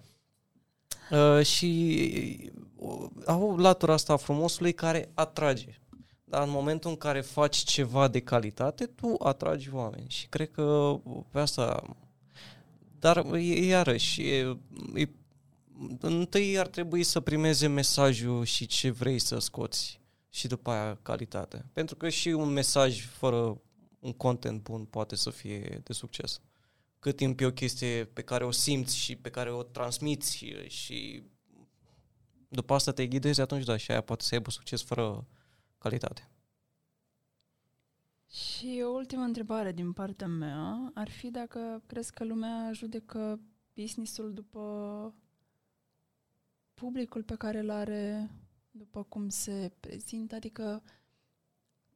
Uh, 1.10 1.44
și 1.44 2.52
uh, 2.76 3.06
au 3.26 3.56
latura 3.56 3.92
asta 3.92 4.12
a 4.12 4.16
frumosului 4.16 4.72
care 4.72 5.10
atrage. 5.14 5.78
Dar 6.24 6.42
în 6.42 6.50
momentul 6.50 6.90
în 6.90 6.96
care 6.96 7.20
faci 7.20 7.56
ceva 7.56 8.08
de 8.08 8.20
calitate, 8.20 8.86
tu 8.86 9.14
atragi 9.18 9.70
oameni. 9.72 10.08
Și 10.08 10.26
cred 10.26 10.50
că 10.50 10.96
pe 11.30 11.38
asta... 11.38 11.96
Dar 12.98 13.24
e- 13.34 13.64
iarăși, 13.64 14.22
e, 14.22 14.58
e, 14.94 15.08
întâi 16.00 16.58
ar 16.58 16.66
trebui 16.66 17.02
să 17.02 17.20
primeze 17.20 17.66
mesajul 17.66 18.44
și 18.44 18.66
ce 18.66 18.90
vrei 18.90 19.18
să 19.18 19.38
scoți 19.38 19.99
și 20.30 20.46
după 20.46 20.70
aia 20.70 20.98
calitate. 21.02 21.66
Pentru 21.72 21.96
că 21.96 22.08
și 22.08 22.28
un 22.28 22.48
mesaj 22.48 23.06
fără 23.06 23.60
un 23.98 24.12
content 24.12 24.62
bun 24.62 24.84
poate 24.84 25.16
să 25.16 25.30
fie 25.30 25.80
de 25.84 25.92
succes. 25.92 26.40
Cât 26.98 27.16
timp 27.16 27.40
e 27.40 27.46
o 27.46 27.52
chestie 27.52 28.04
pe 28.04 28.22
care 28.22 28.44
o 28.44 28.50
simți 28.50 28.96
și 28.96 29.16
pe 29.16 29.30
care 29.30 29.50
o 29.52 29.62
transmiți 29.62 30.36
și, 30.36 30.68
și 30.68 31.22
după 32.48 32.74
asta 32.74 32.92
te 32.92 33.06
ghidezi, 33.06 33.40
atunci 33.40 33.64
da, 33.64 33.76
și 33.76 33.90
aia 33.90 34.00
poate 34.00 34.24
să 34.24 34.34
aibă 34.34 34.50
succes 34.50 34.82
fără 34.82 35.26
calitate. 35.78 36.30
Și 38.30 38.82
o 38.84 38.88
ultimă 38.88 39.22
întrebare 39.22 39.72
din 39.72 39.92
partea 39.92 40.26
mea 40.26 40.90
ar 40.94 41.10
fi 41.10 41.30
dacă 41.30 41.82
crezi 41.86 42.12
că 42.12 42.24
lumea 42.24 42.70
judecă 42.72 43.40
businessul 43.74 44.32
după 44.32 45.14
publicul 46.74 47.22
pe 47.22 47.34
care 47.34 47.58
îl 47.58 47.70
are, 47.70 48.30
după 48.70 49.02
cum 49.02 49.28
se 49.28 49.72
prezintă, 49.80 50.34
adică 50.34 50.82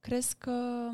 crezi 0.01 0.37
că 0.37 0.89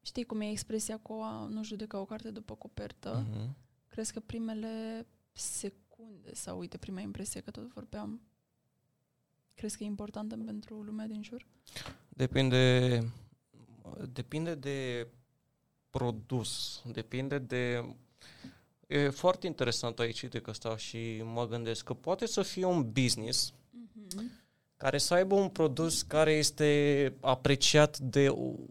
știi 0.00 0.24
cum 0.24 0.40
e 0.40 0.50
expresia 0.50 0.98
cu 0.98 1.12
a 1.12 1.46
nu 1.46 1.64
judeca 1.64 1.98
o 1.98 2.04
carte 2.04 2.30
după 2.30 2.54
copertă? 2.54 3.24
Uh-huh. 3.24 3.50
Crezi 3.88 4.12
că 4.12 4.20
primele 4.20 5.06
secunde 5.32 6.34
sau, 6.34 6.58
uite, 6.58 6.76
prima 6.76 7.00
impresie 7.00 7.40
că 7.40 7.50
tot 7.50 7.72
vorbeam, 7.72 8.20
crezi 9.54 9.76
că 9.76 9.82
e 9.82 9.86
importantă 9.86 10.36
pentru 10.36 10.82
lumea 10.82 11.06
din 11.06 11.22
jur? 11.22 11.46
Depinde, 12.08 13.00
depinde 14.12 14.54
de 14.54 15.08
produs, 15.90 16.82
depinde 16.92 17.38
de... 17.38 17.94
E 18.86 19.08
foarte 19.08 19.46
interesant 19.46 19.98
aici 19.98 20.24
de 20.24 20.40
că 20.40 20.52
stau 20.52 20.76
și 20.76 21.22
mă 21.22 21.46
gândesc 21.46 21.84
că 21.84 21.94
poate 21.94 22.26
să 22.26 22.42
fie 22.42 22.64
un 22.64 22.92
business 22.92 23.52
Mm-hmm. 23.96 24.44
care 24.76 24.98
să 24.98 25.14
aibă 25.14 25.34
un 25.34 25.48
produs 25.48 26.02
care 26.02 26.32
este 26.32 27.14
apreciat 27.20 27.98
de 27.98 28.28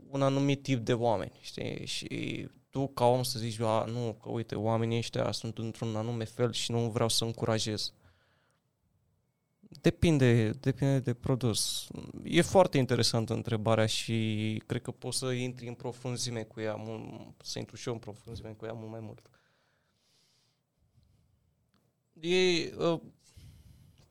un 0.09 0.21
anumit 0.21 0.61
tip 0.61 0.79
de 0.79 0.93
oameni, 0.93 1.39
știi? 1.41 1.85
Și 1.85 2.47
tu 2.69 2.87
ca 2.87 3.05
om 3.05 3.23
să 3.23 3.39
zici, 3.39 3.59
a, 3.59 3.85
nu, 3.85 4.17
că 4.21 4.29
uite, 4.29 4.55
oamenii 4.55 4.97
ăștia 4.97 5.31
sunt 5.31 5.57
într-un 5.57 5.95
anume 5.95 6.23
fel 6.23 6.51
și 6.51 6.71
nu 6.71 6.89
vreau 6.89 7.09
să 7.09 7.23
încurajez. 7.23 7.93
Depinde, 9.81 10.49
depinde 10.49 10.99
de 10.99 11.13
produs. 11.13 11.87
E 12.23 12.41
foarte 12.41 12.77
interesantă 12.77 13.33
întrebarea 13.33 13.85
și 13.85 14.61
cred 14.65 14.81
că 14.81 14.91
poți 14.91 15.17
să 15.17 15.31
intri 15.31 15.67
în 15.67 15.73
profunzime 15.73 16.43
cu 16.43 16.59
ea, 16.59 16.75
mult, 16.75 17.35
să 17.43 17.59
intru 17.59 17.75
și 17.75 17.87
eu 17.87 17.93
în 17.93 17.99
profunzime 17.99 18.49
cu 18.49 18.65
ea 18.65 18.73
mult 18.73 18.91
mai 18.91 18.99
mult. 18.99 19.29
E, 22.19 22.73
uh, 22.77 23.01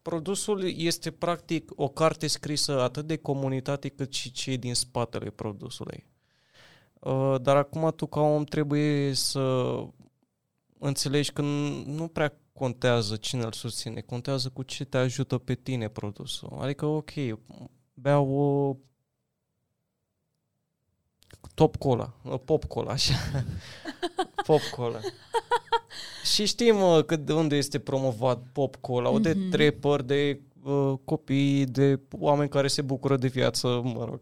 produsul 0.05 0.77
este 0.77 1.11
practic 1.11 1.71
o 1.75 1.89
carte 1.89 2.27
scrisă 2.27 2.81
atât 2.81 3.07
de 3.07 3.17
comunitate 3.17 3.89
cât 3.89 4.13
și 4.13 4.31
cei 4.31 4.57
din 4.57 4.75
spatele 4.75 5.31
produsului. 5.31 6.07
Uh, 7.01 7.35
Dar 7.41 7.57
acum 7.57 7.93
tu 7.97 8.07
ca 8.07 8.21
om 8.21 8.45
trebuie 8.45 9.15
să 9.15 9.77
înțelegi 10.79 11.33
că 11.33 11.43
nu 11.43 12.09
prea 12.13 12.39
contează 12.53 13.17
cine 13.17 13.43
îl 13.43 13.53
susține, 13.53 14.01
contează 14.01 14.49
cu 14.49 14.63
ce 14.63 14.85
te 14.85 14.97
ajută 14.97 15.39
pe 15.39 15.55
tine 15.55 15.89
produsul. 15.89 16.57
Adică, 16.61 16.87
ok, 16.87 17.11
beau 17.95 18.29
o 18.29 18.77
top 21.55 21.77
cola, 21.77 22.15
o 22.25 22.39
pop 22.39 22.65
cola, 22.65 22.93
așa. 22.93 23.15
pop 24.47 24.61
cola. 24.61 25.01
Și 26.33 26.45
știm 26.47 26.81
uh, 26.83 27.05
cât 27.05 27.25
de 27.25 27.33
unde 27.33 27.57
este 27.57 27.79
promovat 27.79 28.43
pop 28.53 28.77
cola, 28.77 29.09
o 29.11 29.19
de 29.19 29.33
Mhm. 29.33 29.51
trapper, 29.51 30.03
de 30.03 30.41
uh, 30.63 30.95
copii, 31.05 31.67
de 31.67 32.01
oameni 32.11 32.49
care 32.49 32.69
se 32.69 32.83
bucură 32.83 33.17
de 33.17 33.29
viață, 33.29 33.81
mă 33.85 34.05
rog. 34.05 34.21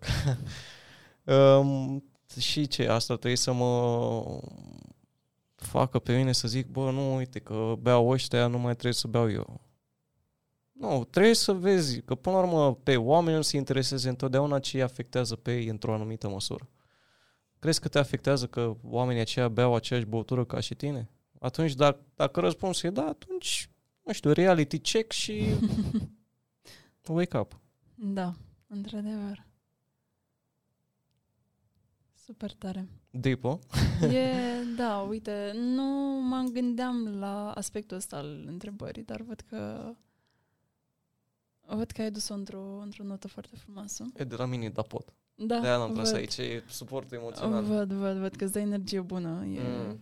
um, 1.59 2.05
și 2.39 2.67
ce, 2.67 2.87
asta 2.89 3.15
trebuie 3.15 3.37
să 3.37 3.53
mă 3.53 4.41
facă 5.55 5.99
pe 5.99 6.17
mine 6.17 6.33
să 6.33 6.49
zic, 6.49 6.67
bă, 6.67 6.91
nu, 6.91 7.17
uite, 7.17 7.39
că 7.39 7.75
beau 7.81 8.09
ăștia, 8.09 8.47
nu 8.47 8.59
mai 8.59 8.73
trebuie 8.73 8.93
să 8.93 9.09
beau 9.09 9.31
eu. 9.31 9.61
Nu, 10.73 11.05
trebuie 11.11 11.35
să 11.35 11.53
vezi 11.53 12.01
că 12.01 12.15
până 12.15 12.37
la 12.37 12.43
urmă 12.43 12.75
pe 12.83 12.97
oameni 12.97 13.37
nu 13.37 13.43
se 13.43 13.57
intereseze 13.57 14.09
întotdeauna 14.09 14.59
ce 14.59 14.77
îi 14.77 14.83
afectează 14.83 15.37
pe 15.37 15.57
ei 15.57 15.67
într-o 15.67 15.95
anumită 15.95 16.29
măsură. 16.29 16.69
Crezi 17.59 17.81
că 17.81 17.89
te 17.89 17.99
afectează 17.99 18.47
că 18.47 18.77
oamenii 18.83 19.21
aceia 19.21 19.49
beau 19.49 19.75
aceeași 19.75 20.07
băutură 20.07 20.45
ca 20.45 20.61
și 20.61 20.75
tine? 20.75 21.11
Atunci, 21.43 21.75
dacă, 21.75 22.01
dacă 22.15 22.41
răspunsul 22.41 22.89
e 22.89 22.93
da, 22.93 23.07
atunci, 23.07 23.71
nu 24.03 24.13
știu, 24.13 24.33
reality 24.33 24.79
check 24.79 25.13
și 25.13 25.43
wake 27.09 27.37
up. 27.39 27.61
Da, 27.95 28.35
într-adevăr. 28.67 29.47
Super 32.15 32.53
tare. 32.53 32.89
Deep, 33.11 33.45
E, 34.03 34.33
da, 34.77 34.99
uite, 34.99 35.53
nu 35.55 35.85
mă 36.29 36.49
gândeam 36.53 37.19
la 37.19 37.51
aspectul 37.51 37.97
ăsta 37.97 38.17
al 38.17 38.45
întrebării, 38.47 39.03
dar 39.03 39.21
văd 39.21 39.41
că 39.41 39.93
văd 41.67 41.91
că 41.91 42.03
ai 42.03 42.11
dus-o 42.11 42.35
într-o, 42.35 42.79
într-o 42.83 43.05
notă 43.05 43.29
foarte 43.29 43.57
frumoasă. 43.57 44.05
E 44.15 44.25
de 44.25 44.37
la 44.37 44.45
mine, 44.47 44.69
da 44.69 44.83
pot. 44.83 45.13
Da, 45.35 45.59
De-aia 45.59 45.77
n-am 45.77 45.93
tras 45.93 46.11
văd. 46.11 46.19
aici, 46.19 46.37
e 46.37 46.65
suportul 46.69 47.17
emoțional. 47.17 47.65
Văd, 47.65 47.93
văd, 47.93 48.17
văd 48.17 48.35
că 48.35 48.45
îți 48.45 48.53
dă 48.53 48.59
energie 48.59 49.01
bună. 49.01 49.45
E... 49.47 49.61
Mm. 49.61 50.01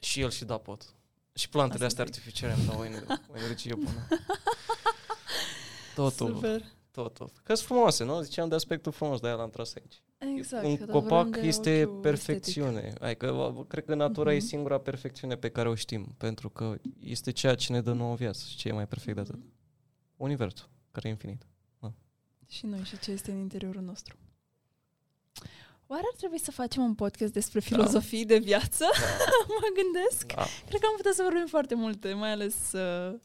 Și 0.00 0.20
el 0.20 0.30
și 0.30 0.44
da 0.44 0.58
pot. 0.58 0.94
Și 1.32 1.48
plantele 1.48 1.84
Asta 1.84 2.02
astea 2.02 2.04
zic. 2.04 2.14
artificiale 2.14 2.52
îmi 2.52 2.64
dau 2.66 2.78
o 2.80 2.84
ener- 2.84 3.06
o 3.32 3.36
energie 3.36 3.74
bună. 3.74 4.06
Totul, 5.94 6.34
Super. 6.34 6.64
totul. 6.90 7.30
Că 7.42 7.54
sunt 7.54 7.66
frumoase, 7.68 8.04
nu? 8.04 8.20
Ziceam 8.20 8.48
de 8.48 8.54
aspectul 8.54 8.92
frumos, 8.92 9.20
de-aia 9.20 9.36
l-am 9.36 9.50
tras 9.50 9.74
aici. 9.74 10.02
Exact. 10.36 10.64
Un 10.64 10.76
că 10.76 10.84
tot 10.84 10.92
copac 10.92 11.22
vorbim 11.24 11.40
de 11.40 11.46
este 11.48 11.84
ochiul 11.84 12.00
perfecțiune. 12.00 12.92
Adică 13.00 13.32
v- 13.32 13.66
cred 13.68 13.84
că 13.84 13.94
natura 13.94 14.32
e 14.32 14.36
Mhm. 14.36 14.46
singura 14.46 14.78
perfecțiune 14.78 15.36
pe 15.36 15.48
care 15.48 15.68
o 15.68 15.74
știm, 15.74 16.14
pentru 16.18 16.48
că 16.50 16.76
este 17.00 17.30
ceea 17.30 17.54
ce 17.54 17.72
ne 17.72 17.80
dă 17.80 17.92
nouă 17.92 18.14
viață 18.14 18.44
și 18.48 18.56
ce 18.56 18.68
e 18.68 18.72
mai 18.72 18.86
perfect 18.86 19.14
de 19.14 19.20
atât. 19.20 19.34
estetic. 19.34 19.54
Universul, 20.16 20.68
care 20.90 21.08
e 21.08 21.10
infinit. 21.10 21.44
Și 22.48 22.66
noi 22.66 22.82
și 22.84 22.98
ce 22.98 23.10
este 23.10 23.30
în 23.30 23.38
interiorul 23.38 23.82
nostru. 23.82 24.16
Oare 25.92 26.02
ar 26.10 26.16
trebui 26.16 26.38
să 26.38 26.50
facem 26.50 26.82
un 26.82 26.94
podcast 26.94 27.32
despre 27.32 27.60
filozofii 27.60 28.24
de 28.24 28.38
viață? 28.38 28.84
mă 29.60 29.68
gândesc. 29.82 30.26
Da. 30.34 30.46
Cred 30.68 30.80
că 30.80 30.86
am 30.86 30.96
putea 30.96 31.12
să 31.14 31.22
vorbim 31.22 31.46
foarte 31.46 31.74
multe, 31.74 32.12
mai 32.12 32.30
ales 32.32 32.72
uh, 32.72 33.18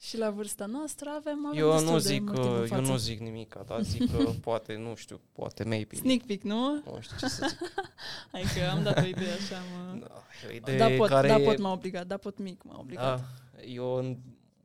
și 0.00 0.16
la 0.18 0.30
vârsta 0.30 0.66
noastră 0.66 1.10
avem, 1.10 1.46
avem 1.46 1.58
Eu 1.58 1.70
destul 1.70 1.90
nu 1.90 1.98
de 1.98 2.02
zic, 2.08 2.20
mult 2.22 2.34
timp 2.34 2.46
în 2.46 2.52
uh, 2.52 2.58
eu 2.58 2.66
față. 2.66 2.90
nu 2.90 2.96
zic 2.96 3.20
nimic, 3.20 3.56
dar 3.66 3.82
zic 3.92 4.16
că 4.16 4.30
poate, 4.40 4.76
nu 4.76 4.94
știu, 4.94 5.20
poate, 5.32 5.64
maybe. 5.64 5.96
Sneak 5.96 6.22
peek, 6.22 6.42
nu? 6.42 6.72
Nu 6.72 6.98
știu 7.00 7.16
ce 7.18 7.28
să 7.28 7.46
zic. 7.48 7.58
Hai 8.32 8.42
că 8.42 8.70
am 8.70 8.82
dat 8.82 9.02
o 9.02 9.06
idee 9.06 9.32
așa, 9.32 9.56
mă... 9.76 9.98
Da, 9.98 10.22
e 10.44 10.48
o 10.50 10.54
idee 10.54 10.78
Da 10.78 10.88
pot, 10.96 11.08
care 11.08 11.28
da 11.28 11.36
e- 11.40 11.44
pot 11.44 11.58
m-a 11.58 11.72
obligat, 11.72 12.06
da 12.06 12.16
pot 12.16 12.38
mic 12.38 12.62
m-a 12.62 12.78
obligat. 12.78 13.18
Da, 13.18 13.62
e 13.62 13.80
un, 13.80 14.16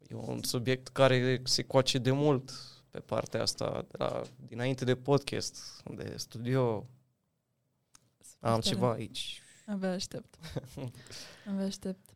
e 0.07 0.16
un 0.16 0.43
subiect 0.43 0.88
care 0.88 1.41
se 1.43 1.64
coace 1.64 1.97
de 1.97 2.12
mult 2.12 2.51
pe 2.91 2.99
partea 2.99 3.41
asta, 3.41 3.85
de 3.87 3.95
la, 3.97 4.21
dinainte 4.47 4.85
de 4.85 4.95
podcast, 4.95 5.83
de 5.95 6.13
studio. 6.17 6.75
Am 8.39 8.59
Tare. 8.59 8.61
ceva 8.61 8.91
aici. 8.91 9.41
Abia 9.65 9.91
aștept. 9.91 10.35
Abia 11.49 11.65
aștept. 11.65 12.09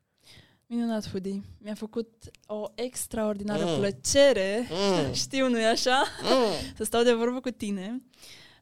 Minunat, 0.67 1.09
Hudi. 1.09 1.41
Mi-a 1.57 1.73
făcut 1.73 2.31
o 2.45 2.65
extraordinară 2.75 3.65
Mm. 3.65 3.77
plăcere, 3.77 4.67
Mm. 4.69 5.13
știu, 5.23 5.49
nu-i 5.49 5.65
așa, 5.65 6.03
Mm. 6.23 6.75
să 6.75 6.83
stau 6.83 7.03
de 7.03 7.13
vorbă 7.13 7.39
cu 7.39 7.49
tine. 7.49 8.01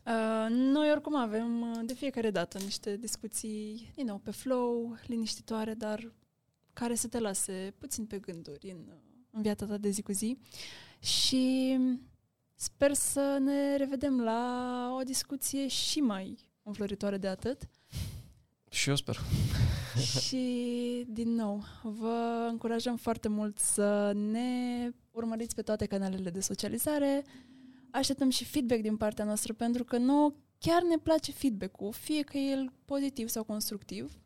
Uh, 0.05 0.45
noi 0.49 0.91
oricum 0.91 1.15
avem 1.15 1.61
uh, 1.61 1.79
de 1.85 1.93
fiecare 1.93 2.29
dată 2.31 2.57
niște 2.57 2.97
discuții, 2.97 3.91
din 3.95 4.05
nou, 4.05 4.17
pe 4.17 4.31
flow, 4.31 4.97
liniștitoare, 5.05 5.73
dar 5.73 6.11
care 6.73 6.95
să 6.95 7.07
te 7.07 7.19
lase 7.19 7.73
puțin 7.77 8.05
pe 8.05 8.17
gânduri 8.19 8.69
în, 8.71 8.85
uh, 8.89 8.95
în 9.31 9.41
viața 9.41 9.65
ta 9.65 9.77
de 9.77 9.89
zi 9.89 10.01
cu 10.01 10.11
zi. 10.11 10.37
Și 11.03 11.77
sper 12.55 12.93
să 12.93 13.37
ne 13.41 13.75
revedem 13.75 14.21
la 14.21 14.95
o 14.99 15.03
discuție 15.03 15.67
și 15.67 15.99
mai 15.99 16.37
înfloritoare 16.63 17.17
de 17.17 17.27
atât. 17.27 17.69
Și 18.69 18.89
eu 18.89 18.95
sper. 18.95 19.19
și, 20.25 20.45
din 21.07 21.29
nou, 21.29 21.63
vă 21.81 22.47
încurajăm 22.49 22.95
foarte 22.95 23.27
mult 23.27 23.59
să 23.59 24.11
ne 24.15 24.89
urmăriți 25.11 25.55
pe 25.55 25.61
toate 25.61 25.85
canalele 25.85 26.29
de 26.29 26.39
socializare. 26.39 27.23
Așteptăm 27.91 28.29
și 28.29 28.45
feedback 28.45 28.81
din 28.81 28.97
partea 28.97 29.25
noastră, 29.25 29.53
pentru 29.53 29.83
că 29.83 29.97
nouă 29.97 30.33
chiar 30.59 30.83
ne 30.83 30.97
place 30.97 31.31
feedback-ul, 31.31 31.91
fie 31.91 32.21
că 32.21 32.37
e 32.37 32.51
el 32.51 32.73
pozitiv 32.85 33.27
sau 33.27 33.43
constructiv. 33.43 34.19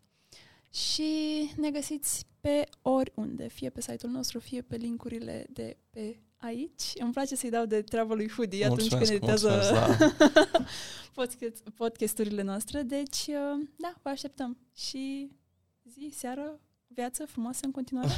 Și 0.69 1.11
ne 1.55 1.71
găsiți 1.71 2.25
pe 2.41 2.63
oriunde, 2.81 3.47
fie 3.47 3.69
pe 3.69 3.81
site-ul 3.81 4.11
nostru, 4.11 4.39
fie 4.39 4.61
pe 4.61 4.75
linkurile 4.75 5.45
de 5.49 5.77
pe 5.89 6.19
aici. 6.37 6.83
Îmi 6.95 7.11
place 7.11 7.35
să-i 7.35 7.49
dau 7.49 7.65
de 7.65 7.81
treabă 7.81 8.13
lui 8.13 8.29
Hudi 8.29 8.63
atunci 8.63 8.89
când 8.89 8.91
Mulțumesc, 8.91 9.11
editează 9.11 9.49
mulțumesc, 9.49 10.17
da. 10.17 10.65
podcast, 11.21 11.69
podcasturile 11.75 12.41
noastre. 12.41 12.81
Deci, 12.81 13.25
uh, 13.27 13.67
da, 13.75 13.93
vă 14.01 14.09
așteptăm. 14.09 14.57
Și 14.75 15.31
zi, 15.83 16.13
seară, 16.13 16.59
viață 16.87 17.25
frumoasă 17.25 17.59
în 17.63 17.71
continuare. 17.71 18.09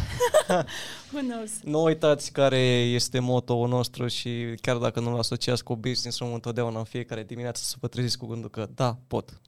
Who 1.12 1.20
knows? 1.20 1.62
Nu 1.64 1.84
uitați 1.84 2.32
care 2.32 2.60
este 2.70 3.20
moto-ul 3.20 3.68
nostru 3.68 4.08
și 4.08 4.56
chiar 4.62 4.78
dacă 4.78 5.00
nu-l 5.00 5.18
asociați 5.18 5.64
cu 5.64 5.76
business-ul, 5.76 6.34
întotdeauna 6.34 6.80
în 6.80 6.86
fiecare 6.86 7.24
dimineață 7.24 7.62
să 7.64 7.76
vă 7.80 7.88
treziți 7.88 8.18
cu 8.18 8.26
gândul 8.26 8.50
că 8.50 8.70
da, 8.76 8.98
pot. 9.08 9.42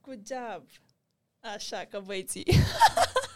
Good 0.00 0.20
job! 0.26 0.62
Așa 1.54 1.86
că 1.90 2.02
băieții. 2.04 2.44